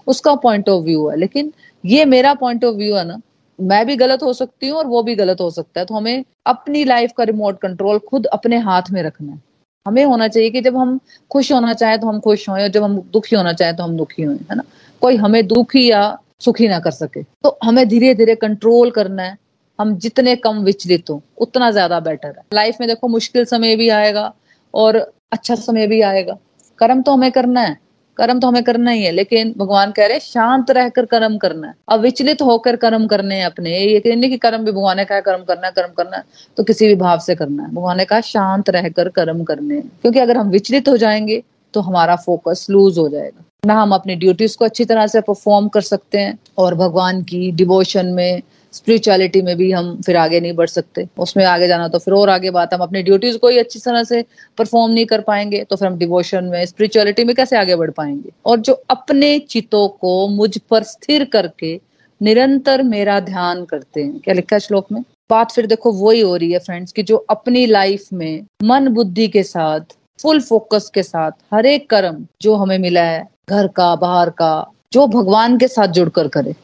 उसका 0.07 0.35
पॉइंट 0.37 0.69
ऑफ़ 0.69 0.83
व्यू 0.83 1.07
है 1.09 1.17
लेकिन 1.17 1.51
ये 1.83 2.05
मेरा 2.05 2.33
पॉइंट 2.35 2.65
ऑफ़ 2.65 2.75
व्यू 2.75 2.95
है 2.95 3.05
ना 3.07 3.19
मैं 3.59 3.85
भी 3.85 3.95
गलत 3.95 4.23
हो 4.23 4.33
सकती 4.33 4.67
हूँ 4.67 4.77
और 4.77 4.87
वो 4.87 5.01
भी 5.03 5.15
गलत 5.15 5.41
हो 5.41 5.49
सकता 5.49 5.79
है 5.79 5.85
तो 5.85 5.95
हमें 5.95 6.23
अपनी 6.45 6.83
लाइफ 6.85 7.11
का 7.17 7.23
रिमोट 7.23 7.59
कंट्रोल 7.59 7.99
खुद 7.99 8.25
अपने 8.33 8.57
हाथ 8.59 8.91
में 8.91 9.01
रखना 9.03 9.31
है 9.31 9.41
हमें 9.85 10.03
होना 10.05 10.27
चाहिए 10.27 10.49
कि 10.49 10.61
जब 10.61 10.77
हम 10.77 10.99
खुश 11.31 11.51
होना 11.51 11.73
चाहें 11.73 11.99
तो 11.99 12.07
हम 12.07 12.19
खुश 12.19 12.47
हों 12.49 12.67
जब 12.67 12.83
हम 12.83 12.97
दुखी 13.13 13.35
होना 13.35 13.53
चाहें 13.53 13.75
तो 13.75 13.83
हम 13.83 13.95
दुखी 13.97 14.23
हों 14.23 14.35
है 14.51 14.55
ना 14.55 14.63
कोई 15.01 15.15
हमें 15.15 15.45
दुखी 15.47 15.89
या 15.91 16.01
सुखी 16.41 16.67
ना 16.67 16.79
कर 16.79 16.91
सके। 16.91 17.23
तो 17.23 17.57
हमें 17.63 17.87
धीरे 17.89 18.13
धीरे 18.15 18.35
कंट्रोल 18.35 18.91
करना 18.91 19.23
है। 19.23 19.37
हम 19.79 19.95
जितने 19.97 20.35
कम 20.35 20.59
विचलित 20.59 21.09
हो, 21.09 21.21
उतना 21.37 21.71
ज़्यादा 21.71 21.99
बेटर 21.99 22.27
है। 22.27 22.43
लाइफ 22.53 22.77
में 22.79 22.87
देखो, 22.89 23.07
मुश्किल 23.07 23.45
समय 23.45 23.75
भी 23.75 23.89
आएगा 23.89 24.33
और 24.73 24.95
अच्छा 25.31 25.55
समय 25.55 25.87
भी 25.87 26.01
आएगा। 26.01 26.37
कर्म 26.79 27.01
तो 27.01 27.11
हमें 27.11 27.31
करना 27.31 27.61
है। 27.61 27.77
कर्म 28.17 28.39
तो 28.39 28.47
हमें 28.47 28.63
करना 28.63 28.91
ही 28.91 29.03
है, 29.03 29.11
लेकिन 29.11 29.53
भगवान 29.57 29.91
कह 29.91 30.05
रहे 30.05 30.13
हैं, 30.13 30.19
शांत 30.19 30.71
रहकर 30.71 31.05
कर्म 31.05 31.37
करना 31.37 31.67
है। 31.67 31.73
अब 31.89 31.99
विचलित 31.99 32.41
होकर 32.41 32.75
कर्म 32.75 33.05
करने 33.07 33.35
हैं 33.35 33.45
अपने। 33.45 33.77
ये 33.77 33.99
कहने 33.99 34.29
की 34.29 34.37
कर्म 34.37 34.63
भी, 34.65 34.71
भगवान 34.71 34.97
ने 34.97 35.05
कहा 35.05 35.19
कर्म 35.19 35.43
करना 35.43 35.67
है, 35.67 35.73
कर्म 35.73 35.93
करना 35.97 36.17
है 36.17 36.23
तो 36.57 36.63
किसी 36.63 36.87
भी 36.87 36.95
भाव 36.95 37.19
से 37.19 37.35
करना 37.35 37.63
है। 37.63 37.69
भगवान 37.69 37.97
ने 37.97 38.05
कहा 38.05 38.21
शांत 38.21 38.69
रहकर 38.69 39.09
कर्म 39.09 39.43
करने 39.43 39.81
क्योंकि 39.81 40.19
अगर 40.19 40.37
हम 40.37 40.49
विचलित 40.49 40.89
हो 40.89 40.97
जाएँगे 40.97 41.41
तो 41.77 41.81
हमारा 41.81 42.15
फोकस 42.17 42.65
लूज 42.69 42.97
हो 42.97 43.07
जाएगा। 43.09 43.43
ना 43.63 43.73
हम 43.75 43.91
अपनी 43.93 44.15
ड्यूटीज़ 44.15 44.55
को 44.57 44.65
अच्छी 44.65 44.85
तरह 44.85 45.07
से 45.07 45.21
परफॉर्म 45.23 45.67
कर 45.69 45.81
सकते 45.83 46.19
हैं 46.19 46.37
और 46.57 46.75
भगवान 46.75 47.21
की 47.23 47.51
डिवोशन 47.53 48.05
में 48.13 48.41
स्पिरिचुअलिटी 48.73 49.41
में 49.41 49.55
भी 49.57 49.71
हम 49.71 49.95
फिर 50.05 50.17
आगे 50.17 50.39
नहीं 50.39 50.53
बढ़ 50.53 50.67
सकते। 50.67 51.07
उसमें 51.17 51.43
आगे 51.45 51.67
जाना 51.67 51.87
तो 51.87 51.99
फिर 51.99 52.13
और 52.13 52.29
आगे 52.29 52.51
बात, 52.51 52.73
हम 52.73 52.81
अपनी 52.81 53.03
ड्यूटीज़ 53.03 53.37
को 53.37 53.49
ही 53.49 53.57
अच्छी 53.57 53.79
तरह 53.79 54.03
से 54.03 54.23
परफॉर्म 54.57 54.91
नहीं 54.91 55.05
कर 55.05 55.21
पाएँगे 55.21 55.63
तो 55.63 55.75
फिर 55.75 55.87
हम 55.87 55.97
डिवोशन 55.97 56.45
में 56.45 56.65
स्पिरिचुअलिटी 56.65 57.23
में 57.23 57.35
कैसे 57.35 57.57
आगे 57.57 57.75
बढ़ 57.75 57.91
पाएँगे? 57.91 58.31
और 58.45 58.59
जो 58.59 58.73
अपने 58.89 59.37
चितों 59.41 59.87
को 59.89 60.27
मुझ 60.29 60.57
पर 60.59 60.83
स्थिर 60.85 61.25
करके 61.25 61.73
निरंतर 62.21 62.83
मेरा 62.85 63.19
ध्यान 63.21 63.63
करते 63.65 64.03
हैं। 64.03 64.19
क्या 64.19 64.33
लिखा 64.33 64.55
है 64.55 64.59
श्लोक 64.59 64.91
में? 64.91 65.01
बात 65.29 65.51
फिर 65.51 65.67
देखो 65.67 65.91
वही 65.93 66.19
हो 66.21 66.35
रही 66.35 66.51
है 66.51 66.59
फ्रेंड्स 66.59 66.91
कि 66.91 67.03
जो 67.03 67.15
अपनी 67.29 67.65
लाइफ 67.67 68.07
में 68.13 68.45
मन 68.63 68.87
बुद्धि 68.89 69.27
के 69.27 69.43
साथ 69.43 69.95
फुल 70.21 70.41
फोकस 70.41 70.91
के 70.93 71.03
साथ, 71.03 71.31
हर 71.53 71.65
एक 71.65 71.89
कर्म 71.89 72.25
जो 72.41 72.55
हमें 72.55 72.79
मिला 72.79 73.01
है, 73.01 73.29
घर 73.49 73.67
का, 73.67 73.95
बाहर 73.95 74.29
का, 74.29 74.71
जो 74.93 75.07
भगवान 75.07 75.57
के 75.57 75.67
साथ 75.67 75.87
जुड़कर 75.87 76.27
करे। 76.27 76.55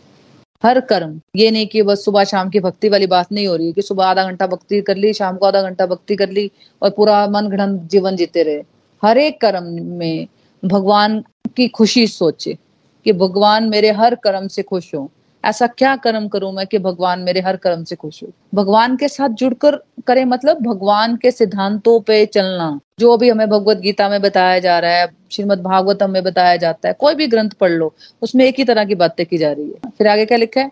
हर 0.64 0.80
कर्म, 0.80 1.22
ये 1.36 1.52
नहीं 1.52 1.68
कि 1.68 1.82
बस 1.82 2.06
सुबह 2.06 2.24
शाम 2.24 2.50
की 2.50 2.60
भक्ति 2.60 2.90
वाली 2.90 3.08
बात 3.08 3.32
नहीं 3.32 3.48
हो 3.48 3.56
रही 3.56 3.68
है 3.68 3.74
कि 3.74 3.82
सुबह 3.82 4.06
आधा 4.06 4.24
घंटा 4.24 4.48
भक्ति 4.48 4.82
कर 4.82 4.98
ली, 4.98 5.14
शाम 5.14 5.38
को 5.38 5.46
आधा 5.46 5.62
घंटा 5.62 5.86
भक्ति 5.86 6.16
कर 6.16 6.30
ली, 6.30 6.52
और 6.82 6.90
पूरा 6.90 7.28
मन 7.28 7.48
घड़न 7.48 7.88
जीवन 7.88 8.16
जीते 8.16 8.44
रहे। 8.44 8.64
हर 9.04 9.18
एक 9.18 9.42
कर्म 9.42 9.64
में 9.82 10.28
भगवान 10.66 11.24
की 11.58 11.68
खुशी 11.68 12.08
सोचे, 12.08 12.58
कि 13.06 13.14
भगवान 13.14 13.70
मेरे 13.70 13.92
हर 13.92 14.16
कर्म 14.16 14.48
से 14.48 14.64
खुश 14.64 14.96
हो। 14.96 15.12
ऐसा 15.44 15.68
क्या 15.68 15.96
कर्म 15.96 16.28
करूँ 16.28 16.52
मैं 16.54 16.66
कि 16.68 16.78
भगवान 16.78 17.20
मेरे 17.20 17.42
हर 17.42 17.56
कर्म 17.56 17.84
से 17.84 17.96
खुश 17.96 18.24
हो? 18.24 18.30
भगवान 18.56 18.96
के 18.96 19.08
साथ 19.08 19.30
जुड़कर 19.30 19.76
करें 20.08 20.26
मतलब 20.26 20.62
भगवान 20.62 21.16
के 21.16 21.32
सिद्धांतों 21.32 22.00
पे 22.00 22.26
चलना, 22.26 22.80
जो 23.00 23.18
भी 23.18 23.30
हमें 23.30 23.50
भगवत 23.50 23.78
गीता 23.78 24.10
में 24.10 24.22
बताया 24.22 24.60
जा 24.60 24.80
रहा 24.80 24.92
है, 24.92 25.08
श्रीमद 25.32 25.62
भागवतम 25.62 26.12
में 26.12 26.24
बताया 26.24 26.56
जाता 26.56 26.88
है, 26.88 26.94
कोई 26.94 27.16
भी 27.16 27.28
ग्रंथ 27.28 27.50
पढ़ 27.50 27.72
लो, 27.72 27.94
उसमें 28.22 28.46
एक 28.46 28.56
ही 28.58 28.64
तरह 28.64 28.86
की 28.86 28.96
बातें 28.96 29.26
की 29.26 29.38
जा 29.38 29.52
रही 29.52 29.68
है। 29.68 29.92
फिर 29.98 30.08
आगे 30.08 30.26
क्या 30.26 30.38
लिखा 30.38 30.62
है? 30.62 30.72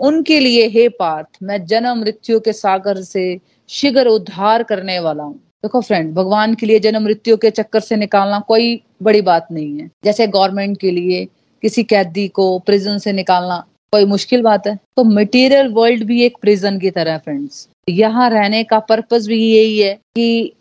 उनके 0.00 0.40
लिए 0.40 0.68
हे 0.68 0.88
पार्थ, 0.88 1.26
मैं 1.42 1.64
जन्म 1.66 1.98
मृत्यु 1.98 2.40
के 2.40 2.52
सागर 2.52 3.02
से 3.02 3.40
शीघ्र 3.68 4.06
उद्धार 4.06 4.62
करने 4.62 4.98
वाला 4.98 5.22
हूँ। 5.22 5.34
देखो 5.34 5.80
फ्रेंड 5.80 6.14
भगवान 6.14 6.54
के 6.54 6.66
लिए 6.66 6.78
जन्म 6.78 7.02
मृत्यु 7.02 7.36
के 7.36 7.50
चक्कर 7.50 7.80
से 7.80 7.96
निकालना 7.96 8.38
कोई 8.38 8.80
बड़ी 9.02 9.20
बात 9.20 9.46
नहीं 9.52 9.78
है। 9.78 9.90
जैसे 10.04 10.26
गवर्नमेंट 10.26 10.78
के 10.80 10.90
लिए 10.90 11.24
किसी 11.62 11.82
कैदी 11.84 12.26
को 12.28 12.58
प्रिजन 12.58 12.98
से 12.98 13.12
निकालना 13.12 13.64
कोई 13.92 14.04
मुश्किल 14.06 14.42
बात 14.42 14.66
है? 14.66 14.78
तो 14.96 15.04
मटेरियल 15.06 15.68
वर्ल्ड 15.72 16.04
भी 16.04 16.22
एक 16.24 16.36
प्रिजन 16.40 16.78
की 16.78 16.90
तरह 16.90 17.18
फ्रेंड्स 17.18 17.68
यहाँ 17.88 18.28
रहने 18.30 18.62
का 18.64 18.78
पर्पज 18.82 19.26
भी 19.28 19.38
यही 19.38 19.78
है 19.78 19.94
कि 20.16 20.52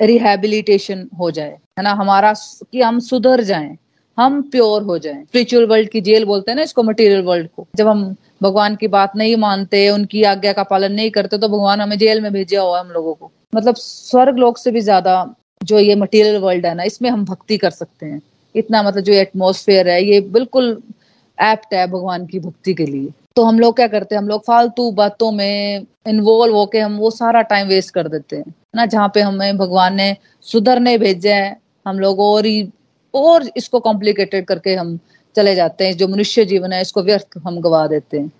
रिहेबिलिटेशन 0.00 1.08
हो 1.18 1.30
जाए, 1.30 1.50
है 1.78 1.82
ना? 1.82 1.90
हमारा 1.92 2.32
कि 2.72 2.80
हम 2.80 2.98
सुधर 3.00 3.40
जाएँ, 3.42 3.76
हम 4.18 4.40
प्योर 4.50 4.82
हो 4.82 4.98
जाएँ। 4.98 5.22
स्पिरिचुअल 5.24 5.66
वर्ल्ड 5.66 5.88
की 5.90 6.00
जेल 6.00 6.24
बोलते 6.24 6.50
हैं 6.50 6.56
ना 6.56 6.62
इसको 6.62 6.82
मटेरियल 6.82 7.22
वर्ल्ड 7.24 7.48
को। 7.48 7.66
जब 7.76 7.88
हम 7.88 8.04
भगवान 8.42 8.76
की 8.76 8.88
बात 8.88 9.16
नहीं 9.16 9.36
मानते, 9.38 9.88
उनकी 9.90 10.22
आज्ञा 10.24 10.52
का 10.52 10.62
पालन 10.64 10.92
नहीं 10.92 11.10
करते 11.10 11.38
तो 11.38 11.48
भगवान 11.48 11.80
हमें 11.80 11.96
जेल 11.98 12.20
में 12.20 12.32
भेजा 12.32 12.60
हुआ 12.60 12.80
हम 12.80 12.90
लोगों 12.90 13.14
को। 13.14 13.30
मतलब 13.54 13.74
स्वर्ग 13.76 14.38
लोक 14.38 14.58
से 14.58 14.70
भी 14.70 14.80
ज़्यादा 14.80 15.34
जो 15.60 15.78
ये 15.78 15.94
मटेरियल 15.96 16.36
वर्ल्ड 16.38 16.66
है 16.66 16.74
ना, 16.74 16.82
इसमें 16.82 17.10
हम 17.10 17.24
भक्ति 17.24 17.56
कर 17.58 17.70
सकते 17.72 18.06
हैं। 18.06 18.20
इतना 18.54 18.82
मतलब 18.82 19.02
जो 19.02 19.12
एटमोसफेयर 19.14 19.88
है, 19.88 20.04
ये 20.04 20.20
बिल्कुल 20.20 20.76
एप्ट 21.42 21.74
है 21.74 21.86
भगवान 21.86 22.26
की 22.26 22.40
भक्ति 22.40 22.74
के 22.74 22.86
लिए। 22.86 23.12
तो 23.36 23.44
हम 23.44 23.58
लोग 23.58 23.76
क्या 23.76 23.86
करते 23.86 24.14
हैं, 24.14 24.22
हम 24.22 24.28
लोग 24.28 24.44
फालतू 24.44 24.90
बातों 24.90 25.32
में 25.32 25.86
इन्वॉल्व 26.06 26.54
होके 26.54 26.78
हम 26.78 26.96
वो 26.96 27.10
सारा 27.10 27.42
टाइम 27.42 27.68
वेस्ट 27.68 27.94
कर 27.94 28.08
देते 28.08 28.36
हैं। 28.36 28.54
ना, 28.76 28.86
जहाँ 28.86 29.10
पे 29.14 29.20
हमें 29.20 29.56
भगवान 29.56 29.94
ने 29.94 30.16
सुधरने 30.42 30.98
भेजा 30.98 31.34
है, 31.34 31.56
हम 31.88 31.98
लोग 31.98 32.20
और 32.20 32.46
ही, 32.46 32.68
और 33.14 33.50
इसको 33.56 33.80
कॉम्प्लिकेटेड 33.80 34.44
करके 34.44 34.74
हम 34.74 34.98
चले 35.36 35.54
जाते 35.54 35.86
हैं, 35.86 35.96
जो 35.96 36.08
मनुष्य 36.08 36.44
जीवन 36.44 36.72
है, 36.72 36.80
इसको 36.80 37.02
व्यर्थ 37.02 37.28
हम 37.38 37.60
गवा 37.60 37.86
देते 37.86 38.18
हैं। 38.18 38.32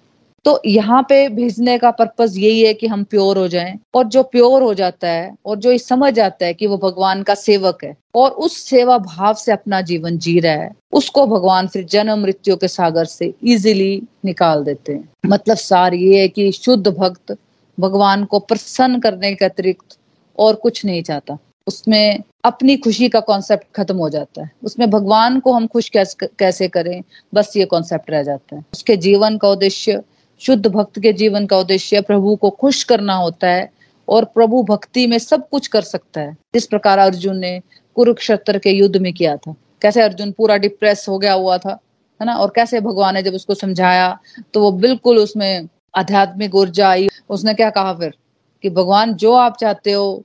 तो 0.44 0.60
यहाँ 0.66 1.02
पे 1.02 1.28
भेजने 1.28 1.76
का 1.78 1.90
पर्पज 1.90 2.36
यही 2.38 2.62
है 2.62 2.72
कि 2.74 2.86
हम 2.86 3.04
प्योर 3.04 3.38
हो 3.38 3.46
जाएँ। 3.48 3.78
और 3.94 4.04
जो 4.04 4.22
प्योर 4.22 4.62
हो 4.62 4.74
जाता 4.74 5.08
है, 5.08 5.34
और 5.46 5.56
जो 5.56 5.76
समझ 5.78 6.12
जाता 6.14 6.46
है 6.46 6.54
कि 6.54 6.66
वो 6.66 6.76
भगवान 6.78 7.22
का 7.22 7.34
सेवक 7.34 7.84
है, 7.84 7.96
और 8.14 8.30
उस 8.30 8.56
सेवा 8.58 8.98
भाव 8.98 9.34
से 9.34 9.52
अपना 9.52 9.80
जीवन 9.80 10.18
जी 10.18 10.38
रहा 10.40 10.52
है, 10.52 10.70
उसको 10.92 11.26
भगवान 11.26 11.66
फिर 11.66 11.84
जन्म 11.84 12.18
मृत्यु 12.18 12.56
के 12.56 12.68
सागर 12.68 13.04
से 13.04 13.32
इजीली 13.44 14.02
निकाल 14.24 14.64
देते 14.64 14.92
हैं। 14.92 15.08
मतलब 15.26 15.56
सार 15.56 15.94
ये 15.94 16.20
है 16.20 16.28
कि 16.28 16.52
शुद्ध 16.52 16.86
भक्त 16.88 17.36
भगवान 17.78 18.24
को 18.24 18.38
प्रसन्न 18.38 19.00
करने 19.00 19.34
के 19.34 19.44
अतिरिक्त 19.44 19.98
और 20.38 20.54
कुछ 20.54 20.84
नहीं 20.84 21.02
चाहता। 21.02 21.38
उसमें 21.66 22.22
अपनी 22.44 22.76
खुशी 22.76 23.08
का 23.08 23.20
कॉन्सेप्ट 23.20 23.64
खत्म 23.76 23.96
हो 23.96 24.08
जाता 24.10 24.42
है। 24.42 24.50
उसमें 24.64 24.90
भगवान 24.90 25.38
को 25.40 25.52
हम 25.52 25.66
खुश 25.66 25.90
कैसे 25.94 26.68
करें, 26.68 27.02
बस 27.34 27.52
ये 27.56 27.64
कॉन्सेप्ट 27.64 28.10
रह 28.10 28.22
जाता 28.22 28.56
है। 28.56 28.64
उसके 28.72 28.96
जीवन 28.96 29.38
का 29.38 29.48
उद्देश्य 29.48 30.02
शुद्ध 30.44 30.66
भक्त 30.66 30.98
के 31.00 31.12
जीवन 31.12 31.46
का 31.46 31.58
उद्देश्य 31.58 32.00
प्रभु 32.00 32.34
को 32.36 32.50
खुश 32.50 32.82
करना 32.84 33.14
होता 33.14 33.48
है 33.48 33.70
और 34.08 34.24
प्रभु 34.24 34.62
भक्ति 34.62 35.06
में 35.06 35.18
सब 35.18 35.48
कुछ 35.48 35.66
कर 35.66 35.82
सकता 35.82 36.20
है। 36.20 36.36
जिस 36.54 36.66
प्रकार 36.66 36.98
अर्जुन 36.98 37.38
ने 37.38 37.60
कुरुक्षेत्र 37.96 38.58
के 38.58 38.70
युद्ध 38.70 38.96
में 38.96 39.12
किया 39.12 39.36
था। 39.36 39.54
कैसे 39.82 40.02
अर्जुन 40.02 40.32
पूरा 40.32 40.56
डिप्रेस 40.56 41.06
हो 41.08 41.18
गया 41.18 41.32
हुआ 41.32 41.58
था, 41.58 41.78
है 42.20 42.26
ना? 42.26 42.34
और 42.34 42.52
कैसे 42.56 42.80
भगवान 42.80 43.14
ने 43.14 43.22
जब 43.22 43.34
उसको 43.34 43.54
समझाया 43.54 44.18
तो 44.54 44.60
वो 44.60 44.72
बिल्कुल 44.72 45.18
उसमें 45.18 45.68
आध्यात्मिक 45.94 46.54
ऊर्जा 46.54 46.88
आई। 46.88 47.08
उसने 47.28 47.54
क्या 47.54 47.70
कहा 47.70 47.92
फिर? 47.94 48.12
कि 48.62 48.70
भगवान, 48.70 49.14
जो 49.14 49.32
आप 49.32 49.56
चाहते 49.60 49.92
हो 49.92 50.24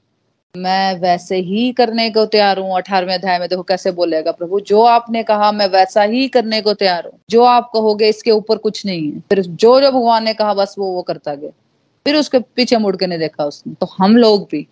मैं 0.58 1.00
वैसे 1.00 1.36
ही 1.36 1.72
करने 1.72 2.10
को 2.10 2.26
तैयार 2.26 2.60
हूँ। 2.60 2.76
अठारहवें 2.78 3.14
अध्याय 3.14 3.40
में 3.40 3.50
देखो 3.50 3.64
कैसे 3.64 3.92
बोलेगा 3.92 4.32
प्रभु, 4.32 4.60
जो 4.60 4.82
आपने 4.82 5.24
कहा, 5.24 5.52
मैं 5.52 5.68
वैसा 5.68 6.02
ही 6.02 6.28
करने 6.28 6.62
को 6.62 6.74
तैयार 6.74 7.06
हूँ। 7.06 7.20
जो 7.30 7.44
आप 7.44 7.70
कहोगे, 7.74 8.10
इसके 8.10 8.32
ऊपर 8.32 8.58
कुछ 8.58 8.86
नहीं 8.86 9.12
है। 9.12 9.20
फिर 9.20 9.42
जो 9.42 9.82
जो 9.82 9.92
भगवान 9.92 10.24
ने 10.24 10.34
कहा, 10.34 10.54
बस 10.54 10.76
वो 10.80 10.92
वो 10.92 11.02
करता 11.02 11.36
गया। 11.36 11.50
फिर 12.06 12.16
उसके 12.16 12.40
पीछे 12.40 12.78
मुड़ 12.78 12.96
के 12.96 13.08
नहीं 13.08 13.20
देखा 13.20 13.46
उसने। 13.46 13.74
तो 13.74 13.88
हम 13.98 14.18
लोग 14.18 14.48
भी, 14.52 14.68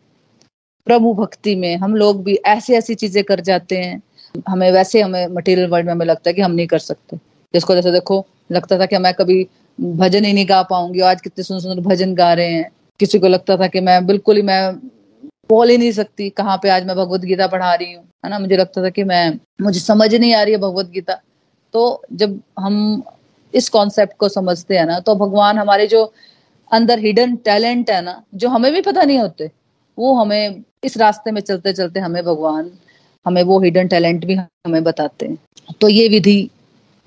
प्रभु 0.85 1.13
भक्ति 1.13 1.55
में, 1.55 1.77
हम 1.77 1.95
लोग 1.95 2.23
भी 2.23 2.35
ऐसी 2.35 2.73
ऐसी 2.73 2.95
चीज़ें 2.95 3.23
कर 3.23 3.39
जाते 3.39 3.77
हैं। 3.77 4.01
हमें 4.49 4.71
वैसे 4.71 5.01
हमें 5.01 5.27
मटेरियल 5.27 5.69
वर्ल्ड 5.69 5.85
में 5.85 5.93
हमें 5.93 6.05
लगता 6.05 6.29
है 6.29 6.33
कि 6.33 6.41
हम 6.41 6.51
नहीं 6.51 6.67
कर 6.67 6.79
सकते। 6.79 7.17
जिसको 7.53 7.75
जैसे 7.75 7.91
देखो, 7.91 8.25
लगता 8.51 8.79
था 8.79 8.85
कि 8.85 8.97
मैं 8.97 9.13
कभी 9.13 9.47
भजन 9.81 10.25
ही 10.25 10.33
नहीं 10.33 10.49
गा 10.49 10.63
पाऊँगी। 10.63 10.99
आज 10.99 11.21
कितने 11.21 11.43
सुंदर 11.43 11.61
सुंदर 11.61 11.81
भजन 11.81 12.15
गा 12.15 12.33
रहे 12.33 12.47
हैं। 12.47 12.71
किसी 12.99 13.19
को 13.19 13.27
लगता 13.27 13.57
था 13.57 13.67
कि 13.67 13.79
मैं, 13.79 14.05
बिल्कुल 14.07 14.35
ही 14.35 14.41
मैं 14.41 14.73
बोल 15.49 15.69
ही 15.69 15.77
नहीं 15.77 15.91
सकती, 15.91 16.29
कहाँ 16.29 16.57
पे 16.63 16.69
आज 16.69 16.85
मैं 16.85 16.95
भगवत 16.95 17.21
गीता 17.21 17.47
पढ़ा 17.47 17.73
रही 17.75 17.93
हूँ? 17.93 18.03
है 18.25 18.29
ना? 18.29 18.39
मुझे 18.39 18.57
लगता 18.57 18.83
था 18.83 18.89
कि 18.89 19.03
मैं, 19.03 19.39
मुझे 19.61 19.79
समझ 19.79 20.13
नहीं 20.15 20.33
आ 20.33 20.41
रही 20.43 20.53
है 20.53 20.59
भगवत 20.59 20.89
गीता। 20.89 21.21
तो 21.73 22.01
जब 22.13 22.39
हम 22.59 23.03
इस 23.53 23.69
कॉन्सेप्ट 23.69 24.17
को 24.17 24.29
समझते 24.29 24.77
हैं 24.77 24.85
ना 24.85 24.99
तो 24.99 25.15
भगवान 25.15 25.57
हमारे 25.57 25.87
जो 25.87 26.03
अंदर 26.71 26.99
हिडन 26.99 27.35
टैलेंट 27.35 27.89
है 27.89 28.01
ना, 28.01 28.23
जो 28.35 28.49
हमें 28.49 28.71
भी 28.73 28.81
पता 28.81 29.03
नहीं 29.03 29.19
होते, 29.19 29.49
वो 29.97 30.13
हमें 30.15 30.63
इस 30.83 30.97
रास्ते 30.97 31.31
में 31.31 31.41
चलते 31.41 31.73
चलते 31.73 31.99
हमें 31.99 32.23
भगवान, 32.23 32.71
हमें 33.25 33.41
वो 33.43 33.59
हिडन 33.59 33.87
टैलेंट 33.87 34.25
भी 34.25 34.35
हमें 34.35 34.83
बताते 34.83 35.25
हैं। 35.25 35.37
तो 35.81 35.89
ये 35.89 36.07
विधि, 36.07 36.49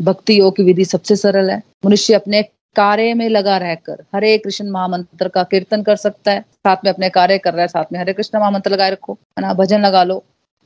भक्ति 0.01 0.39
योग 0.41 0.57
की 0.57 0.63
विधि 0.63 0.85
सबसे 0.85 1.17
सरल 1.17 1.51
है। 1.51 1.63
मनुष्य 1.87 2.15
अपने 2.15 2.43
कार्य 2.77 3.15
में 3.15 3.29
लगा 3.29 3.57
रहकर 3.59 4.03
हरे 4.15 4.37
कृष्ण 4.39 4.71
महामंत्र 4.71 5.29
का 5.29 5.43
कीर्तन 5.45 5.83
कर 5.83 5.97
सकता 5.97 6.33
है। 6.33 6.41
साथ 6.41 6.85
में 6.85 6.93
अपने 6.93 7.09
कार्य 7.11 7.39
कर 7.39 7.53
रहा 7.53 7.63
है, 7.63 7.69
साथ 7.69 7.93
में 7.93 7.99
हरे 8.01 8.13
कृष्ण 8.13 8.39
महामंत्र 8.39 8.71
लगाए 8.71 8.91
रखो 8.91 9.13
है 9.13 9.43
ना 9.43 9.53
भजन 9.55 9.81
लगा 9.81 10.03
लो। 10.05 10.23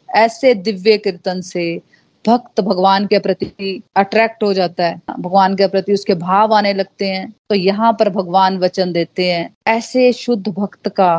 ऐसे 0.09 0.55
दिव्य 0.57 0.97
कीर्तन 0.99 1.41
से 1.43 1.81
भक्त 2.25 2.61
भगवान 2.61 3.07
के 3.07 3.19
प्रति 3.19 3.83
अट्रैक्ट 3.97 4.43
हो 4.43 4.53
जाता 4.55 4.85
है। 4.85 5.01
भगवान 5.11 5.55
के 5.57 5.67
प्रति 5.67 5.93
उसके 5.93 6.15
भाव 6.17 6.55
आने 6.55 6.73
लगते 6.75 7.09
हैं 7.09 7.31
तो 7.49 7.55
यहाँ 7.55 7.93
पर 7.93 8.09
भगवान 8.11 8.59
वचन 8.59 8.93
देते 8.93 9.31
हैं। 9.33 9.51
ऐसे 9.67 10.13
शुद्ध 10.13 10.49
भक्त 10.49 10.89
का 10.89 11.17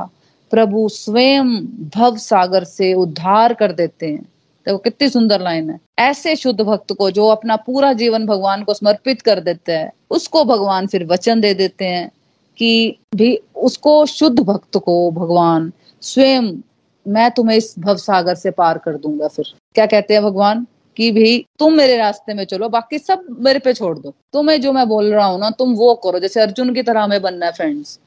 प्रभु 0.51 0.87
स्वयं 0.89 1.55
भव 1.95 2.17
सागर 2.17 2.63
से 2.63 2.93
उद्धार 2.93 3.53
कर 3.53 3.71
देते 3.73 4.07
हैं। 4.07 4.25
देखो 4.65 4.77
कितनी 4.77 5.09
सुंदर 5.09 5.41
लाइन 5.41 5.69
है। 5.69 5.79
ऐसे 5.99 6.35
शुद्ध 6.35 6.61
भक्त 6.61 6.93
को 6.93 7.11
जो 7.11 7.27
अपना 7.27 7.55
पूरा 7.55 7.93
जीवन 7.93 8.25
भगवान 8.25 8.63
को 8.63 8.73
समर्पित 8.73 9.21
कर 9.21 9.39
देते 9.39 9.71
हैं, 9.71 9.91
उसको 10.09 10.43
भगवान 10.43 10.87
फिर 10.87 11.05
वचन 11.05 11.41
दे 11.41 11.53
देते 11.53 11.85
हैं 11.85 12.11
कि 12.57 12.99
भी 13.15 13.39
उसको 13.55 14.05
शुद्ध 14.05 14.39
भक्त 14.39 14.77
को 14.77 15.11
भगवान 15.11 15.71
स्वयं 16.01 16.53
मैं 17.07 17.31
तुम्हें 17.31 17.57
इस 17.57 17.75
भव 17.79 17.97
सागर 17.97 18.35
से 18.35 18.51
पार 18.51 18.77
कर 18.77 18.97
दूँगा 18.97 19.27
फिर। 19.27 19.45
क्या 19.75 19.85
कहते 19.85 20.13
हैं 20.13 20.23
भगवान? 20.23 20.67
कि 20.97 21.11
भाई 21.11 21.45
तुम 21.59 21.73
मेरे 21.73 21.97
रास्ते 21.97 22.33
में 22.33 22.43
चलो, 22.43 22.69
बाकी 22.69 22.99
सब 22.99 23.25
मेरे 23.39 23.59
पे 23.59 23.73
छोड़ 23.73 23.99
दो। 23.99 24.13
तुम्हें 24.33 24.61
जो 24.61 24.73
मैं 24.73 24.87
बोल 24.87 25.13
रहा 25.13 25.25
हूँ 25.25 25.39
ना, 25.39 25.49
तुम 25.49 25.73
वो 25.73 25.95
करो, 25.95 26.19
जैसे 26.19 26.41
अर्जुन 26.41 26.73
की 26.73 26.83
तरह 26.83 27.01
हमें 27.01 27.21
बनना 27.21 27.45
है 27.45 27.51
फ्रेंड्स 27.51 27.99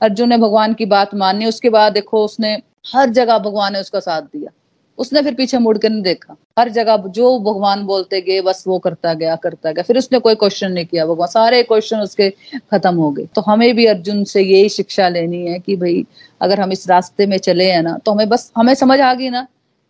अर्जुन 0.00 0.28
ने 0.28 0.38
भगवान 0.38 0.74
की 0.74 0.86
बात 0.86 1.14
मानी, 1.14 1.46
उसके 1.46 1.70
बाद 1.70 1.92
देखो 1.92 2.24
उसने 2.24 2.62
हर 2.94 3.10
जगह 3.10 3.38
भगवान 3.38 3.72
ने 3.72 3.80
उसका 3.80 4.00
साथ 4.00 4.22
दिया। 4.22 4.50
उसने 4.98 5.22
फिर 5.22 5.34
पीछे 5.34 5.58
मुड़ 5.58 5.76
के 5.78 5.88
नहीं 5.88 6.02
देखा। 6.02 6.36
हर 6.58 6.68
जगह 6.70 6.96
जो 7.08 7.38
भगवान 7.40 7.82
बोलते 7.84 8.20
गए, 8.20 8.40
बस 8.40 8.62
वो 8.66 8.78
करता 8.78 9.12
गया 9.14 9.34
करता 9.36 9.72
गया। 9.72 9.82
फिर 9.82 9.98
उसने 9.98 10.18
कोई 10.18 10.34
क्वेश्चन 10.34 10.72
नहीं 10.72 10.86
किया, 10.86 11.06
भगवान 11.06 11.28
सारे 11.28 11.62
क्वेश्चन 11.62 11.98
उसके 11.98 12.28
खत्म 12.70 12.94
हो 12.94 13.10
गए। 13.10 13.26
तो 13.34 13.40
हमें 13.40 13.74
भी 13.76 13.86
अर्जुन 13.86 14.24
से 14.24 14.42
यही 14.42 14.68
शिक्षा 14.68 15.08
लेनी 15.08 15.44
है 15.46 15.58
कि 15.58 15.76
भाई, 15.76 16.04
अगर 16.40 16.60
हम 16.60 16.72
इस 16.72 16.88
रास्ते 16.88 17.26
में 17.26 17.36
चले 17.38 17.70
हैं 17.70 17.82
ना 17.82 17.96
तो 17.98 18.12
हमें 18.12 18.28
बस, 18.28 18.50
हमें 18.56 18.74
समझ 18.74 19.00
आ 19.00 19.12
गई 19.14 19.30
ना 19.30 19.46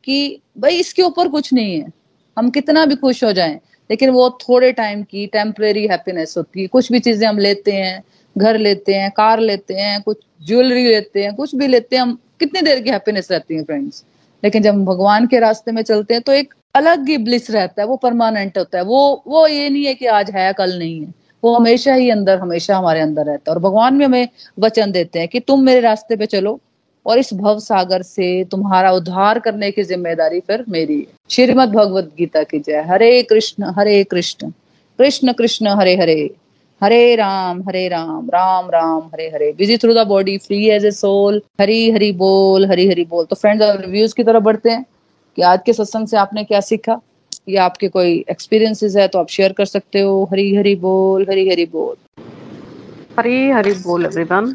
कि 0.06 0.40
भाई, 0.58 0.76
इसके 0.76 1.02
ऊपर 1.02 1.28
कुछ 1.28 1.52
नहीं 1.52 1.78
है। 1.80 1.92
हम 2.36 2.50
कितना 2.50 2.84
भी 2.86 2.94
खुश 2.96 3.22
हो 3.24 3.32
जाएँ, 3.32 3.54
लेकिन 3.90 4.10
वो 4.10 4.28
थोड़े 4.40 4.72
टाइम 4.72 5.02
की 5.02 5.26
टेम्परेरी 5.26 5.86
हैप्पीनेस 5.86 6.34
होती 6.38 6.60
है। 6.60 6.66
कुछ 6.66 6.92
भी 6.92 7.00
चीज़ें 7.00 7.26
हम 7.28 7.38
लेते 7.38 7.72
हैं, 7.72 8.02
घर 8.36 8.58
लेते 8.58 8.94
हैं, 8.94 9.10
कार 9.10 9.40
लेते 9.40 9.74
हैं, 9.74 10.00
कुछ 10.02 10.18
ज्वेलरी 10.46 10.84
लेते 10.86 11.22
हैं, 11.24 11.34
कुछ 11.34 11.54
भी 11.54 11.66
लेते 11.66 11.96
हैं, 11.96 12.02
हम 12.02 12.18
कितनी 12.40 12.60
देर 12.60 12.80
की 12.80 12.90
हैप्पीनेस 12.90 13.30
रहती 13.30 13.54
है 13.54 13.62
फ्रेंड्स 13.64 14.04
लेकिन 14.42 14.62
जब 14.62 14.74
हम 14.74 14.84
भगवान 14.84 15.26
के 15.26 15.38
रास्ते 15.40 15.72
में 15.72 15.82
चलते 15.82 16.14
हैं 16.14 16.22
तो 16.22 16.32
एक 16.32 16.54
अलग 16.74 17.08
ही 17.08 17.16
ब्लिस 17.18 17.50
रहता 17.50 17.82
है, 17.82 17.88
वो 17.88 17.96
परमानेंट 17.96 18.58
होता 18.58 18.78
है। 18.78 18.84
वो 18.84 19.22
वो 19.26 19.46
ये 19.46 19.68
नहीं 19.68 19.84
है 19.84 19.94
कि 19.94 20.06
आज 20.08 20.30
है, 20.30 20.52
कल 20.52 20.78
नहीं 20.78 21.00
है। 21.00 21.12
वो 21.42 21.54
हमेशा 21.54 21.94
ही 21.94 22.10
अंदर, 22.10 22.38
हमेशा 22.38 22.76
हमारे 22.76 23.00
अंदर 23.00 23.24
रहता 23.24 23.50
है। 23.50 23.54
और 23.54 23.62
भगवान 23.62 23.98
भी 23.98 24.04
हमें 24.04 24.28
वचन 24.58 24.92
देते 24.92 25.18
हैं 25.18 25.28
कि 25.28 25.40
तुम 25.40 25.62
मेरे 25.62 25.80
रास्ते 25.80 26.16
पे 26.16 26.26
चलो, 26.26 26.58
और 27.06 27.18
इस 27.18 27.32
भव 27.34 27.58
सागर 27.58 28.02
से 28.02 28.44
तुम्हारा 28.44 28.90
उद्धार 28.92 29.38
करने 29.38 29.70
की 29.70 29.82
ज़िम्मेदारी 29.82 30.40
फिर 30.40 30.64
मेरी 30.68 30.98
है। 30.98 31.06
श्रीमद 31.30 31.68
भगवत 31.68 32.10
गीता 32.18 32.42
की 32.42 32.58
जय। 32.58 32.84
Hare 32.88 33.22
Krishna 33.22 33.72
Hare 33.78 34.02
Krishna. 34.04 34.50
Krishna 34.98 35.32
Krishna, 35.32 35.66
Hare 35.68 35.96
Hare. 35.96 36.30
Hare 36.80 37.14
Ram 37.16 37.62
Hare 37.68 37.86
Ram 37.88 38.28
Ram 38.30 38.68
Ram, 38.70 39.00
Hare 39.14 39.28
Hare. 39.34 39.52
Busy 39.58 39.76
through 39.76 39.94
the 39.94 40.06
body 40.06 40.36
free 40.38 40.68
as 40.70 40.84
a 40.84 40.90
soul 40.90 41.40
Hari 41.60 41.90
Hari 41.90 42.10
बोल, 42.12 42.66
हरी 42.66 42.88
हरी 42.88 43.04
बोल। 43.04 43.24
तो 43.24 43.36
फ्रेंड्स 43.36 43.80
रिव्यूज़ 43.80 44.14
की 44.14 44.24
तरफ़ 44.24 44.42
बढ़ते 44.42 44.70
हैं 44.70 44.84
कि 45.38 45.42
आज 45.42 45.60
के 45.66 45.72
सत्संग 45.72 46.08
से 46.08 46.16
आपने 46.16 46.44
क्या 46.44 46.60
सीखा? 46.60 47.00
या 47.48 47.64
आपके 47.64 47.88
कोई 47.88 48.12
एक्सपीरियंसेस 48.30 48.96
है 48.96 49.06
तो 49.08 49.18
आप 49.18 49.28
शेयर 49.28 49.52
कर 49.52 49.64
सकते 49.64 50.00
हो। 50.00 50.22
हरी 50.32 50.54
हरी 50.56 50.74
बोल, 50.76 51.26
हरी 51.30 51.48
हरी 51.48 51.66
बोल। 51.66 51.94
हरी 53.18 53.50
हरी 53.50 53.72
बोल 53.74 54.04
एवरीवन 54.06 54.54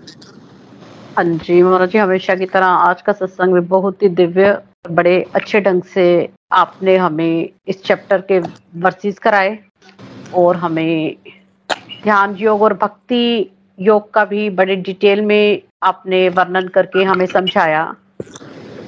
हाँ 1.18 1.24
जी 1.26 1.62
महाराज 1.64 1.90
जी, 1.90 1.98
हमेशा 1.98 2.36
की 2.36 2.46
तरह 2.46 2.66
आज 2.66 3.02
का 3.02 3.14
सत्संग 3.14 3.54
भी 3.54 3.60
बहुत 3.68 4.04
ही 4.04 4.10
दिव्य 4.12 4.58
बड़े 4.92 5.16
अच्छे 5.36 5.60
ढंग 5.62 5.82
से 5.94 6.06
आपने 6.54 6.96
हमें 6.98 7.50
इस 7.68 7.84
चैप्टर 7.84 8.22
के 8.22 8.40
वर्सेस 8.82 9.20
कराए 9.20 9.58
और 10.36 10.56
हमें 10.58 11.16
ध्यान 12.04 12.36
योग 12.36 12.62
और 12.62 12.74
भक्ति 12.74 13.50
योग 13.78 14.12
का 14.14 14.24
भी 14.26 14.50
बड़े 14.52 14.76
डिटेल 14.78 15.22
में 15.22 15.62
आपने 15.84 16.28
वर्णन 16.30 16.68
करके 16.68 17.04
हमें 17.04 17.26
समझाया। 17.26 17.84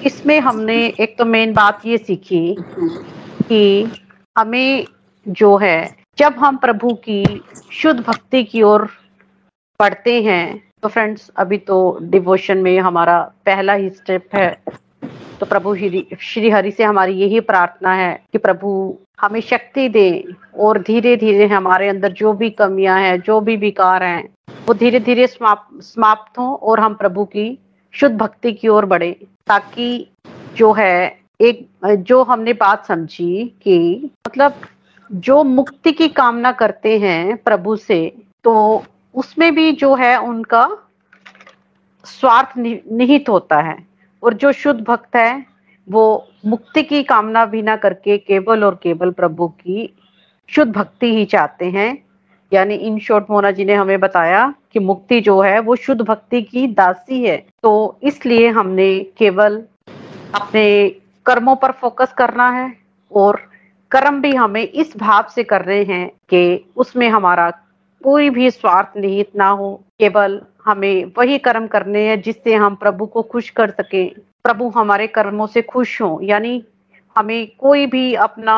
इसमें 0.05 0.39
हमने 0.39 0.76
एक 0.99 1.18
तो 1.18 1.26
मेन 1.26 1.53
बात 1.53 1.86
ये 1.86 1.97
सीखी 1.97 2.55
कि 2.59 3.91
हमें 4.36 4.86
जो 5.26 5.55
है, 5.57 5.95
जब 6.18 6.34
हम 6.39 6.57
प्रभु 6.57 6.93
की 7.05 7.24
शुद्ध 7.74 7.99
भक्ति 7.99 8.43
की 8.43 8.61
ओर 8.61 8.88
पढ़ते 9.80 10.22
हैं 10.24 10.64
तो 10.82 10.89
फ्रेंड्स 10.89 11.30
अभी 11.38 11.57
तो 11.59 11.78
डिवोशन 12.03 12.57
में 12.57 12.78
हमारा 12.80 13.20
पहला 13.45 13.74
ही 13.74 13.89
स्टेप 13.89 14.36
है। 14.36 14.49
तो 15.39 15.45
प्रभु 15.45 15.76
श्री 15.76 16.49
हरि 16.49 16.72
से 16.72 16.84
हमारी 16.84 17.14
यही 17.14 17.39
प्रार्थना 17.41 17.93
है 17.93 18.14
कि 18.32 18.38
प्रभु 18.38 18.70
हमें 19.20 19.41
शक्ति 19.41 19.89
दे 19.89 20.26
और 20.59 20.78
धीरे 20.82 21.16
धीरे 21.18 21.45
हमारे 21.47 21.89
अंदर 21.89 22.11
जो 22.11 22.34
भी 22.34 22.49
कमियाँ 22.49 22.99
हैं, 22.99 23.22
जो 23.22 23.39
भी 23.41 23.55
विकार 23.57 24.03
हैं, 24.03 24.30
वो 24.68 24.74
धीरे 24.74 24.99
धीरे 24.99 25.28
समाप्त 25.28 26.38
हों 26.38 26.55
और 26.55 26.80
हम 26.80 26.93
प्रभु 26.93 27.26
की 27.26 27.57
शुद्ध 27.93 28.16
भक्ति 28.18 28.53
की 28.53 28.68
ओर 28.68 28.86
बढ़े 28.86 29.11
ताकि 29.47 30.07
जो 30.55 30.72
है, 30.74 31.20
एक, 31.41 31.68
जो 31.86 32.24
हमने 32.24 32.53
बात 32.53 32.86
समझी 32.86 33.45
कि 33.64 34.09
मतलब 34.28 34.61
जो 35.11 35.43
मुक्ति 35.43 35.91
की 35.91 36.07
कामना 36.07 36.51
करते 36.51 36.97
हैं 36.99 37.38
प्रभु 37.38 37.76
से 37.76 38.16
तो 38.43 38.84
उसमें 39.16 39.55
भी 39.55 39.72
जो 39.72 39.95
है 39.95 40.18
उनका 40.18 40.68
स्वार्थ 42.05 42.57
निहित 42.57 43.30
होता 43.30 43.59
है 43.61 43.78
और 44.24 44.34
जो 44.34 44.51
शुद्ध 44.51 44.80
भक्त 44.82 45.16
है 45.16 45.52
वो 45.88 46.27
मुक्ति 46.45 46.84
की 46.84 47.03
कामना 47.03 47.45
भी 47.45 47.61
ना 47.61 47.75
करके 47.75 48.17
केवल 48.17 48.63
और 48.63 48.79
केवल 48.84 49.11
प्रभु 49.11 49.47
की 49.47 49.93
शुद्ध 50.49 50.71
भक्ति 50.73 51.15
ही 51.15 51.25
चाहते 51.25 51.65
हैं। 51.65 52.03
यानी 52.51 52.75
इन 52.75 52.99
शॉर्ट 52.99 53.25
मोना 53.29 53.51
जी 53.51 53.65
ने 53.65 53.73
हमें 53.73 53.99
बताया 53.99 54.53
कि 54.73 54.79
मुक्ति 54.79 55.19
जो 55.21 55.39
है, 55.41 55.59
वो 55.59 55.75
शुद्ध 55.75 56.01
भक्ति 56.01 56.41
की 56.41 56.67
दासी 56.67 57.23
है। 57.23 57.38
तो 57.63 57.99
इसलिए 58.03 58.49
हमने 58.49 58.99
केवल 59.17 59.63
अपने 60.36 60.89
कर्मों 61.25 61.55
पर 61.55 61.71
फोकस 61.71 62.13
करना 62.13 62.49
है 62.49 62.73
और 63.11 63.39
कर्म 63.91 64.21
भी 64.21 64.36
हमें 64.36 64.63
इस 64.63 64.97
भाव 64.97 65.25
से 65.36 65.43
कर 65.43 65.61
रहे 65.61 65.84
हैं 65.84 66.07
कि 66.29 66.71
उसमें 66.77 67.09
हमारा 67.09 67.49
कोई 68.03 68.29
भी 68.29 68.51
स्वार्थ 68.51 68.97
निहित 68.97 69.31
ना 69.36 69.49
हो, 69.49 69.84
केवल 69.99 70.41
हमें 70.66 71.11
वही 71.18 71.38
कर्म 71.38 71.68
करने 71.68 72.01
हैं 72.01 72.22
जिससे 72.22 72.53
हम 72.55 72.76
प्रभु 72.76 73.05
को 73.05 73.22
खुश 73.24 73.49
कर 73.49 73.70
सके। 73.72 74.05
प्रभु 74.45 74.70
हमारे 74.70 75.07
कर्मों 75.07 75.47
से 75.47 75.61
खुश 75.64 76.01
हो, 76.01 76.20
यानी 76.24 76.64
हमें 77.16 77.47
कोई 77.59 77.86
भी 77.88 78.14
अपना 78.16 78.57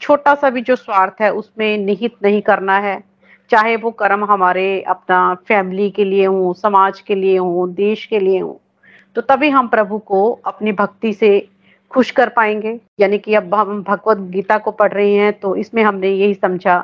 छोटा 0.00 0.34
सा 0.34 0.50
भी 0.50 0.60
जो 0.60 0.76
स्वार्थ 0.76 1.20
है 1.20 1.32
उसमें 1.32 1.78
निहित 1.78 2.14
नहीं 2.22 2.40
करना 2.42 2.78
है। 2.78 3.02
चाहे 3.50 3.76
वो 3.76 3.90
कर्म 3.92 4.24
हमारे 4.24 4.80
अपना 4.82 5.34
फैमिली 5.48 5.90
के 5.90 6.04
लिए 6.04 6.26
हो, 6.26 6.52
समाज 6.54 7.00
के 7.00 7.14
लिए 7.14 7.36
हो, 7.36 7.66
देश 7.68 8.04
के 8.06 8.18
लिए 8.18 8.40
हो 8.40 8.60
तो 9.16 9.20
तभी 9.20 9.48
हम 9.50 9.68
प्रभु 9.68 9.98
को 9.98 10.30
अपनी 10.46 10.72
भक्ति 10.72 11.12
से 11.12 11.48
खुश 11.90 12.10
कर 12.10 12.28
पाएँगे। 12.28 12.78
यानी 13.00 13.18
कि 13.18 13.34
अब 13.34 13.54
हम 13.54 13.82
भगवत 13.82 14.18
गीता 14.30 14.58
को 14.58 14.70
पढ़ 14.70 14.92
रहे 14.92 15.12
हैं 15.14 15.32
तो 15.32 15.54
इसमें 15.56 15.82
हमने 15.82 16.10
यही 16.10 16.34
समझा 16.34 16.78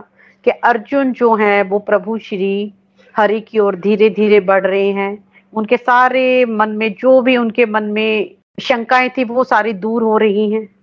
कि 0.46 0.50
अर्जुन 0.50 1.12
जो 1.12 1.34
है, 1.34 1.62
वो 1.62 1.78
प्रभु 1.78 2.18
श्री 2.18 2.72
हरि 3.16 3.40
की 3.40 3.58
ओर 3.58 3.76
धीरे 3.76 4.10
धीरे 4.10 4.40
बढ़ 4.40 4.66
रहे 4.66 4.88
हैं। 4.88 5.24
उनके 5.54 5.76
सारे 5.76 6.44
मन 6.44 6.68
में, 6.68 6.94
जो 6.94 7.20
भी 7.20 7.36
उनके 7.36 7.66
मन 7.66 7.84
में 7.84 8.34
शंकाएँ 8.60 9.08
थी, 9.08 9.24
वो 9.24 9.44
सारी 9.44 9.72
दूर 9.72 10.02
हो 10.02 10.18
रही 10.18 10.50
हैं 10.50 10.74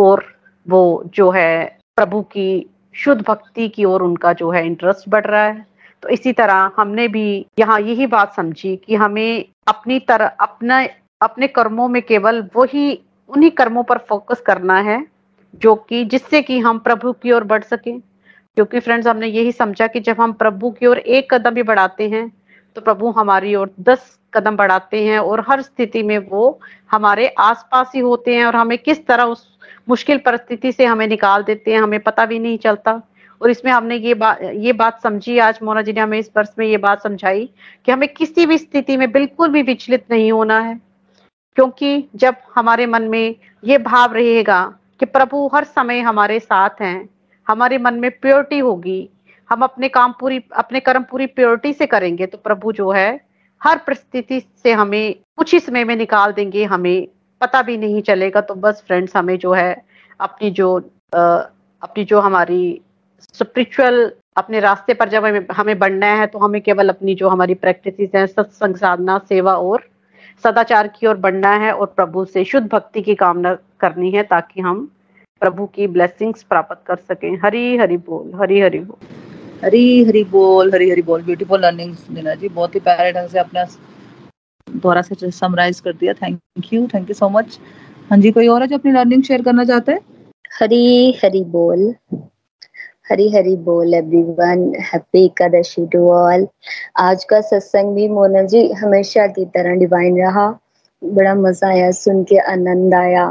और 0.00 0.24
वो 0.68 1.02
जो 1.06 1.30
है 1.30 1.78
प्रभु 1.96 2.22
की 2.22 2.66
शुद्ध 2.94 3.24
भक्ति 3.28 3.68
की 3.68 3.84
ओर 3.84 4.02
उनका 4.02 4.32
जो 4.32 4.50
है 4.50 4.66
इंटरेस्ट 4.66 5.08
बढ़ 5.08 5.24
रहा 5.24 5.44
है। 5.44 5.66
तो 6.02 6.08
इसी 6.08 6.32
तरह 6.32 6.70
हमने 6.76 7.08
भी 7.08 7.46
यहाँ 7.58 7.80
यही 7.80 8.06
बात 8.06 8.34
समझी 8.34 8.76
कि 8.76 8.94
हमें 8.94 9.44
अपनी 9.68 10.00
तरह 10.00 10.26
अपना, 10.26 10.86
अपने 11.22 11.46
कर्मों 11.46 11.88
में 11.88 12.02
केवल 12.02 12.48
वही, 12.56 13.02
उन्हीं 13.28 13.50
कर्मों 13.50 13.82
पर 13.82 13.98
फोकस 13.98 14.40
करना 14.40 14.80
है, 14.80 15.06
जो 15.56 15.74
कि, 15.74 16.04
जिससे 16.04 16.42
कि 16.42 16.58
हम 16.58 16.78
प्रभु 16.78 17.12
की 17.12 17.32
ओर 17.32 17.44
बढ़ 17.44 17.62
सके। 17.62 18.13
क्योंकि 18.56 18.80
फ्रेंड्स 18.80 19.06
हमने 19.06 19.26
यही 19.26 19.52
समझा 19.52 19.86
कि 19.86 20.00
जब 20.00 20.20
हम 20.20 20.32
प्रभु 20.32 20.70
की 20.70 20.86
ओर 20.86 20.98
एक 20.98 21.32
कदम 21.34 21.54
भी 21.54 21.62
बढ़ाते 21.62 22.08
हैं 22.08 22.30
तो 22.76 22.80
प्रभु 22.80 23.10
हमारी 23.10 23.54
ओर 23.54 23.70
दस 23.80 24.18
कदम 24.34 24.56
बढ़ाते 24.56 25.04
हैं 25.04 25.18
और 25.18 25.44
हर 25.48 25.62
स्थिति 25.62 26.02
में 26.02 26.18
वो 26.20 26.58
हमारे 26.90 27.26
आसपास 27.40 27.90
ही 27.94 28.00
होते 28.00 28.34
हैं 28.36 28.44
और 28.46 28.56
हमें 28.56 28.76
किस 28.78 29.06
तरह 29.06 29.24
उस 29.24 29.46
मुश्किल 29.88 30.18
परिस्थिति 30.18 30.72
से 30.72 30.84
हमें 30.84 31.06
निकाल 31.06 31.42
देते 31.42 31.72
हैं, 31.72 31.80
हमें 31.80 32.00
पता 32.00 32.24
भी 32.26 32.38
नहीं 32.38 32.58
चलता। 32.58 33.00
और 33.40 33.50
इसमें 33.50 33.70
हमने 33.72 33.96
ये 33.96 34.14
बात 34.14 34.42
ये 34.42 34.72
बात 34.72 35.02
समझी 35.02 35.38
आज 35.38 35.58
मोना 35.62 35.82
जी 35.82 35.92
ने 35.92 36.00
हमें 36.00 36.18
इस 36.18 36.30
वर्ष 36.36 36.48
में 36.58 36.66
ये 36.66 36.76
बात 36.78 37.02
समझाई 37.02 37.48
कि 37.86 37.92
हमें 37.92 38.08
किसी 38.08 38.46
भी 38.46 38.58
स्थिति 38.58 38.96
में 38.96 39.10
बिल्कुल 39.12 39.48
भी 39.48 39.62
विचलित 39.62 40.04
नहीं 40.10 40.30
होना 40.32 40.58
है, 40.58 40.80
क्योंकि 41.56 42.08
जब 42.16 42.36
हमारे 42.54 42.86
मन 42.86 43.02
में 43.08 43.34
ये 43.64 43.78
भाव 43.80 44.14
रहेगा 44.14 44.62
कि 45.00 45.06
प्रभु 45.06 45.48
हर 45.54 45.64
समय 45.64 46.00
हमारे 46.00 46.38
साथ 46.40 46.80
हैं 46.80 47.08
हमारे 47.46 47.78
मन 47.78 47.94
में 47.94 48.10
प्योरिटी 48.10 48.58
होगी। 48.58 49.08
हम 49.50 49.62
अपने 49.62 49.88
काम 49.88 50.12
पूरी 50.12 50.42
अपने 50.56 50.80
कर्म 50.80 51.02
पूरी 51.02 51.26
प्योरिटी 51.26 51.72
से 51.72 51.86
करेंगे। 51.86 52.26
तो 52.26 52.38
प्रभु 52.38 52.72
जो 52.72 52.90
है 52.90 53.20
हर 53.62 53.78
परिस्थिति 53.78 54.40
से 54.62 54.72
हमें 54.72 55.14
कुछ 55.36 55.52
ही 55.54 55.60
समय 55.60 55.84
में 55.84 55.96
निकाल 55.96 56.32
देंगे 56.32 56.64
हमें 56.64 57.06
पता 57.40 57.62
भी 57.62 57.76
नहीं 57.76 58.02
चलेगा। 58.02 58.40
तो 58.40 58.54
बस 58.54 58.82
फ्रेंड्स 58.86 59.16
हमें 59.16 59.38
जो 59.38 59.52
है 59.52 59.84
अपनी 60.20 60.50
जो 60.50 60.76
आ, 61.14 61.20
अपनी 61.82 62.04
जो 62.04 62.20
हमारी 62.20 62.80
स्पिरिचुअल 63.34 64.12
अपने 64.36 64.60
रास्ते 64.60 64.94
पर 64.94 65.08
जब 65.08 65.24
हमें 65.24 65.46
हमें 65.52 65.78
बढ़ना 65.78 66.06
है 66.06 66.26
तो 66.26 66.38
हमें 66.38 66.60
केवल 66.62 66.88
अपनी 66.88 67.14
जो 67.14 67.28
हमारी 67.28 67.54
प्रैक्टिस 67.54 68.14
है 68.14 68.26
सत्संग 68.26 68.76
साधना 68.76 69.18
सेवा 69.28 69.54
और 69.54 69.82
सदाचार 70.44 70.88
की 70.88 71.06
ओर 71.06 71.16
बढ़ना 71.16 71.50
है 71.50 71.72
और 71.72 71.86
प्रभु 71.86 72.24
से 72.24 72.44
शुद्ध 72.44 72.66
भक्ति 72.68 73.02
की 73.02 73.14
कामना 73.14 73.54
करनी 73.80 74.10
है 74.10 74.22
ताकि 74.22 74.60
हम 74.60 74.88
प्रभु 75.42 75.64
की 75.74 75.86
ब्लेसिंग्स 75.86 76.42
प्राप्त 76.42 76.78
कर 76.86 76.96
सके। 77.08 77.28
हरी 77.44 77.76
हरि 77.76 77.96
बोल 78.06 78.32
हरी 78.40 78.60
हरि 78.60 78.78
बोल। 78.80 79.08
हरी 79.64 80.04
हरि 80.04 80.22
बोल 80.30 80.72
हरी 80.74 80.90
हरि 80.90 81.02
बोल। 81.02 81.22
Beautiful 81.22 81.60
learning 81.60 81.94
Neena 82.10 82.34
ji. 82.34 82.48
बहुत 82.50 82.74
ही 82.74 82.80
प्यारे 82.80 83.12
ढंग 83.12 83.28
से 83.28 83.38
अपने 83.38 83.64
द्वारा 84.68 85.02
से 85.02 85.30
समराइज 85.30 85.80
कर 85.80 85.92
दिया। 85.94 86.12
Thank 86.14 86.72
you 86.72 86.86
thank 86.94 87.08
you 87.10 87.14
so 87.14 87.28
much 87.28 87.58
हाँ 88.10 88.18
जी 88.18 88.30
कोई 88.32 88.48
और 88.48 88.62
है 88.62 88.68
जो 88.68 88.78
अपनी 88.78 88.92
लर्निंग 88.92 89.22
शेयर 89.22 89.42
करना 89.42 89.64
चाहते 89.64 89.92
हैं? 89.92 90.00
हरी 90.60 91.12
हरि 91.24 91.44
बोल। 91.50 91.94
हरी 93.10 93.28
हरी 93.30 93.56
बोल 93.64 93.94
everyone 93.94 94.72
happy 94.82 95.24
Ekadashi 95.24 95.86
to 95.92 96.08
all 96.10 96.46
आज 96.98 97.24
का 97.30 97.40
सत्संग 97.42 97.94
भी 97.94 98.08
मोना 98.08 98.42
जी 98.52 98.70
हमेशा 98.72 99.26
की 99.28 99.44
तरह 99.54 99.74
डिवाइन 99.78 100.18
रहा। 100.18 100.48
बड़ा 101.02 101.34
मज़ा 101.34 101.68
आया 101.68 101.90
सुन 101.92 102.22
के 102.24 102.38
आनंद 102.52 102.94
आया। 102.94 103.24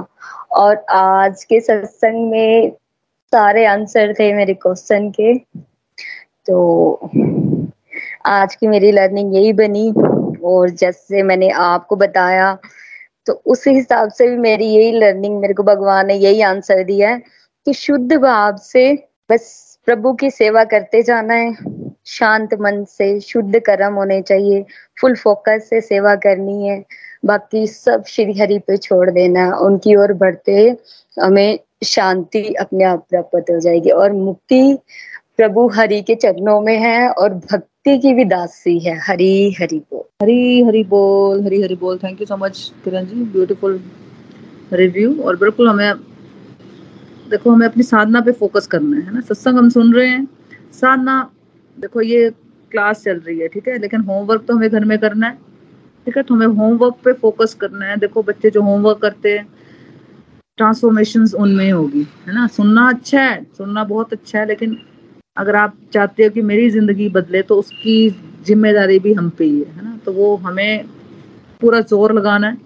और 0.53 0.75
आज 0.89 1.43
के 1.43 1.59
सत्संग 1.59 2.29
में 2.31 2.71
सारे 3.33 3.65
आंसर 3.65 4.13
थे 4.13 4.33
मेरे 4.33 4.53
क्वेश्चन 4.53 5.09
के। 5.09 5.33
तो 6.47 7.09
आज 8.25 8.55
की 8.55 8.67
मेरी 8.67 8.91
लर्निंग 8.91 9.35
यही 9.35 9.53
बनी 9.53 9.91
और 10.43 10.69
जैसे 10.69 11.23
मैंने 11.23 11.49
आपको 11.49 11.95
बताया 11.95 12.57
तो 13.25 13.33
उस 13.45 13.67
हिसाब 13.67 14.09
से 14.09 14.27
भी 14.27 14.37
मेरी 14.37 14.65
यही 14.65 14.91
लर्निंग 14.91 15.39
मेरे 15.39 15.53
को 15.53 15.63
भगवान 15.63 16.07
ने 16.07 16.13
यही 16.13 16.41
आंसर 16.41 16.83
दिया 16.83 17.09
है 17.09 17.21
कि 17.67 17.73
शुद्ध 17.73 18.13
भाव 18.13 18.57
से 18.57 18.91
बस 19.31 19.79
प्रभु 19.85 20.13
की 20.13 20.29
सेवा 20.31 20.63
करते 20.63 21.01
जाना 21.03 21.33
है। 21.33 21.53
शांत 22.05 22.53
मन 22.53 22.83
से, 22.83 23.19
शुद्ध 23.19 23.59
कर्म 23.59 23.93
होने 23.93 24.21
चाहिए 24.21 24.65
फुल 25.01 25.15
फोकस 25.15 25.67
से 25.69 25.81
सेवा 25.81 26.15
करनी 26.15 26.67
है। 26.67 26.83
बाकी 27.25 27.67
सब 27.67 28.03
श्री 28.05 28.33
हरि 28.33 28.59
पे 28.59 28.77
छोड़ 28.77 29.11
देना। 29.11 29.55
उनकी 29.55 29.95
ओर 29.95 30.13
बढ़ते 30.13 30.77
हमें 31.21 31.59
शांति 31.83 32.53
अपने 32.53 32.83
आप 32.83 33.05
प्राप्त 33.09 33.45
हो 33.49 33.59
जाएगी। 33.59 33.89
और 33.89 34.11
मुक्ति 34.11 34.77
प्रभु 35.37 35.67
हरि 35.67 36.01
के 36.01 36.15
चरणों 36.15 36.61
में 36.61 36.77
है 36.77 37.09
और 37.09 37.33
भक्ति 37.33 37.97
की 37.97 38.13
भी 38.13 38.25
दासी 38.25 38.79
है। 38.79 38.99
हरी, 38.99 39.51
हरि 39.51 39.79
बोल। 39.79 40.25
हरी, 40.25 40.63
हरि 40.63 40.83
बोल, 40.83 41.43
हरी, 41.43 41.61
हरि 41.61 41.75
बोल। 41.75 41.97
Thank 41.97 42.21
you 42.21 42.27
so 42.27 42.37
much 42.37 42.71
Kiran 42.83 43.05
ji. 43.05 43.15
Beautiful 43.15 43.81
review 44.73 45.21
और 45.21 45.35
बिल्कुल 45.35 45.69
हमें, 45.69 45.93
देखो, 47.29 47.51
हमें 47.51 47.67
अपनी 47.67 47.83
साधना 47.83 48.21
पे 48.21 48.31
फोकस 48.31 48.67
करना 48.67 48.97
है 48.97 49.13
ना? 49.13 49.21
सत्संग 49.21 49.57
हम 49.57 49.69
सुन 49.69 49.93
रहे 49.93 50.07
हैं। 50.07 50.27
साधना, 50.73 51.31
देखो, 51.79 52.01
ये 52.01 52.29
क्लास 52.71 53.03
चल 53.03 53.17
रही 53.17 53.39
है, 53.39 53.47
ठीक 53.47 53.67
है? 53.67 53.79
लेकिन 53.79 54.01
होमवर्क 54.01 54.45
तो 54.47 54.55
हमें 54.55 54.69
घर 54.69 54.85
में 54.85 54.97
करना 54.97 55.27
है। 55.27 55.52
ठीक 56.07 56.17
है 56.17 56.23
तो 56.23 56.35
हमें 56.35 56.47
होमवर्क 56.47 56.95
पे 57.05 57.13
फोकस 57.13 57.53
करना 57.53 57.85
है। 57.85 57.97
देखो, 57.97 58.23
बच्चे 58.23 58.49
जो 58.49 58.61
होमवर्क 58.61 58.97
करते 59.01 59.37
हैं 59.37 59.47
ट्रांसफॉर्मेशन 60.57 61.25
उनमें 61.35 61.71
होगी, 61.71 62.01
है 62.27 62.33
ना? 62.33 62.47
सुनना 62.49 62.87
अच्छा 62.89 63.21
है, 63.21 63.43
सुनना 63.57 63.83
बहुत 63.83 64.13
अच्छा 64.13 64.39
है, 64.39 64.45
लेकिन 64.47 64.77
अगर 65.37 65.55
आप 65.55 65.77
चाहते 65.93 66.23
हो 66.23 66.29
कि 66.29 66.41
मेरी 66.43 66.69
ज़िंदगी 66.69 67.07
बदले 67.09 67.41
तो 67.41 67.55
उसकी 67.59 68.09
ज़िम्मेदारी 68.45 68.99
भी 68.99 69.13
हम 69.13 69.29
पे 69.29 69.45
ही 69.45 69.59
है 69.59 69.83
ना? 69.83 69.97
तो 70.05 70.11
वो 70.13 70.35
हमें 70.37 70.85
पूरा 71.61 71.79
ज़ोर 71.81 72.13
लगाना 72.13 72.47
है। 72.47 72.57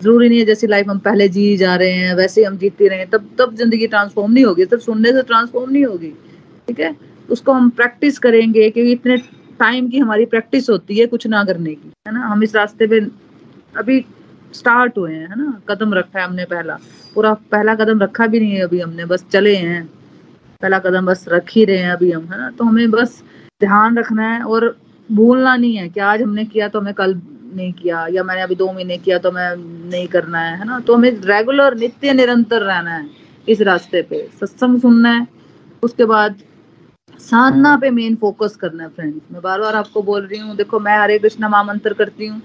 ज़रूरी 0.00 0.28
नहीं 0.28 0.38
है 0.38 0.44
जैसी 0.44 0.66
लाइफ 0.66 0.88
हम 0.88 0.98
पहले 0.98 1.28
जी 1.28 1.56
जा 1.56 1.74
रहे 1.76 1.92
हैं, 1.92 2.14
वैसे 2.14 2.44
हम 2.44 2.56
जीते 2.58 2.88
रहे 2.88 3.04
तब 3.06 3.28
तब 3.38 3.54
ज़िंदगी 3.56 3.86
ट्रांसफॉर्म 3.86 4.32
नहीं 4.32 4.44
होगी। 4.44 4.64
सिर्फ़ 4.64 4.82
सुनने 4.84 5.12
से 5.12 5.22
ट्रांसफॉर्म 5.22 5.70
नहीं 5.70 5.84
होगी, 5.84 6.10
ठीक 6.68 6.80
है? 6.80 6.94
उसको 7.28 7.52
हम 7.52 7.68
प्रैक्टिस 7.72 8.18
करेंगे 8.18 8.68
क्योंकि 8.70 8.92
इतने 8.92 9.16
टाइम 9.60 9.88
की 9.88 9.98
हमारी 9.98 10.24
प्रैक्टिस 10.26 10.68
होती 10.70 10.98
है 10.98 11.06
कुछ 11.06 11.26
ना 11.26 11.44
करने 11.44 11.74
की, 11.74 11.92
है 12.06 12.14
ना? 12.14 12.20
हम 12.20 12.42
इस 12.42 12.54
रास्ते 12.56 12.86
पे 12.86 13.00
अभी 13.78 14.04
स्टार्ट 14.54 14.98
हुए 14.98 15.12
हैं, 15.12 15.28
है 15.28 15.36
ना? 15.36 15.60
कदम 15.68 15.94
रखा 15.94 16.18
है 16.18 16.24
हमने 16.24 16.44
पहला। 16.44 16.78
पूरा 17.14 17.32
पहला 17.52 17.74
कदम 17.74 18.00
रखा 18.00 18.26
भी 18.26 18.40
नहीं 18.40 18.52
है 18.52 18.62
अभी 18.62 18.80
हमने, 18.80 19.04
बस 19.04 19.24
चले 19.32 19.54
हैं। 19.56 19.84
पहला 20.60 20.78
कदम 20.78 21.06
बस 21.06 21.24
रख 21.28 21.50
ही 21.50 21.64
रहे 21.64 21.78
हैं 21.78 21.90
अभी 21.90 22.10
हम, 22.10 22.24
है 22.24 22.38
ना? 22.38 22.50
तो 22.50 22.64
हमें 22.64 22.90
बस 22.90 23.22
ध्यान 23.60 23.98
रखना 23.98 24.28
है 24.28 24.42
और 24.42 24.76
भूलना 25.08 25.56
नहीं 25.56 25.76
है 25.76 25.88
कि 25.88 26.00
आज 26.00 26.22
हमने 26.22 26.44
किया 26.44 26.68
तो 26.68 26.80
हमें 26.80 26.94
कल 26.94 27.14
नहीं 27.54 27.72
किया, 27.72 28.06
या 28.06 28.22
मैंने 28.24 28.42
अभी 28.42 28.54
दो 28.54 28.72
महीने 28.72 28.96
किया 28.98 29.18
तो 29.18 29.30
मैं 29.32 29.54
नहीं 29.90 30.06
करना 30.08 30.38
है 30.38 30.58
है 30.58 30.64
ना? 30.66 30.78
तो 30.80 30.94
हमें 30.94 31.10
रेगुलर 31.24 31.74
नित्य, 31.74 32.12
निरंतर 32.12 32.62
रहना 32.62 32.90
है 32.90 33.08
इस 33.48 33.60
रास्ते 33.62 34.02
पे। 34.02 34.26
सत्संग 34.40 34.80
सुनना 34.80 35.10
है, 35.10 35.26
उसके 35.82 36.04
बाद 36.04 36.36
साधना 37.20 37.76
पे 37.76 37.90
मेन 37.90 38.16
फोकस 38.16 38.56
करना 38.56 38.82
है 38.82 38.88
फ्रेंड्स 38.88 39.32
मैं 39.32 39.42
बार 39.42 39.60
बार 39.60 39.76
आपको 39.76 40.02
बोल 40.02 40.26
रही 40.26 40.38
हूँ, 40.38 40.56
देखो 40.56 40.80
मैं 40.80 40.98
हरे 40.98 41.18
कृष्णा 41.18 41.48
महामंत्र 41.48 41.94
करती 41.94 42.26
हूँ। 42.26 42.40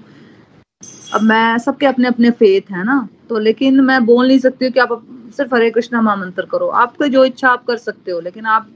अब 1.13 1.21
मैं, 1.21 1.57
सबके 1.57 1.85
अपने 1.85 2.07
अपने 2.07 2.29
फेथ 2.31 2.71
है 2.71 2.83
ना? 2.83 3.07
तो 3.29 3.39
लेकिन 3.39 3.79
मैं 3.81 4.05
बोल 4.05 4.27
नहीं 4.27 4.39
सकती 4.39 4.65
हूँ 4.65 4.71
कि 4.73 4.79
आप 4.79 5.01
सिर्फ़ 5.37 5.53
हरे 5.55 5.69
कृष्णा 5.71 6.01
महामंत्र 6.01 6.45
करो। 6.45 6.67
आपको 6.67 7.07
जो 7.07 7.23
इच्छा 7.25 7.49
आप 7.49 7.63
कर 7.65 7.77
सकते 7.77 8.11
हो, 8.11 8.19
लेकिन 8.19 8.45
आप 8.45 8.67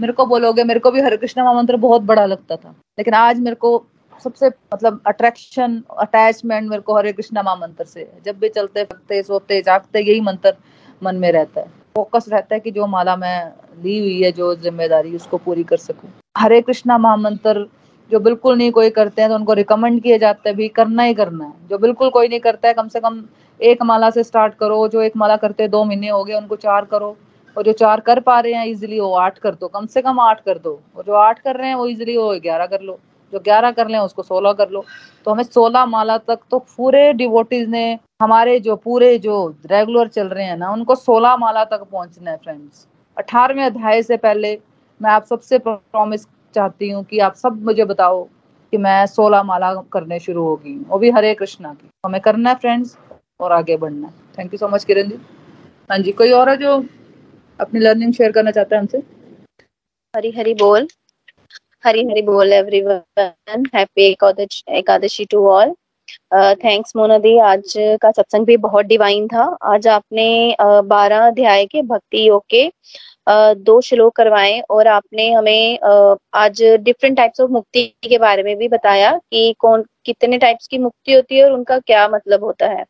मेरे 0.00 0.12
को 0.12 0.26
बोलोगे, 0.26 0.64
मेरे 0.64 0.80
को 0.80 0.90
भी 0.90 1.00
हरे 1.00 1.16
कृष्णा 1.16 1.44
महामंत्र 1.44 1.76
बहुत 1.76 2.02
बड़ा 2.02 2.24
लगता 2.26 2.56
था। 2.56 2.74
लेकिन 2.98 3.14
आज 3.14 3.40
मेरे 3.40 3.56
को 3.56 3.84
सबसे 4.24 4.48
मतलब 4.74 5.00
अट्रैक्शन 5.06 5.82
अटैचमेंट 5.98 6.68
मेरे 6.70 6.82
को 6.82 6.96
हरे 6.96 7.12
कृष्णा 7.12 7.42
महामंत्र 7.42 7.84
से 7.84 8.10
जब 8.24 8.38
भी 8.38 8.48
चलते 8.48 8.84
फिरते 8.84 9.22
सोते 9.22 9.60
जागते 9.62 10.00
यही 10.00 10.20
मंत्र 10.20 10.54
मन 11.02 11.16
में 11.16 11.30
रहता 11.32 11.60
है। 11.60 11.79
फोकस 11.94 12.26
रहता 12.28 12.54
है 12.54 12.60
कि 12.60 12.70
जो 12.70 12.86
माला 12.86 13.16
मैं 13.16 13.52
ली 13.82 13.98
हुई 13.98 14.20
है, 14.22 14.32
जो 14.32 14.54
ज़िम्मेदारी 14.54 15.14
उसको 15.16 15.36
पूरी 15.38 15.62
कर 15.64 15.76
सकूँ। 15.78 16.10
हरे 16.38 16.60
कृष्णा 16.60 16.98
महामंत्र 16.98 17.66
जो 18.10 18.18
बिल्कुल 18.20 18.56
नहीं 18.58 18.70
कोई 18.72 18.90
करते 18.90 19.22
हैं 19.22 19.30
तो 19.30 19.34
उनको 19.34 19.52
रिकमेंड 19.52 20.00
किया 20.02 20.16
जाता 20.18 20.48
है, 20.48 20.54
भी 20.56 20.68
करना 20.68 21.02
ही 21.02 21.14
करना 21.14 21.44
है। 21.44 21.68
जो 21.68 21.78
बिल्कुल 21.78 22.10
कोई 22.10 22.28
नहीं 22.28 22.40
करता 22.40 22.68
है, 22.68 22.74
कम 22.74 22.88
से 22.88 23.00
कम 23.00 23.22
एक 23.60 23.82
माला 23.82 24.10
से 24.10 24.22
स्टार्ट 24.24 24.54
करो, 24.54 24.86
जो 24.88 25.02
एक 25.02 25.16
माला 25.16 25.36
करते 25.36 25.68
दो 25.68 25.84
महीने 25.84 26.08
हो 26.08 26.22
गए, 26.24 26.34
उनको 26.34 26.56
चार 26.56 26.84
करो। 26.84 27.16
और 27.56 27.64
जो 27.64 27.72
चार 27.72 28.00
कर 28.00 28.20
पा 28.20 28.38
रहे 28.40 28.52
हैं 28.52 28.66
इजिली 28.66 29.00
वो 29.00 29.14
आठ 29.16 29.38
कर 29.38 29.54
दो। 29.54 29.68
कम 29.68 29.86
से 29.86 30.02
कम 30.02 30.20
आठ 30.20 30.40
कर 30.40 30.58
दो। 30.58 30.80
और 30.96 31.04
जो 31.04 31.14
आठ 31.14 31.38
कर 31.38 31.56
रहे 31.56 31.68
हैं, 31.68 31.74
वो 31.74 31.86
इजिली 31.86 32.16
वो 32.16 32.34
ग्यारह 32.40 32.66
कर 32.66 32.80
लो। 32.80 32.98
जो 33.32 33.40
ग्यारह 33.40 33.70
कर 33.70 33.88
लें, 33.88 33.98
उसको 33.98 34.22
सोलह 34.22 34.52
कर 34.52 34.70
लो। 34.70 34.84
तो 35.26 35.30
हमें 35.30 35.44
सोलह 35.44 35.84
माला 35.86 36.16
तक 36.20 36.40
तो 36.50 36.58
पूरे 36.76 37.12
डिवोटीज 37.12 37.68
ने, 37.68 37.98
हमारे 38.22 38.58
जो 38.60 38.76
पूरे 38.78 39.16
जो 39.18 39.46
रेगुलर 39.66 40.08
चल 40.08 40.28
रहे 40.28 40.44
हैं 40.44 40.56
ना, 40.56 40.70
उनको 40.70 40.94
सोलह 40.96 41.36
माला 41.36 41.64
तक 41.66 41.82
पहुँचना 41.82 42.30
है 42.30 42.36
फ्रेंड्स 42.36 42.86
अठारहवें 43.16 43.64
अध्याय 43.64 44.02
से 44.02 44.16
पहले 44.18 44.58
मैं 45.00 45.10
आप 45.10 45.24
सबसे 45.24 45.58
प्रॉमिस 45.60 46.26
चाहती 46.54 46.90
हूँ 46.90 47.02
कि 47.04 47.18
आप 47.20 47.34
सब 47.34 47.62
मुझे 47.64 47.84
बताओ 47.84 48.22
कि 48.72 48.78
मैं 48.78 49.06
सोलह 49.06 49.42
माला 49.42 49.72
करने 49.92 50.18
शुरू 50.20 50.44
होगी 50.44 50.74
वो 50.88 50.98
भी 50.98 51.10
हरे 51.10 51.34
कृष्णा 51.34 51.72
की। 51.74 51.88
हमें 52.06 52.20
करना 52.20 52.50
है 52.50 52.56
फ्रेंड्स 52.56 52.96
और 53.40 53.52
आगे 53.52 53.76
बढ़ना 53.76 54.06
है। 54.06 54.12
Thank 54.38 54.52
you 54.54 54.58
so 54.58 54.68
much 54.68 54.84
Kiran 54.84 55.08
ji. 55.08 55.18
हाँ 55.90 55.98
जी, 55.98 56.12
कोई 56.12 56.30
और 56.32 56.48
है 56.48 56.56
जो 56.56 56.76
अपनी 57.60 57.80
लर्निंग 57.80 58.12
शेयर 58.14 58.32
करना 58.32 58.50
चाहता 58.50 58.76
है 58.76 58.80
हमसे? 58.80 59.02
हरी 60.14 60.30
हरी 60.30 60.54
बोल। 60.54 60.86
हरी 61.84 62.02
हरी 62.06 62.22
बोल 62.22 62.52
everyone 62.52 63.64
happy 63.74 64.04
Ekadashi 64.78 65.24
to 65.24 65.46
all 65.48 65.70
thanks 66.56 66.92
Mona 66.96 67.16
दी 67.18 67.36
आज 67.40 67.72
का 68.02 68.10
सत्संग 68.10 68.46
भी 68.46 68.56
बहुत 68.56 68.86
डिवाइन 68.86 69.28
था। 69.28 69.44
आज 69.64 69.86
आपने 69.88 70.56
बारह 70.60 71.26
अध्याय 71.26 71.64
के 71.66 71.82
भक्ति 71.82 72.26
योग 72.26 72.42
के 72.54 72.70
दो 73.62 73.80
श्लोक 73.80 74.16
करवाए 74.16 74.58
और 74.70 74.86
आपने 74.88 75.30
हमें 75.32 75.78
आज 76.34 76.62
डिफरेंट 76.80 77.16
टाइप्स 77.16 77.40
ऑफ़ 77.40 77.50
मुक्ति 77.50 77.84
के 78.04 78.18
बारे 78.18 78.42
में 78.42 78.56
भी 78.58 78.68
बताया 78.68 79.16
कि 79.16 79.54
कौन, 79.58 79.84
कितने 80.04 80.38
टाइप्स 80.38 80.68
की 80.68 80.78
मुक्ति 80.78 81.12
होती 81.12 81.38
है 81.38 81.44
और 81.44 81.52
उनका 81.52 81.78
क्या 81.78 82.06
मतलब 82.08 82.44
होता 82.44 82.66
है। 82.68 82.84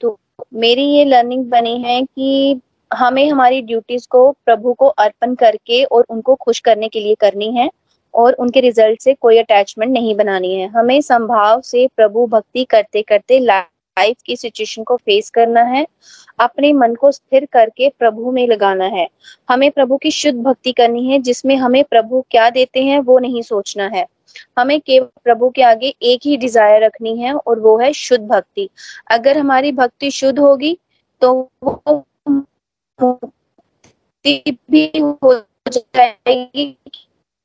तो 0.00 0.18
मेरी 0.54 0.84
ये 0.86 1.04
लर्निंग 1.04 1.44
बनी 1.50 1.76
है 1.82 2.00
कि 2.02 2.60
हमें 2.90 3.28
हमारी 3.28 3.60
ड्यूटीज़ 3.62 4.08
को, 4.10 4.30
प्रभु 4.46 4.72
को 4.72 4.86
अर्पण 4.86 5.34
करके 5.34 5.84
और 5.84 6.06
उनको 6.10 6.34
खुश 6.36 6.60
करने 6.60 6.88
के 6.88 7.00
लिए 7.00 7.14
करनी 7.20 7.54
है। 7.56 7.70
और 8.14 8.32
उनके 8.34 8.60
रिज़ल्ट 8.60 9.00
से 9.00 9.14
कोई 9.14 9.38
अटैचमेंट 9.38 9.92
नहीं 9.92 10.14
बनानी 10.14 10.54
है। 10.54 10.68
हमें 10.68 11.00
संभाव 11.02 11.60
से 11.62 11.86
प्रभु 11.96 12.26
भक्ति 12.26 12.64
करते 12.64 13.02
करते 13.02 13.38
लाइफ 13.40 14.16
की 14.26 14.36
सिचुएशन 14.36 14.82
को 14.82 14.96
फेस 14.96 15.30
करना 15.30 15.62
है। 15.64 15.86
अपने 16.40 16.72
मन 16.72 16.94
को 16.94 17.10
स्थिर 17.12 17.46
करके 17.52 17.88
प्रभु 17.90 18.30
में 18.32 18.46
लगाना 18.48 18.84
है। 18.86 19.08
हमें 19.48 19.70
प्रभु 19.70 19.96
की 19.96 20.10
शुद्ध 20.10 20.38
भक्ति 20.38 20.72
करनी 20.72 21.08
है, 21.10 21.18
जिसमें 21.20 21.54
हमें 21.56 21.82
प्रभु 21.84 22.24
क्या 22.30 22.48
देते 22.50 22.82
हैं, 22.82 22.98
वो 23.00 23.18
नहीं 23.18 23.42
सोचना 23.42 23.86
है। 23.88 24.06
हमें 24.58 24.80
केवल 24.80 25.08
प्रभु 25.24 25.48
के 25.50 25.62
आगे 25.62 25.94
एक 26.02 26.20
ही 26.24 26.36
डिज़ायर 26.36 26.84
रखनी 26.84 27.16
है, 27.18 27.32
और 27.34 27.60
वो 27.60 27.76
है 27.78 27.92
शुद्ध 27.94 28.24
भक्ति। 28.24 28.68
अगर 29.10 29.38
हमारी 29.38 29.72
भक्ति 29.72 30.10
शुद्ध 30.10 30.38
होगी 30.38 30.76
तो 31.22 31.32
वो 31.64 32.02
भी 34.24 34.90
हो 34.98 35.32
जाएगी। 35.68 36.76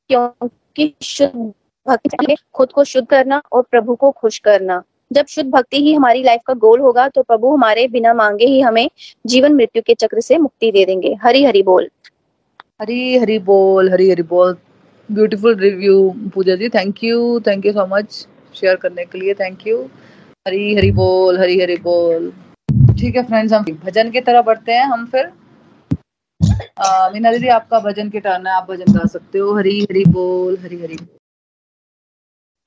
क्योंकि 0.10 0.94
शुद्ध 1.04 1.52
भक्ति 1.86 2.36
खुद 2.54 2.72
को 2.72 2.84
शुद्ध 2.84 3.08
करना 3.08 3.42
और 3.52 3.64
प्रभु 3.72 3.96
को 3.96 4.12
खुश 4.12 4.38
करना। 4.40 4.82
जब 5.14 5.26
शुद्ध 5.26 5.50
भक्ति 5.52 5.78
ही 5.78 5.94
हमारी 5.94 6.24
लाइफ 6.24 6.42
का 6.48 6.54
गोल 6.56 6.80
होगा 6.80 7.08
तो 7.10 7.22
प्रभु 7.24 7.52
हमारे 7.52 7.88
बिना 7.88 8.14
मांगे 8.14 8.46
ही 8.46 8.60
हमें 8.62 8.90
जीवन 9.28 9.54
मृत्यु 9.56 9.82
के 9.88 9.94
चक्र 9.96 10.22
से 10.22 10.38
मुक्ति 10.38 10.72
दे 10.72 10.86
देंगे। 10.86 11.14
हरी 11.24 11.44
हरी 11.46 11.64
बोल। 11.64 11.90
हरी 12.82 13.18
हरी 13.18 13.38
बोल, 13.40 13.92
हरी 13.92 14.10
हरी 14.10 14.24
बोल। 14.24 14.56
Beautiful 15.10 15.56
review 15.56 16.10
Pooja 16.34 16.56
ji 16.56 16.70
thank 16.70 17.04
you 17.04 17.40
thank 17.48 17.66
you 17.66 17.72
so 17.74 17.86
much 17.88 18.28
share 18.56 18.76
करने 18.76 19.06
के 19.06 19.20
लिए 19.20 19.34
थैंक 19.34 19.68
यू 19.68 19.78
हरी 20.46 20.76
हरी 20.76 20.92
बोल, 20.92 21.40
हरी 21.40 21.60
हरी 21.62 21.76
बोल। 21.78 22.32
ठीक 23.00 23.16
है 23.16 23.24
फ्रेंड्स 23.24 23.54
हम 23.54 23.66
भजन 23.86 24.10
की 24.12 24.22
तरह 24.22 24.42
बढ़ते 24.42 24.72
हैं, 24.72 24.86
हम 24.86 25.06
फिर 25.06 25.32
मीना 27.14 27.32
दीदी 27.32 27.48
आपका 27.48 27.80
भजन 27.80 28.10
की 28.10 28.20
टर्न 28.20 28.48
है 28.48 28.54
आप 28.54 28.68
भजन 28.72 28.94
गा 28.94 29.06
सकते 29.08 29.40
हो। 29.40 29.58
हरी 29.58 29.82
हरी 29.84 30.04
बोल, 30.06 30.58
हरी 30.62 30.82
हरी। 30.82 30.98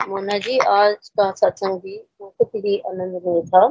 मोना 0.00 0.38
जी, 0.38 0.58
आज 0.58 1.08
का 1.08 1.30
सत्संग 1.30 1.80
भी 1.80 1.96
बहुत 2.20 2.50
ही 2.56 2.78
आनंदमय 2.78 3.40
था 3.46 3.64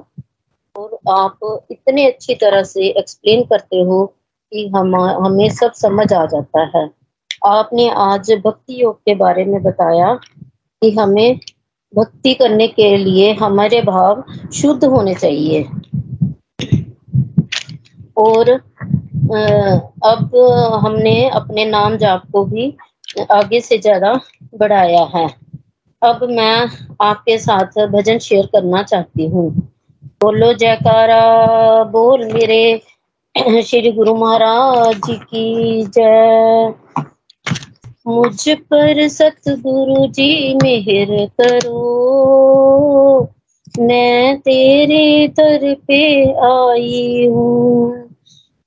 और 0.75 0.97
आप 1.09 1.65
इतने 1.71 2.05
अच्छी 2.05 2.35
तरह 2.35 2.63
से 2.63 2.87
एक्सप्लेन 2.89 3.43
करते 3.43 3.81
हो 3.81 4.05
कि 4.51 4.67
हम, 4.67 4.95
हमें 5.25 5.49
सब 5.49 5.73
समझ 5.73 6.13
आ 6.13 6.25
जाता 6.25 6.65
है। 6.77 6.89
आपने 7.45 7.89
आज 7.89 8.31
भक्ति 8.45 8.81
योग 8.81 8.99
के 8.99 9.15
बारे 9.15 9.45
में 9.45 9.61
बताया 9.63 10.13
कि 10.81 10.91
हमें 10.91 11.39
भक्ति 11.93 12.33
करने 12.33 12.67
के 12.67 12.95
लिए 12.97 13.33
हमारे 13.33 13.81
भाव 13.81 14.23
शुद्ध 14.53 14.83
होने 14.85 15.13
चाहिए। 15.15 15.63
और 18.17 18.49
अब 19.31 20.35
हमने 20.85 21.29
अपने 21.29 21.65
नाम 21.65 21.97
जाप 21.97 22.23
को 22.31 22.43
भी 22.45 22.73
आगे 23.31 23.59
से 23.61 23.77
ज़्यादा 23.77 24.13
बढ़ाया 24.59 25.03
है। 25.15 25.27
अब 26.01 26.23
मैं 26.29 26.69
आपके 27.01 27.37
साथ 27.37 27.79
भजन 27.91 28.17
शेयर 28.19 28.45
करना 28.45 28.83
चाहती 28.83 29.27
हूँ। 29.27 29.49
बोलो 30.21 30.53
जयकारा, 30.53 31.83
बोल 31.83 32.25
मेरे 32.33 32.81
श्री 33.63 33.91
गुरु 33.91 34.15
महाराज 34.15 35.01
की 35.09 35.83
जय। 35.87 36.73
मुझ 38.07 38.49
पर 38.49 39.07
सतगुरु 39.07 40.05
जी 40.07 40.53
मेहर 40.63 41.25
करो। 41.41 41.79
मैं 43.79 44.37
तेरे 44.39 45.27
दर 45.29 45.73
पे 45.87 46.01
आई 46.47 47.27
हूँ। 47.31 48.08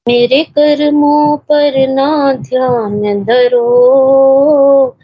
मेरे 0.06 0.42
कर्मों 0.58 1.36
पर 1.50 1.78
ना 1.88 2.32
ध्यान 2.32 3.22
धरो। 3.24 4.96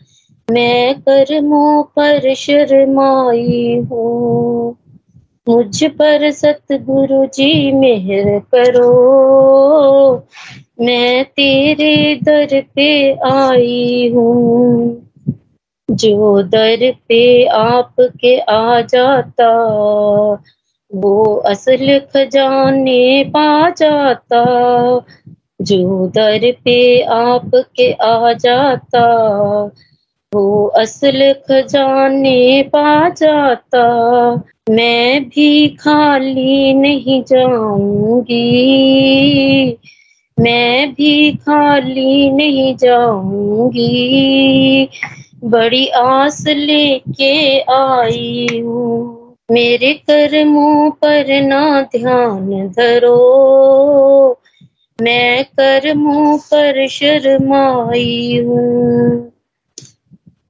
मैं 0.49 0.95
कर्मों 1.01 1.83
पर 1.97 2.35
शर्माई 2.35 3.75
हूँ। 3.91 4.77
मुझ 5.49 5.85
पर 5.99 6.31
सतगुरु 6.33 7.25
जी 7.27 7.51
मेहर 7.73 8.39
करो। 8.55 8.89
मैं 10.81 11.25
तेरे 11.25 12.15
दर 12.23 12.61
पे 12.75 12.91
आई 13.31 14.11
हूँ। 14.15 15.03
जो 15.89 16.43
दर 16.45 16.91
पे 17.09 17.23
आपके 17.57 18.39
आ 18.41 18.81
जाता 18.81 19.49
वो 20.91 21.35
असल 21.47 21.99
खजाने 22.15 23.25
पा 23.35 23.71
जाता, 23.71 24.43
जो 25.63 26.07
दर 26.09 26.51
पे 26.65 26.79
आपके 27.13 27.91
आ 27.93 28.33
जाता। 28.33 29.05
वो 30.33 30.67
असल 30.79 31.33
खजाने 31.49 32.63
पा 32.75 33.09
जाता, 33.09 33.83
मैं 34.71 35.25
भी 35.25 35.69
खाली 35.81 36.73
नहीं 36.75 37.23
जाऊँगी। 37.23 38.43
मैं 40.39 40.93
भी 40.95 41.33
खाली 41.37 42.31
नहीं 42.31 42.75
जाऊँगी। 42.77 43.89
बड़ी 45.45 45.87
आस 45.89 46.45
लेके 46.49 47.35
आई 47.73 48.61
हूँ। 48.61 49.18
मेरे 49.51 49.93
कर्मों 49.95 50.91
पर 50.91 51.43
ना 51.43 51.83
ध्यान 51.83 52.69
धरो। 52.69 54.41
मैं 55.03 55.45
कर्मों 55.45 56.39
पर 56.39 56.89
शर्माई 56.89 58.43
हूँ। 58.47 59.33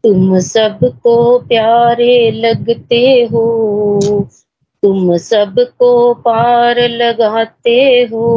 तुम 0.05 0.38
सबको 0.38 1.38
प्यारे 1.38 2.30
लगते 2.30 3.28
हो। 3.32 3.44
तुम 4.82 5.16
सबको 5.16 6.14
पार 6.14 6.78
लगाते 6.88 8.09
हो। 8.12 8.28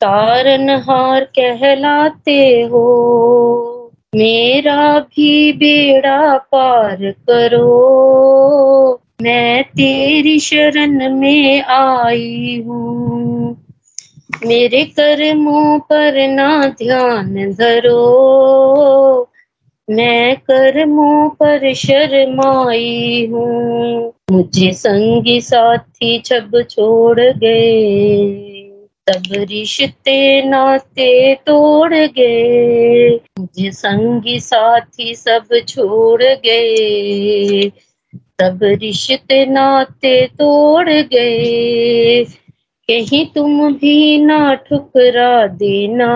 तारनहार 0.00 1.24
कहलाते 1.24 2.62
हो। 2.62 2.84
मेरा 4.14 4.98
भी 4.98 5.52
बेड़ा 5.52 6.38
पार 6.38 6.96
करो। 7.30 7.68
मैं 9.22 9.64
तेरी 9.64 10.40
शरण 10.40 11.14
में 11.14 11.62
आई 11.62 12.62
हूँ। 12.66 13.56
मेरे 14.46 14.84
कर्मों 14.84 15.78
पर 15.78 16.28
ना 16.28 16.68
ध्यान 16.68 17.34
धरो। 17.52 19.30
मैं 19.90 20.36
कर्मों 20.36 21.28
पर 21.28 21.74
शर्माई 21.74 23.28
हूँ। 23.32 24.14
मुझे 24.30 24.72
संगी 24.72 25.40
साथी 25.40 26.18
छब 26.18 26.62
छोड़ 26.70 27.20
गए 27.20 28.64
सब 29.08 29.22
रिश्ते 29.32 30.42
नाते 30.42 31.34
तोड़ 31.34 31.94
गए। 31.94 33.20
मुझे 33.38 33.70
संगी 33.70 34.40
साथी 34.40 35.14
सब 35.14 35.58
छोड़ 35.68 36.22
गए 36.22 37.72
सब 38.38 38.58
रिश्ते 38.62 39.44
नाते 39.46 40.26
तोड़ 40.26 40.88
गए। 40.90 42.24
कहीं 42.88 43.24
तुम 43.26 43.72
भी 43.74 44.18
ना 44.18 44.54
ठुकरा 44.54 45.46
देना। 45.46 46.08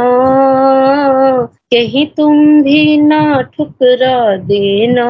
कहीं 1.73 2.07
तुम 2.07 2.63
भी 2.63 2.97
ना 2.97 3.43
ठुकरा 3.43 4.37
देना। 4.37 5.09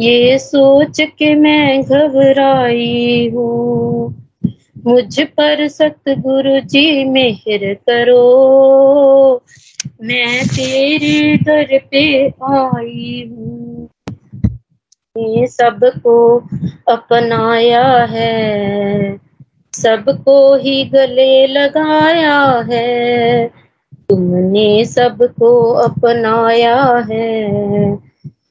ये 0.00 0.38
सोच 0.38 1.00
के 1.00 1.34
मैं 1.34 1.82
घबराई 1.82 3.30
हूँ। 3.34 4.14
मुझ 4.86 5.20
पर 5.20 5.68
सतगुरु 5.68 6.60
जी 6.60 7.04
मेहर 7.04 7.74
करो। 7.74 8.22
मैं 10.02 10.46
तेरे 10.46 11.36
दर 11.36 11.78
पे 11.90 12.04
आई 12.28 13.30
हूँ। 13.32 13.67
ने 15.18 15.46
सबको 15.46 16.38
अपनाया 16.88 17.86
है। 18.04 19.18
सबको 19.72 20.54
ही 20.54 20.84
गले 20.84 21.46
लगाया 21.46 22.64
है। 22.72 23.48
तुमने 24.10 24.84
सबको 24.84 25.72
अपनाया 25.72 27.04
है। 27.10 27.98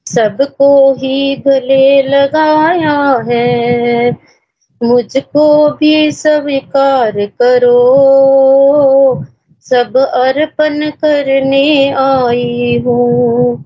सबको 0.05 0.93
ही 0.93 1.35
गले 1.35 2.01
लगाया 2.01 3.23
है। 3.27 4.11
मुझको 4.83 5.69
भी 5.69 6.11
स्वीकार 6.11 7.25
करो। 7.41 7.77
सब 9.61 9.97
अर्पण 9.97 10.89
करने 10.89 11.89
आई 11.89 12.83
हूँ। 12.85 13.65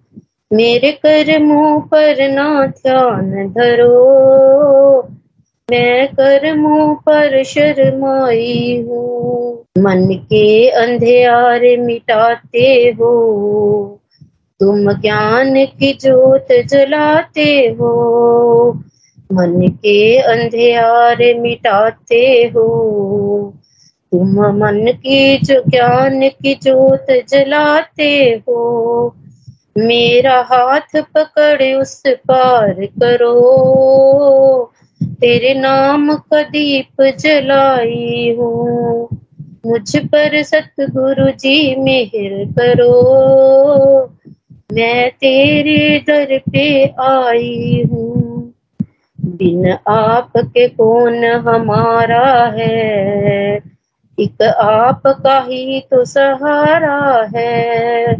मेरे 0.51 0.91
कर्मों 0.91 1.79
पर 1.81 2.29
ना 2.29 2.65
ध्यान 2.67 3.31
धरो। 3.49 5.01
मैं 5.69 6.07
कर्मों 6.07 6.95
पर 6.95 7.43
शर्माई 7.43 8.83
हूँ। 8.87 9.65
मन 9.77 10.05
के 10.23 10.69
अंधेर 10.69 11.79
मिटाते 11.81 12.67
हो। 12.99 13.11
तुम 14.59 14.91
ज्ञान 14.93 15.65
की 15.65 15.93
जोत 15.93 16.47
जलाते 16.65 17.51
हो। 17.79 17.91
मन 19.31 19.67
के 19.77 20.17
अंधेर 20.17 21.39
मिटाते 21.39 22.25
हो। 22.55 22.67
तुम 24.11 24.39
मन 24.57 24.91
की 24.97 25.37
जो 25.37 25.61
ज्ञान 25.69 26.27
की 26.29 26.53
जोत 26.55 27.05
जलाते 27.29 28.11
हो। 28.49 28.61
मेरा 29.75 30.39
हाथ 30.43 30.95
पकड़ 31.15 31.63
उस 31.75 32.01
पार 32.27 32.85
करो। 32.95 33.33
तेरे 35.15 35.53
नाम 35.53 36.13
का 36.15 36.41
दीप 36.49 37.01
जलाई 37.19 38.35
हूँ। 38.39 39.07
मुझ 39.65 39.97
पर 40.05 40.41
सतगुरु 40.43 41.29
जी 41.39 41.55
मेहर 41.75 42.43
करो। 42.51 42.91
मैं 44.73 45.09
तेरे 45.13 45.99
दर 46.07 46.37
पे 46.51 46.65
आई 47.03 47.83
हूँ। 47.91 48.53
बिन 49.19 49.71
आपके 49.89 50.67
कौन 50.69 51.23
हमारा 51.47 52.25
है? 52.55 53.59
एक 54.17 54.41
आपका 54.61 55.39
ही 55.41 55.79
तो 55.91 56.03
सहारा 56.05 56.99
है। 57.35 58.15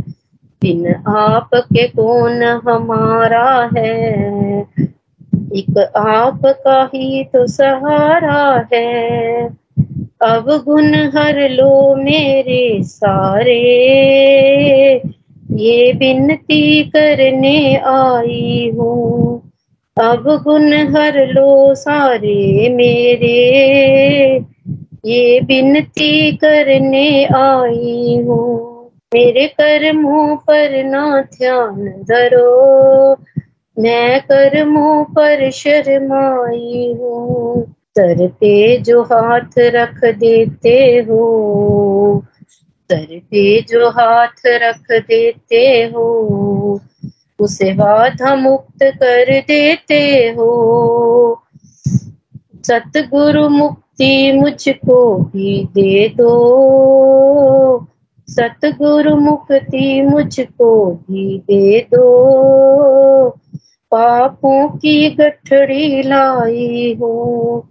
बिन 0.61 0.93
आपके 1.07 1.87
कौन 1.87 2.43
हमारा 2.43 3.69
है? 3.77 4.61
एक 5.55 5.77
आपका 5.97 6.89
ही 6.93 7.23
तो 7.23 7.47
सहारा 7.47 8.67
है। 8.73 9.45
अब 10.21 10.45
गुन 10.65 10.95
हर 10.95 11.49
लो 11.49 11.95
मेरे 11.95 12.83
सारे। 12.83 13.59
ये 15.51 15.93
बिनती 15.93 16.83
करने 16.83 17.75
आई 17.75 18.71
हूँ। 18.77 19.41
अब 19.97 20.23
गुन 20.43 20.73
हर 20.73 21.27
लो 21.27 21.75
सारे 21.75 22.69
मेरे। 22.69 23.37
ये 25.05 25.39
बिनती 25.41 26.31
करने 26.31 27.25
आई 27.25 28.23
हूँ। 28.27 28.70
मेरे 29.11 29.47
कर्मों 29.47 30.35
पर 30.35 30.83
ना 30.83 31.21
ध्यान 31.21 31.89
धरो। 32.01 33.13
मैं 33.77 34.21
कर्मों 34.21 35.03
पर 35.05 35.49
शर्माई 35.51 36.93
हूँ। 36.99 37.63
सर 37.97 38.27
पे 38.27 38.77
जो 38.77 39.01
हाथ 39.03 39.57
रख 39.57 40.05
देते 40.05 40.77
हो 41.09 42.23
सर 42.89 43.19
पे 43.19 43.61
जो 43.61 43.89
हाथ 43.89 44.41
रख 44.47 44.91
देते 44.91 45.65
हो, 45.95 46.07
उसे 47.39 47.73
बाधा 47.73 48.35
मुक्त 48.35 48.83
कर 48.83 49.39
देते 49.41 50.01
हो। 50.37 50.49
सतगुरु 52.65 53.49
मुक्ति 53.49 54.31
मुझको 54.31 55.15
भी 55.15 55.63
दे 55.65 56.09
दो। 56.09 57.87
सतगुरु 58.27 59.15
मुक्ति 59.15 60.01
मुझको 60.01 60.85
भी 60.85 61.39
दे 61.39 61.79
दो। 61.81 63.29
पापों 63.91 64.69
की 64.69 65.09
गठड़ी 65.09 66.03
लाई 66.03 66.97
हूँ। 67.01 67.63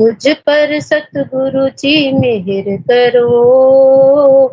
मुझ 0.00 0.28
पर 0.28 0.80
सतगुरु 0.80 1.68
जी 1.68 2.12
मेहर 2.12 2.76
करो। 2.76 4.48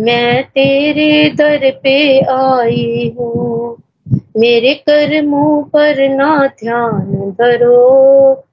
मैं 0.00 0.44
तेरे 0.44 1.30
दर 1.30 1.70
पे 1.82 2.20
आई 2.20 3.14
हूँ। 3.18 3.76
मेरे 4.36 4.74
कर्मों 4.74 5.62
पर 5.62 6.08
ना 6.08 6.46
ध्यान 6.46 7.30
धरो। 7.30 8.44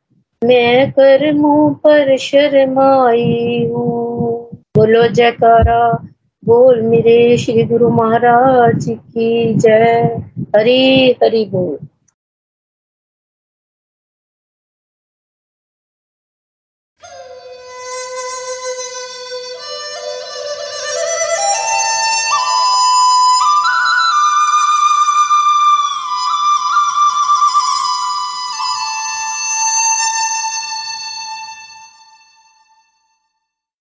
मैं 0.43 0.91
कर्मों 0.91 1.73
पर 1.73 2.17
शर्माई 2.17 3.67
हूँ। 3.71 4.49
बोलो 4.77 5.07
जयकारा। 5.07 6.12
बोल 6.45 6.81
मेरे 6.81 7.37
श्री 7.37 7.63
गुरु 7.63 7.89
महाराज 7.89 8.85
की 8.89 9.53
जय। 9.53 10.23
हरी 10.55 11.11
हरि 11.11 11.45
बोल। 11.45 11.87